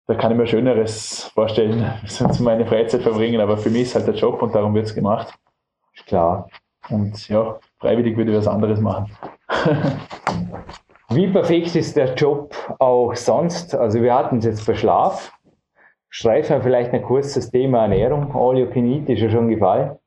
Da 0.08 0.16
kann 0.16 0.32
ich 0.32 0.38
mir 0.38 0.48
Schöneres 0.48 1.32
vorstellen, 1.36 1.86
sonst 2.06 2.40
meine 2.40 2.66
Freizeit 2.66 3.04
verbringen. 3.04 3.42
Aber 3.42 3.58
für 3.58 3.70
mich 3.70 3.84
ist 3.84 3.96
halt 3.96 4.08
der 4.08 4.16
Job 4.16 4.42
und 4.42 4.56
darum 4.56 4.74
wird 4.74 4.88
es 4.88 4.96
gemacht. 4.96 5.34
Ist 5.96 6.08
klar. 6.08 6.50
Und 6.90 7.30
ja, 7.30 7.60
freiwillig 7.80 8.18
würde 8.18 8.32
ich 8.32 8.38
was 8.38 8.48
anderes 8.48 8.80
machen. 8.80 9.12
Wie 11.12 11.28
perfekt 11.28 11.76
ist 11.76 11.96
der 11.96 12.14
Job 12.14 12.56
auch 12.78 13.16
sonst? 13.16 13.76
Also 13.76 14.02
wir 14.02 14.14
hatten 14.14 14.38
es 14.38 14.46
jetzt 14.46 14.66
bei 14.66 14.76
Schlaf. 14.76 15.32
Streifen 16.12 16.58
wir 16.58 16.64
vielleicht 16.64 16.92
ein 16.94 17.04
kurzes 17.04 17.52
Thema 17.52 17.84
Ernährung. 17.84 18.36
All 18.36 18.58
you 18.58 18.68
can 18.68 18.86
eat 18.86 19.10
ist 19.10 19.22
ja 19.22 19.30
schon 19.30 19.50
gefallen. 19.50 19.98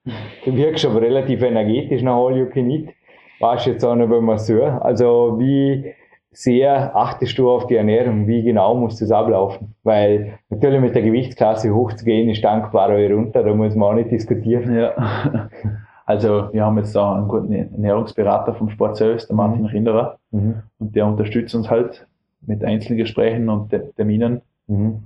Du 0.44 0.56
wirkst 0.56 0.84
aber 0.84 1.00
relativ 1.00 1.42
energetisch 1.42 2.02
nach 2.02 2.16
All 2.16 2.36
you 2.36 2.46
can 2.46 2.70
eat. 2.70 2.94
Warst 3.42 3.66
jetzt 3.66 3.84
auch 3.84 3.94
noch 3.96 4.08
beim 4.08 4.24
Masseur. 4.24 4.82
Also 4.84 5.36
wie 5.38 5.92
sehr 6.30 6.96
achtest 6.96 7.36
du 7.36 7.50
auf 7.50 7.66
die 7.66 7.74
Ernährung? 7.76 8.26
Wie 8.26 8.42
genau 8.42 8.74
muss 8.74 8.98
das 8.98 9.10
ablaufen? 9.10 9.74
Weil 9.82 10.38
natürlich 10.48 10.80
mit 10.80 10.94
der 10.94 11.02
Gewichtsklasse 11.02 11.74
hochzugehen 11.74 12.30
ist 12.30 12.42
dankbar 12.42 12.88
oder 12.88 13.12
runter. 13.14 13.42
Da 13.42 13.52
muss 13.54 13.74
man 13.74 13.88
auch 13.90 13.94
nicht 13.94 14.10
diskutieren. 14.10 14.74
Ja. 14.74 15.48
Also 16.04 16.52
wir 16.52 16.64
haben 16.66 16.76
jetzt 16.78 16.96
da 16.96 17.14
einen 17.14 17.28
guten 17.28 17.52
Ernährungsberater 17.52 18.54
vom 18.54 18.68
Sport 18.70 18.96
selbst, 18.96 19.28
der 19.28 19.36
Martin 19.36 19.64
Rinderer. 19.66 20.18
Mhm. 20.32 20.56
Und 20.80 20.96
der 20.96 21.06
unterstützt 21.06 21.54
uns 21.54 21.70
halt 21.70 22.06
mit 22.44 22.64
Einzelgesprächen 22.64 23.48
und 23.48 23.70
Te- 23.70 23.92
Terminen. 23.94 24.42
Mhm. 24.66 25.04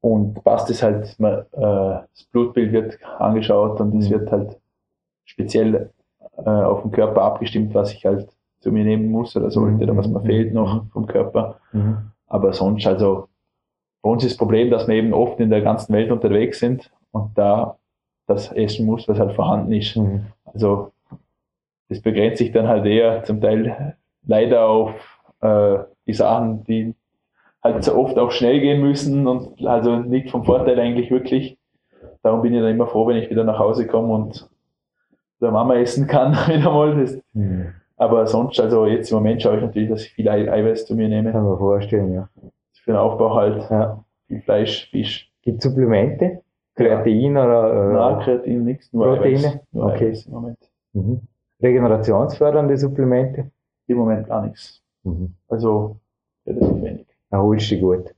Und 0.00 0.42
passt 0.44 0.70
es 0.70 0.84
halt, 0.84 1.18
man, 1.18 1.40
äh, 1.40 1.42
das 2.14 2.24
Blutbild 2.30 2.72
wird 2.72 2.98
angeschaut 3.18 3.80
und 3.80 3.96
es 3.98 4.08
Mhm. 4.08 4.12
wird 4.12 4.30
halt 4.30 4.56
speziell 5.24 5.90
äh, 6.38 6.48
auf 6.48 6.82
den 6.82 6.90
Körper 6.90 7.22
abgestimmt, 7.22 7.74
was 7.74 7.92
ich 7.92 8.04
halt 8.04 8.28
zu 8.60 8.72
mir 8.72 8.84
nehmen 8.84 9.10
muss 9.10 9.36
oder 9.36 9.50
sollte 9.50 9.84
oder 9.84 9.96
was 9.96 10.08
mir 10.08 10.20
Mhm. 10.20 10.24
fehlt 10.26 10.54
noch 10.54 10.84
vom 10.92 11.06
Körper. 11.06 11.56
Mhm. 11.72 11.98
Aber 12.26 12.52
sonst, 12.52 12.86
also 12.86 13.28
bei 14.02 14.10
uns 14.10 14.24
ist 14.24 14.32
das 14.32 14.38
Problem, 14.38 14.70
dass 14.70 14.88
wir 14.88 14.94
eben 14.96 15.12
oft 15.12 15.38
in 15.40 15.50
der 15.50 15.60
ganzen 15.62 15.92
Welt 15.94 16.10
unterwegs 16.10 16.58
sind 16.60 16.90
und 17.12 17.30
da 17.36 17.76
das 18.26 18.50
essen 18.52 18.86
muss, 18.86 19.06
was 19.06 19.18
halt 19.18 19.32
vorhanden 19.34 19.72
ist. 19.72 19.96
Mhm. 19.96 20.26
Also 20.46 20.92
das 21.88 22.00
begrenzt 22.00 22.38
sich 22.38 22.52
dann 22.52 22.66
halt 22.68 22.86
eher 22.86 23.22
zum 23.24 23.40
Teil 23.40 23.96
leider 24.26 24.66
auf 24.66 24.92
äh, 25.40 25.78
die 26.06 26.14
Sachen, 26.14 26.64
die 26.64 26.94
halt 27.62 27.84
so 27.84 27.94
oft 27.96 28.18
auch 28.18 28.30
schnell 28.30 28.60
gehen 28.60 28.80
müssen 28.80 29.26
und 29.26 29.64
also 29.66 29.96
nicht 29.96 30.30
vom 30.30 30.44
Vorteil 30.44 30.78
eigentlich 30.80 31.10
wirklich. 31.10 31.58
Darum 32.22 32.40
bin 32.42 32.54
ich 32.54 32.60
dann 32.60 32.70
immer 32.70 32.86
froh, 32.86 33.06
wenn 33.06 33.16
ich 33.16 33.28
wieder 33.30 33.44
nach 33.44 33.58
Hause 33.58 33.86
komme 33.86 34.14
und 34.14 34.48
der 35.40 35.50
Mama 35.50 35.76
essen 35.76 36.06
kann 36.06 36.32
wieder 36.48 36.70
mal. 36.72 37.00
Das, 37.00 37.18
Mhm. 37.32 37.66
aber 37.96 38.26
sonst, 38.26 38.60
also 38.60 38.86
jetzt 38.86 39.10
im 39.10 39.16
Moment 39.18 39.42
schaue 39.42 39.56
ich 39.56 39.62
natürlich, 39.62 39.88
dass 39.88 40.02
ich 40.04 40.10
viel 40.12 40.28
Ei 40.28 40.50
Eiweiß 40.50 40.86
zu 40.86 40.94
mir 40.94 41.08
nehme. 41.08 41.32
Kann 41.32 41.44
man 41.44 41.58
vorstellen, 41.58 42.12
ja. 42.14 42.28
Für 42.84 42.92
den 42.92 42.96
Aufbau 42.96 43.34
halt 43.34 43.68
ja. 43.70 44.04
viel 44.28 44.40
Fleisch, 44.42 44.88
Fisch. 44.90 45.30
Gibt 45.42 45.58
es 45.58 45.70
Supplemente? 45.70 46.42
Kreatin 46.76 47.36
oder 47.36 47.72
äh, 47.72 47.92
Nein, 47.94 48.18
Kreatin, 48.24 48.64
nichts, 48.64 48.92
nur 48.92 49.06
Proteine? 49.14 49.36
Eiweiß. 49.38 49.60
Nur 49.72 49.84
Okay. 49.86 50.06
Eiweiß 50.08 50.26
im 50.26 50.32
Moment. 50.32 50.58
mhm. 50.92 51.20
regenerationsfördernde 51.62 52.76
Supplemente? 52.76 53.50
Im 53.86 53.98
Moment 53.98 54.26
gar 54.28 54.46
nichts. 54.46 54.80
Mhm. 55.02 55.34
Also 55.48 55.96
relativ 56.46 56.82
wenig. 56.82 57.06
Erholst 57.30 57.70
dich 57.70 57.80
gut. 57.80 58.14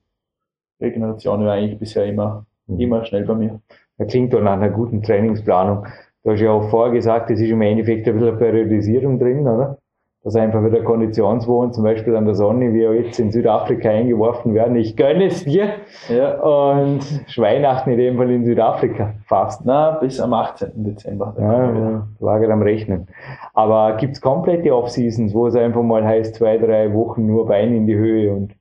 Regeneration 0.81 1.45
war 1.45 1.53
eigentlich 1.55 1.79
bisher 1.79 2.07
immer, 2.07 2.45
Mhm. 2.67 2.81
immer 2.81 3.05
schnell 3.05 3.25
bei 3.25 3.35
mir. 3.35 3.61
Das 3.99 4.09
klingt 4.09 4.33
doch 4.35 4.43
nach 4.43 4.53
einer 4.55 4.69
guten 4.71 5.03
Trainingsplanung. 5.03 5.87
Du 6.27 6.33
hast 6.33 6.41
ja 6.41 6.51
auch 6.51 6.69
vorher 6.71 6.93
gesagt, 6.93 7.31
es 7.31 7.39
ist 7.41 7.51
im 7.51 7.63
Endeffekt 7.63 8.09
ein 8.09 8.15
bisschen 8.15 8.31
eine 8.31 8.37
Periodisierung 8.37 9.21
drin, 9.21 9.47
oder? 9.47 9.79
Dass 10.25 10.35
einfach 10.35 10.61
wieder 10.65 10.83
Konditionswochen, 10.83 11.73
zum 11.73 11.85
Beispiel 11.85 12.17
an 12.17 12.25
der 12.25 12.35
Sonne, 12.35 12.75
wie 12.75 12.85
auch 12.89 12.93
jetzt 12.93 13.21
in 13.21 13.31
Südafrika 13.31 13.89
eingeworfen 13.91 14.53
werden. 14.53 14.75
Ich 14.75 14.97
gönne 14.97 15.27
es 15.27 15.45
dir. 15.45 15.75
Ja. 16.09 16.35
Und 16.41 16.99
Weihnachten 17.39 17.91
in 17.91 17.99
dem 17.99 18.17
Fall 18.17 18.33
in 18.33 18.45
Südafrika. 18.45 19.15
Fast. 19.27 19.65
Na, 19.65 19.93
bis 20.01 20.19
am 20.19 20.35
18. 20.35 20.73
Dezember. 20.75 21.33
Ja, 21.39 21.73
ja, 21.73 22.09
war 22.19 22.41
gerade 22.41 22.53
am 22.55 22.63
Rechnen. 22.63 23.07
Aber 23.55 23.97
gibt's 23.99 24.21
komplette 24.21 24.75
Off-Seasons, 24.75 25.33
wo 25.33 25.47
es 25.47 25.55
einfach 25.55 25.83
mal 25.85 26.05
heißt, 26.05 26.35
zwei, 26.35 26.59
drei 26.59 26.93
Wochen 26.93 27.25
nur 27.29 27.47
Beine 27.47 27.77
in 27.77 27.87
die 27.87 27.95
Höhe 27.95 28.33
und 28.35 28.53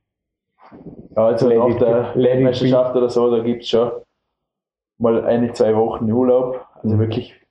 Ja, 1.16 1.26
also 1.30 1.50
Let 1.50 1.58
nach 1.58 1.68
it- 1.70 1.82
der. 1.82 2.42
Meisterschaft 2.44 2.96
oder 2.96 3.10
so, 3.10 3.36
da 3.36 3.42
gibt's 3.42 3.70
schon 3.70 3.90
mal 5.00 5.26
eine, 5.26 5.52
zwei 5.54 5.76
Wochen 5.76 6.12
Urlaub. 6.12 6.62
Also 6.84 6.96
Mhm. 6.96 7.00
wirklich 7.00 7.42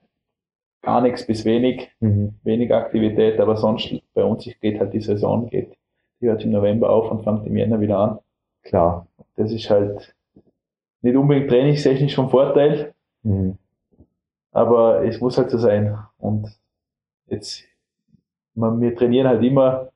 gar 0.84 1.00
nichts 1.00 1.26
bis 1.26 1.44
wenig, 1.44 1.90
mhm. 2.00 2.34
wenig 2.44 2.72
Aktivität, 2.74 3.40
aber 3.40 3.56
sonst 3.56 3.94
bei 4.14 4.22
uns 4.24 4.48
geht 4.60 4.78
halt 4.80 4.92
die 4.92 5.00
Saison, 5.00 5.48
geht, 5.48 5.76
die 6.20 6.26
hört 6.28 6.44
im 6.44 6.50
November 6.52 6.90
auf 6.90 7.10
und 7.10 7.22
fängt 7.24 7.46
im 7.46 7.56
Jänner 7.56 7.80
wieder 7.80 7.98
an. 7.98 8.18
klar. 8.62 9.06
Das 9.36 9.50
ist 9.52 9.68
halt 9.68 10.14
nicht 11.02 11.16
unbedingt 11.16 11.50
trainingstechnisch 11.50 12.14
vom 12.14 12.28
Vorteil, 12.30 12.94
Mhm. 13.22 13.58
aber 14.52 15.04
es 15.04 15.20
muss 15.20 15.36
halt 15.38 15.50
so 15.50 15.58
sein. 15.58 15.98
Und 16.18 16.48
jetzt, 17.26 17.64
man, 18.54 18.80
wir 18.80 18.94
trainieren 18.94 19.26
halt 19.28 19.42
immer, 19.42 19.88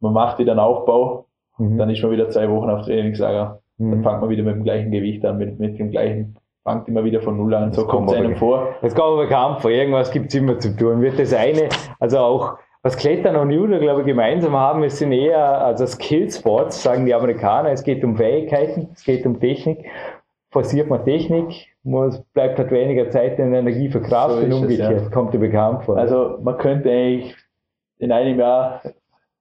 man 0.00 0.12
macht 0.12 0.38
wieder 0.38 0.52
einen 0.52 0.60
Aufbau, 0.60 1.26
Mhm. 1.58 1.78
dann 1.78 1.90
ist 1.90 2.02
man 2.02 2.12
wieder 2.12 2.28
zwei 2.30 2.48
Wochen 2.50 2.70
auf 2.70 2.84
Trainingslager. 2.84 3.60
Dann 3.78 3.88
Mhm. 3.98 4.02
fängt 4.02 4.20
man 4.20 4.30
wieder 4.30 4.42
mit 4.42 4.54
dem 4.56 4.64
gleichen 4.64 4.90
Gewicht 4.90 5.24
an, 5.24 5.38
mit, 5.38 5.58
mit 5.58 5.78
dem 5.78 5.90
gleichen, 5.90 6.36
fängt 6.64 6.88
immer 6.88 7.04
wieder 7.04 7.20
von 7.20 7.36
Null 7.36 7.54
an. 7.54 7.68
Das 7.68 7.76
So 7.76 7.86
kommt 7.86 8.08
es 8.08 8.14
kommt 8.16 8.26
einem 8.26 8.36
vor. 8.36 8.74
Es 8.82 8.94
gab 8.94 9.04
aber 9.04 9.28
Kampf, 9.28 9.62
vor 9.62 9.70
irgendwas 9.70 10.10
gibt's 10.10 10.34
immer 10.34 10.58
zu 10.58 10.74
tun. 10.76 11.00
Wird 11.02 11.18
das 11.18 11.32
eine, 11.32 11.68
also 12.00 12.18
auch 12.18 12.58
was 12.82 12.96
Klettern 12.96 13.36
und 13.36 13.50
Judo, 13.50 13.78
glaube 13.78 14.00
ich, 14.00 14.06
gemeinsam 14.06 14.54
haben, 14.54 14.82
es 14.82 14.98
sind 14.98 15.12
eher 15.12 15.64
also 15.64 15.86
Skillsports, 15.86 16.82
sagen 16.82 17.06
die 17.06 17.14
Amerikaner. 17.14 17.70
Es 17.70 17.82
geht 17.82 18.04
um 18.04 18.16
Fähigkeiten, 18.16 18.88
es 18.94 19.04
geht 19.04 19.24
um 19.24 19.40
Technik. 19.40 19.86
Forciert 20.50 20.88
man 20.88 21.04
Technik, 21.04 21.68
muss, 21.82 22.22
bleibt 22.32 22.58
halt 22.58 22.70
weniger 22.70 23.10
Zeit 23.10 23.38
und 23.40 23.54
Energie 23.54 23.88
für 23.88 24.00
Kraft 24.00 24.34
So 24.34 24.38
und 24.38 24.44
ist 24.44 24.54
es, 24.54 24.62
umgekehrt. 24.62 25.02
ja. 25.02 25.10
Kommt 25.10 25.34
dir 25.34 25.38
bekannt 25.38 25.84
vor. 25.84 25.96
Also 25.96 26.38
man 26.42 26.56
könnte 26.58 26.90
eigentlich 26.90 27.34
in 27.98 28.12
einem 28.12 28.38
Jahr 28.38 28.82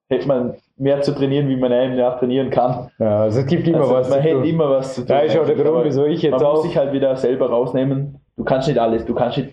hätte 0.10 0.28
man 0.28 0.56
mehr 0.84 1.02
zu 1.02 1.14
trainieren, 1.16 1.48
wie 1.50 1.56
man 1.56 1.72
in 1.72 1.78
einem 1.80 1.98
Jahr 1.98 2.20
trainieren 2.20 2.50
kann. 2.50 2.90
ja, 3.00 3.22
also 3.24 3.40
es 3.40 3.46
gibt 3.48 3.68
immer 3.68 3.80
also 3.80 3.94
was 3.94 4.10
man 4.10 4.20
zu 4.20 4.24
hätte 4.26 4.36
tun. 4.36 4.44
immer 4.46 4.70
was 4.70 4.94
zu 4.96 5.02
tun. 5.02 5.08
Da 5.08 5.20
ist 5.22 5.38
auch 5.38 5.46
der 5.46 5.56
Grund, 5.56 5.86
wieso 5.86 6.06
ich 6.06 6.22
jetzt 6.22 6.34
man 6.34 6.44
auch- 6.44 6.54
muss 6.56 6.64
sich 6.64 6.78
halt 6.78 6.94
wieder 6.94 7.16
selber 7.16 7.50
rausnehmen. 7.50 8.20
Du 8.38 8.44
kannst 8.44 8.68
nicht 8.68 8.80
alles, 8.80 9.06
du 9.06 9.14
kannst 9.16 9.38
nicht, 9.38 9.52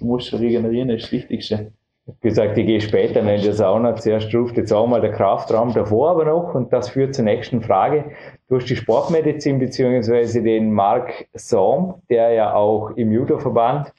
du 0.00 0.06
musst 0.06 0.32
regenerieren, 0.32 0.88
das 0.88 0.96
ist 0.98 1.04
das 1.04 1.12
Wichtigste. 1.12 1.72
gesagt, 2.20 2.58
ich 2.58 2.66
gehe 2.66 2.82
später 2.82 3.20
in 3.20 3.40
die 3.40 3.52
Sauna. 3.52 3.96
Zuerst 3.96 4.34
ruft 4.34 4.58
jetzt 4.58 4.72
auch 4.72 4.86
mal 4.86 5.00
der 5.00 5.12
Kraftraum 5.12 5.72
davor 5.72 6.10
aber 6.10 6.26
noch 6.26 6.54
und 6.54 6.70
das 6.70 6.90
führt 6.90 7.14
zur 7.14 7.24
nächsten 7.24 7.62
Frage. 7.62 8.04
Du 8.48 8.56
hast 8.56 8.66
die 8.68 8.76
Sportmedizin 8.76 9.58
beziehungsweise 9.58 10.42
den 10.42 10.70
Mark 10.70 11.24
Sohm, 11.32 11.94
der 12.10 12.30
ja 12.32 12.52
auch 12.54 12.90
im 12.96 13.10
Judo-Verband 13.10 13.90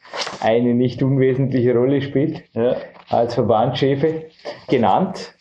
eine 0.43 0.75
nicht 0.75 1.01
unwesentliche 1.01 1.73
Rolle 1.75 1.99
spielt 2.01 2.43
Ja. 2.53 2.75
als 3.09 3.33
Verbandschefe, 3.33 4.25
genannt. 4.67 5.33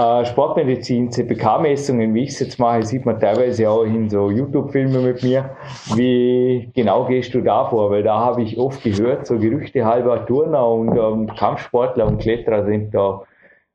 Äh, 0.00 0.24
Sportmedizin, 0.24 1.10
CPK-Messungen, 1.12 2.14
wie 2.14 2.22
ich 2.22 2.30
es 2.30 2.40
jetzt 2.40 2.58
mache, 2.58 2.82
sieht 2.84 3.04
man 3.04 3.20
teilweise 3.20 3.68
auch 3.68 3.82
in 3.84 4.08
so 4.08 4.30
YouTube-Filmen 4.30 5.04
mit 5.04 5.22
mir. 5.22 5.50
Wie 5.94 6.70
genau 6.74 7.04
gehst 7.04 7.34
du 7.34 7.42
da 7.42 7.66
vor? 7.66 7.90
Weil 7.90 8.02
da 8.02 8.18
habe 8.18 8.40
ich 8.42 8.56
oft 8.58 8.82
gehört, 8.82 9.26
so 9.26 9.38
Gerüchte 9.38 9.84
halber 9.84 10.24
Turner 10.24 10.66
und 10.66 10.96
ähm, 10.96 11.26
Kampfsportler 11.36 12.06
und 12.06 12.18
Kletterer 12.18 12.64
sind 12.64 12.94
da 12.94 13.22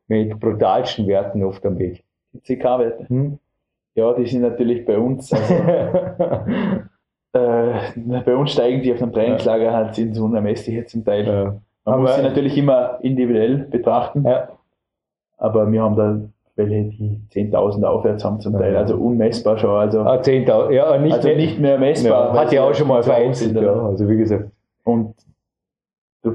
mit 0.08 0.40
brutalsten 0.40 1.06
Werten 1.08 1.44
oft 1.44 1.64
am 1.64 1.78
Weg. 1.78 2.04
Die 2.34 2.40
CK-Werte. 2.56 3.08
Hm? 3.08 3.38
Ja, 3.94 4.14
die 4.14 4.26
sind 4.26 4.42
natürlich 4.42 4.84
bei 4.84 4.98
uns, 4.98 5.32
also, 5.32 5.54
äh, 7.34 7.74
bei 8.26 8.36
uns 8.36 8.52
steigen 8.52 8.82
die 8.82 8.92
auf 8.94 9.02
einem 9.02 9.14
Trainingslager 9.14 9.72
halt 9.72 9.96
ins 10.00 10.18
Unermessliche 10.20 10.88
zum 10.88 11.06
Teil. 11.06 11.28
ja. 11.28 11.44
Man 11.44 11.94
Aber- 11.94 12.02
muss 12.02 12.16
sie 12.16 12.24
natürlich 12.24 12.58
immer 12.58 12.98
individuell 13.04 13.58
betrachten, 13.70 14.26
ja. 14.26 14.50
Aber 15.38 15.72
wir 15.72 15.82
haben 15.84 15.96
da 15.96 16.18
welche, 16.58 16.84
die 16.86 17.20
10.000 17.34 17.84
aufwärts 17.84 18.24
haben 18.24 18.40
zum 18.40 18.54
Teil, 18.58 18.78
also 18.78 18.96
unmessbar 18.96 19.58
schon. 19.58 19.72
Also, 19.72 20.02
Ah, 20.02 20.22
10.000, 20.22 20.72
ja, 20.72 20.98
nicht, 20.98 21.14
also 21.14 21.28
nicht 21.30 21.60
mehr 21.60 21.78
messbar. 21.78 22.34
ja, 22.34 22.40
hat 22.40 22.44
ja 22.46 22.50
sie 22.50 22.60
auch 22.60 22.74
schon 22.74 22.88
mal 22.88 23.04
vereinzelt, 23.04 23.56
ja. 23.62 23.74
Also 23.74 24.08
wie 24.08 24.16
gesagt, 24.18 24.46
Und 24.86 25.14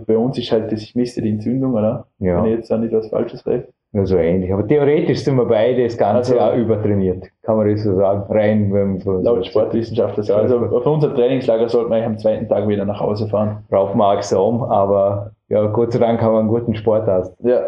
bei 0.07 0.17
uns 0.17 0.39
ist 0.39 0.53
halt, 0.53 0.71
das 0.73 0.83
ich 0.83 0.95
misste 0.95 1.23
die 1.23 1.31
Entzündung, 1.31 1.73
oder? 1.75 2.07
ja. 2.19 2.39
Wenn 2.43 2.51
ich 2.51 2.57
jetzt 2.59 2.71
da 2.71 2.77
nicht 2.79 2.93
was 2.95 3.09
Falsches 3.09 3.41
sage. 3.41 3.69
Ja, 3.93 4.07
so 4.07 4.17
ähnlich. 4.19 4.53
Aber 4.53 4.65
theoretisch 4.69 5.25
sind 5.25 5.35
wir 5.37 5.47
beide 5.47 5.83
das 5.83 5.97
ganze 5.99 6.17
Also- 6.33 6.37
Jahr 6.37 6.55
übertrainiert. 6.55 7.25
Kann 7.43 7.57
man 7.57 7.69
das 7.69 7.83
so 7.83 7.97
sagen? 7.97 8.23
Rein, 8.33 8.73
wenn 8.73 8.89
man 8.91 8.99
so 9.01 9.13
Laut 9.15 9.45
Sportwissenschaftler. 9.47 10.23
so. 10.23 10.35
Also 10.35 10.59
auf 10.59 10.87
unser 10.87 11.13
Trainingslager 11.13 11.69
sollte 11.69 11.89
man 11.89 11.97
eigentlich 11.97 12.07
am 12.07 12.19
zweiten 12.19 12.49
Tag 12.49 12.69
wieder 12.69 12.85
nach 12.85 13.01
Hause 13.01 13.27
fahren. 13.27 13.65
braucht 13.69 13.97
man 13.97 14.17
auch 14.19 14.23
so, 14.23 14.65
aber 14.69 15.33
ja, 15.49 15.67
Gott 15.67 15.93
sei 15.93 15.99
Dank 15.99 16.23
haben 16.23 16.35
wir 16.35 16.39
einen 16.39 16.49
guten 16.49 16.75
Sportarzt. 16.77 17.35
Ja. 17.43 17.63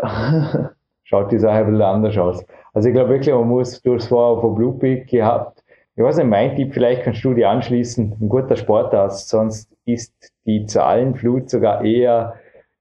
Schaut 1.05 1.31
die 1.33 1.39
Sache 1.39 1.57
ein 1.59 1.67
bisschen 1.67 1.83
anders 1.83 2.17
aus. 2.19 2.45
Also 2.73 2.89
ich 2.89 2.95
glaube 2.95 3.11
wirklich, 3.11 3.35
man 3.35 3.49
muss 3.49 3.81
durchs 3.83 4.07
Vorher 4.07 4.41
von 4.41 4.55
Blue 4.55 4.79
Peak 4.79 5.09
gehabt. 5.09 5.63
Ich 5.95 6.03
weiß 6.03 6.17
nicht, 6.17 6.27
mein 6.29 6.57
Tipp, 6.57 6.73
vielleicht 6.73 7.03
kannst 7.03 7.23
du 7.23 7.35
die 7.35 7.45
anschließen. 7.45 8.17
Ein 8.21 8.29
guter 8.29 8.57
Sportarzt, 8.57 9.29
sonst 9.29 9.71
ist 9.85 10.15
die 10.47 10.65
Zahlenflut 10.67 11.51
sogar 11.51 11.85
eher 11.85 12.35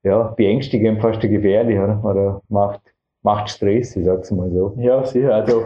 ja, 0.03 0.34
beängstigend, 0.38 1.01
fast 1.01 1.22
gefährlich, 1.22 1.78
oder? 1.78 2.01
Oder 2.03 2.41
macht, 2.47 2.82
macht 3.22 3.49
Stress, 3.49 3.95
ich 3.95 4.05
sag's 4.05 4.32
mal 4.32 4.49
so. 4.51 4.74
ja, 4.78 5.03
sicher. 5.05 5.36
Also 5.36 5.63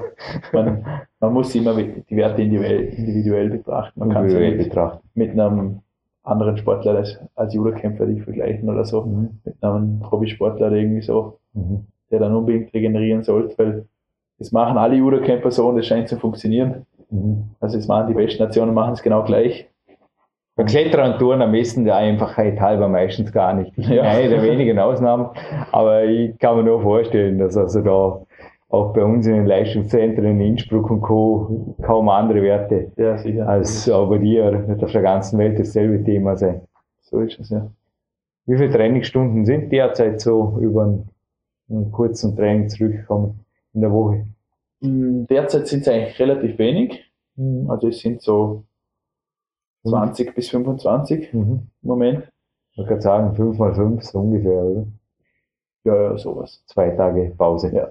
man, 0.52 0.84
man 1.20 1.34
muss 1.34 1.54
immer 1.56 1.76
die 1.76 2.04
Werte 2.18 2.42
individuell, 2.42 2.86
individuell 2.86 3.50
betrachten. 3.50 4.00
Man 4.00 4.10
kann 4.10 4.30
sie 4.30 4.52
betrachten. 4.52 5.08
mit 5.14 5.32
einem 5.32 5.82
anderen 6.24 6.58
Sportler 6.58 6.96
als, 6.96 7.20
als 7.36 7.54
Judokämpfer 7.54 8.06
nicht 8.08 8.24
vergleichen 8.24 8.68
oder 8.68 8.84
so. 8.86 9.04
Mhm. 9.04 9.40
Mit 9.46 9.64
einem 9.64 10.12
Hobbysportler 10.12 10.72
irgendwie 10.72 11.02
so, 11.02 11.38
Mhm. 11.54 11.86
Der 12.12 12.20
dann 12.20 12.36
unbedingt 12.36 12.74
regenerieren 12.74 13.24
sollte, 13.24 13.58
weil 13.58 13.86
das 14.40 14.52
machen 14.52 14.78
alle 14.78 14.96
Judokämpfer 14.96 15.52
so 15.52 15.68
und 15.70 15.78
es 15.80 15.86
scheint 15.88 16.08
zu 16.10 16.18
funktionieren. 16.18 16.86
Mhm. 17.10 17.44
Also 17.60 17.78
es 17.78 17.88
machen 17.88 18.08
die 18.08 18.14
besten 18.14 18.44
Nationen 18.44 18.74
machen 18.74 18.94
es 18.94 19.02
genau 19.04 19.24
gleich. 19.24 19.70
Bei 20.58 20.64
Kletterer 20.64 21.14
und 21.14 21.20
Touren 21.20 21.42
am 21.42 21.52
besten 21.52 21.84
der 21.84 21.98
Einfachheit 21.98 22.60
halber 22.62 22.88
meistens 22.88 23.32
gar 23.32 23.54
nicht. 23.54 23.74
Ja. 23.78 24.04
eine 24.04 24.30
der 24.30 24.42
wenigen 24.44 24.80
Ausnahmen, 24.80 25.30
aber 25.72 26.06
ich 26.06 26.38
kann 26.40 26.56
mir 26.58 26.64
nur 26.64 26.82
vorstellen, 26.82 27.40
dass 27.40 27.58
also 27.58 27.82
da 27.82 28.22
auch 28.70 28.94
bei 28.94 29.04
uns 29.04 29.28
in 29.28 29.34
den 29.34 29.46
Leistungszentren 29.46 30.26
in 30.26 30.42
Innsbruck 30.42 30.90
und 30.90 31.02
Co. 31.02 31.76
kaum 31.82 32.10
andere 32.10 32.42
Werte 32.42 32.92
Ja, 32.98 33.18
sicher. 33.18 33.48
als 33.48 33.90
auch 33.90 34.10
bei 34.10 34.18
dir 34.18 34.66
auf 34.82 34.92
der 34.92 35.02
ganzen 35.02 35.38
Welt 35.40 35.60
dasselbe 35.60 36.04
Thema 36.04 36.36
sein. 36.38 36.62
so 37.02 37.20
ist 37.20 37.40
es 37.40 37.50
ja. 37.50 37.68
Wie 38.48 38.58
viele 38.58 38.70
Trainingsstunden 38.72 39.46
sind 39.46 39.72
derzeit 39.72 40.20
so 40.22 40.58
über 40.62 40.84
einen, 40.84 41.10
einen 41.70 41.92
kurzen 41.92 42.36
Training 42.36 42.70
zurückgekommen 42.70 43.46
in 43.74 43.82
der 43.82 43.92
Woche? 43.92 44.26
Derzeit 44.82 45.68
sind 45.68 45.82
es 45.82 45.88
eigentlich 45.88 46.20
relativ 46.20 46.58
wenig. 46.60 47.04
Mhm. 47.36 47.70
Also 47.70 47.88
es 47.88 48.00
sind 48.00 48.22
so 48.22 48.64
20 49.88 50.36
bis 50.36 50.50
25 50.50 51.34
im 51.34 51.40
Mhm. 51.40 51.60
Moment. 51.82 52.32
Man 52.76 52.88
kann 52.88 53.02
sagen, 53.02 53.36
5 53.36 53.58
mal 53.58 53.74
5 53.74 54.04
so 54.04 54.20
ungefähr, 54.20 54.64
oder? 54.64 54.86
Ja, 55.86 55.96
ja, 56.12 56.18
sowas. 56.18 56.62
Zwei 56.66 56.90
Tage 56.92 57.34
Pause. 57.38 57.72
Ja. 57.74 57.90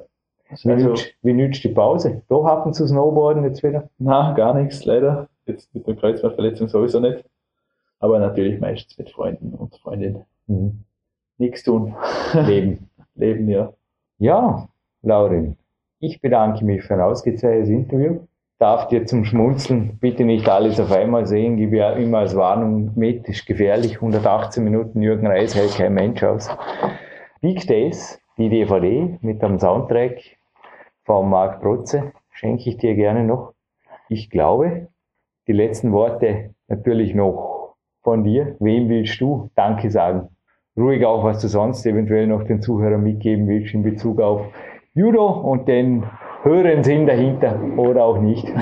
Wie, 0.62 0.70
Also, 0.72 0.88
nützt, 0.90 1.14
wie 1.22 1.32
nützt 1.32 1.64
die 1.64 1.68
Pause? 1.68 2.22
Da 2.28 2.44
hatten 2.44 2.72
zu 2.74 2.86
Snowboarden 2.86 3.44
jetzt 3.44 3.62
wieder? 3.62 3.88
na, 3.98 4.34
gar 4.34 4.54
nichts, 4.54 4.84
leider. 4.84 5.28
Jetzt 5.46 5.74
mit 5.74 5.86
der 5.86 5.96
Kreuzbandverletzung 5.96 6.68
sowieso 6.68 7.00
nicht. 7.00 7.24
Aber 7.98 8.18
natürlich 8.18 8.60
meistens 8.60 8.98
mit 8.98 9.10
Freunden 9.10 9.54
und 9.54 9.74
Freundinnen. 9.76 10.24
Mhm. 10.46 10.80
Nichts 11.38 11.62
tun. 11.64 11.94
Leben. 12.46 12.90
Leben, 13.14 13.48
ja. 13.48 13.72
Ja, 14.18 14.68
Laurin, 15.02 15.56
ich 16.00 16.20
bedanke 16.20 16.64
mich 16.64 16.82
für 16.82 16.94
ein 16.94 17.00
ausgezeichnetes 17.00 17.68
Interview. 17.68 18.20
Darf 18.58 18.88
dir 18.88 19.04
zum 19.06 19.24
Schmunzeln 19.24 19.98
bitte 19.98 20.24
nicht 20.24 20.48
alles 20.48 20.78
auf 20.78 20.92
einmal 20.92 21.26
sehen, 21.26 21.56
gebe 21.56 21.76
ja 21.76 21.92
immer 21.92 22.18
als 22.18 22.36
Warnung 22.36 22.92
mit, 22.94 23.24
gefährlich. 23.46 23.96
118 23.96 24.62
Minuten 24.62 25.02
Jürgen 25.02 25.26
Reis 25.26 25.54
hält 25.54 25.74
kein 25.76 25.94
Mensch 25.94 26.22
aus. 26.22 26.48
Big 27.40 27.66
Days, 27.66 28.20
die 28.38 28.48
DVD 28.48 29.18
mit 29.20 29.42
einem 29.42 29.58
Soundtrack 29.58 30.18
von 31.04 31.28
Marc 31.28 31.60
Protze, 31.60 32.12
schenke 32.30 32.70
ich 32.70 32.76
dir 32.76 32.94
gerne 32.94 33.24
noch. 33.24 33.54
Ich 34.08 34.30
glaube, 34.30 34.88
die 35.46 35.52
letzten 35.52 35.92
Worte 35.92 36.54
natürlich 36.68 37.14
noch 37.14 37.74
von 38.02 38.24
dir. 38.24 38.56
Wem 38.60 38.88
willst 38.88 39.20
du 39.20 39.50
Danke 39.54 39.90
sagen? 39.90 40.33
Ruhig 40.76 41.04
auch, 41.04 41.22
was 41.24 41.40
du 41.40 41.48
sonst 41.48 41.86
eventuell 41.86 42.26
noch 42.26 42.42
den 42.44 42.60
Zuhörern 42.60 43.02
mitgeben 43.02 43.46
willst 43.46 43.74
in 43.74 43.82
Bezug 43.82 44.20
auf 44.20 44.46
Judo 44.94 45.28
und 45.28 45.68
den 45.68 46.04
höheren 46.42 46.82
Sinn 46.82 47.06
dahinter 47.06 47.58
oder 47.76 48.04
auch 48.04 48.20
nicht. 48.20 48.46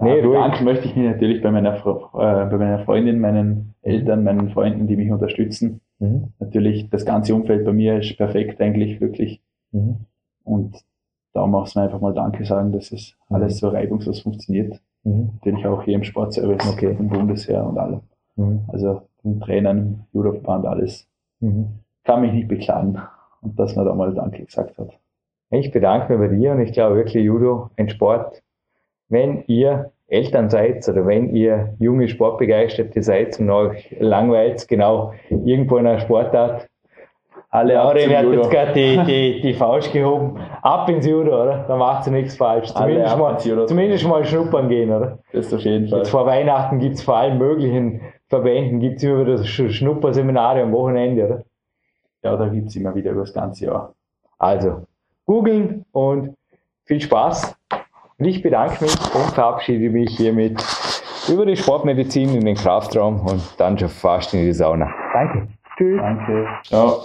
Nee, 0.00 0.18
ja, 0.18 0.22
bedanken 0.22 0.64
möchte 0.64 0.86
ich 0.86 0.96
mich 0.96 1.06
natürlich 1.06 1.42
bei 1.42 1.50
meiner, 1.50 1.76
äh, 1.76 2.46
bei 2.50 2.58
meiner 2.58 2.80
Freundin, 2.80 3.20
meinen 3.20 3.74
Eltern, 3.82 4.24
meinen 4.24 4.50
Freunden, 4.50 4.86
die 4.86 4.96
mich 4.96 5.10
unterstützen. 5.10 5.80
Mhm. 5.98 6.32
Natürlich, 6.38 6.90
das 6.90 7.06
ganze 7.06 7.34
Umfeld 7.34 7.64
bei 7.64 7.72
mir 7.72 7.98
ist 7.98 8.16
perfekt 8.16 8.60
eigentlich, 8.60 9.00
wirklich. 9.00 9.40
Mhm. 9.72 10.00
Und 10.42 10.84
da 11.32 11.46
muss 11.46 11.74
man 11.74 11.84
einfach 11.84 12.00
mal 12.00 12.12
Danke 12.12 12.44
sagen, 12.44 12.72
dass 12.72 12.92
es 12.92 13.16
mhm. 13.28 13.36
alles 13.36 13.58
so 13.58 13.68
reibungslos 13.68 14.20
funktioniert. 14.20 14.80
Mhm. 15.04 15.30
Natürlich 15.36 15.66
auch 15.66 15.82
hier 15.82 15.94
im 15.94 16.04
Sportservice, 16.04 16.70
okay. 16.70 16.96
im 16.98 17.08
Bundesheer 17.08 17.66
und 17.66 17.78
allem. 17.78 18.00
Mhm. 18.36 18.60
Also 18.68 19.02
Trainern, 19.40 20.06
Judoverband, 20.12 20.66
alles. 20.66 21.08
Mhm. 21.40 21.80
Kann 22.04 22.20
mich 22.20 22.32
nicht 22.32 22.48
beklagen. 22.48 23.00
Und 23.42 23.58
dass 23.58 23.76
man 23.76 23.84
da 23.84 23.94
mal 23.94 24.14
Danke 24.14 24.44
gesagt 24.44 24.78
hat. 24.78 24.98
Ich 25.50 25.70
bedanke 25.70 26.16
mich 26.16 26.30
bei 26.30 26.36
dir 26.36 26.52
und 26.52 26.60
ich 26.60 26.72
glaube 26.72 26.96
wirklich, 26.96 27.24
Judo, 27.24 27.70
ein 27.76 27.88
Sport, 27.88 28.42
wenn 29.08 29.44
ihr 29.46 29.92
Eltern 30.06 30.50
seid 30.50 30.86
oder 30.88 31.06
wenn 31.06 31.34
ihr 31.34 31.74
junge 31.78 32.08
Sportbegeisterte 32.08 33.02
seid 33.02 33.38
und 33.38 33.50
euch 33.50 33.94
langweilt, 33.98 34.66
genau 34.68 35.12
irgendwo 35.28 35.76
in 35.76 35.86
einer 35.86 36.00
Sportart, 36.00 36.68
alle 37.54 37.80
Aure 37.80 38.00
hat 38.16 38.26
jetzt 38.26 38.50
gerade 38.50 38.72
die, 38.72 38.98
die, 39.06 39.40
die 39.40 39.54
Faust 39.54 39.92
gehoben. 39.92 40.40
Ab 40.60 40.88
ins 40.88 41.06
Judo, 41.06 41.40
oder? 41.40 41.64
Da 41.68 41.76
macht 41.76 42.02
sie 42.02 42.10
nichts 42.10 42.36
falsch. 42.36 42.72
Zumindest 42.72 43.16
mal, 43.16 43.38
zumindest 43.38 44.08
mal 44.08 44.24
schnuppern 44.24 44.68
gehen, 44.68 44.90
oder? 44.90 45.20
Das 45.32 45.46
ist 45.46 45.54
auf 45.54 45.60
jeden 45.60 45.86
Fall. 45.86 46.00
Jetzt 46.00 46.10
vor 46.10 46.26
Weihnachten 46.26 46.80
gibt 46.80 46.96
es 46.96 47.02
vor 47.04 47.16
allen 47.16 47.38
möglichen 47.38 48.00
Verbänden 48.34 48.80
gibt's 48.80 49.02
immer 49.04 49.24
wieder 49.24 49.44
Schnupperseminare 49.44 50.62
am 50.62 50.72
Wochenende, 50.72 51.24
oder? 51.24 51.44
Ja, 52.22 52.36
da 52.36 52.48
gibt 52.48 52.68
es 52.68 52.76
immer 52.76 52.94
wieder 52.94 53.12
über 53.12 53.20
das 53.20 53.32
ganze 53.32 53.66
Jahr. 53.66 53.94
Also, 54.38 54.86
googeln 55.24 55.84
und 55.92 56.34
viel 56.84 57.00
Spaß. 57.00 57.56
Und 58.18 58.24
ich 58.24 58.42
bedanke 58.42 58.84
mich 58.84 58.94
und 59.14 59.32
verabschiede 59.34 59.90
mich 59.90 60.16
hiermit 60.16 60.62
über 61.28 61.46
die 61.46 61.56
Sportmedizin 61.56 62.34
in 62.34 62.44
den 62.44 62.56
Kraftraum 62.56 63.20
und 63.20 63.42
dann 63.58 63.78
schon 63.78 63.88
fast 63.88 64.34
in 64.34 64.40
die 64.40 64.52
Sauna. 64.52 64.92
Danke. 65.12 65.48
Tschüss. 65.76 66.00
Danke. 66.00 66.48
Ciao. 66.64 67.04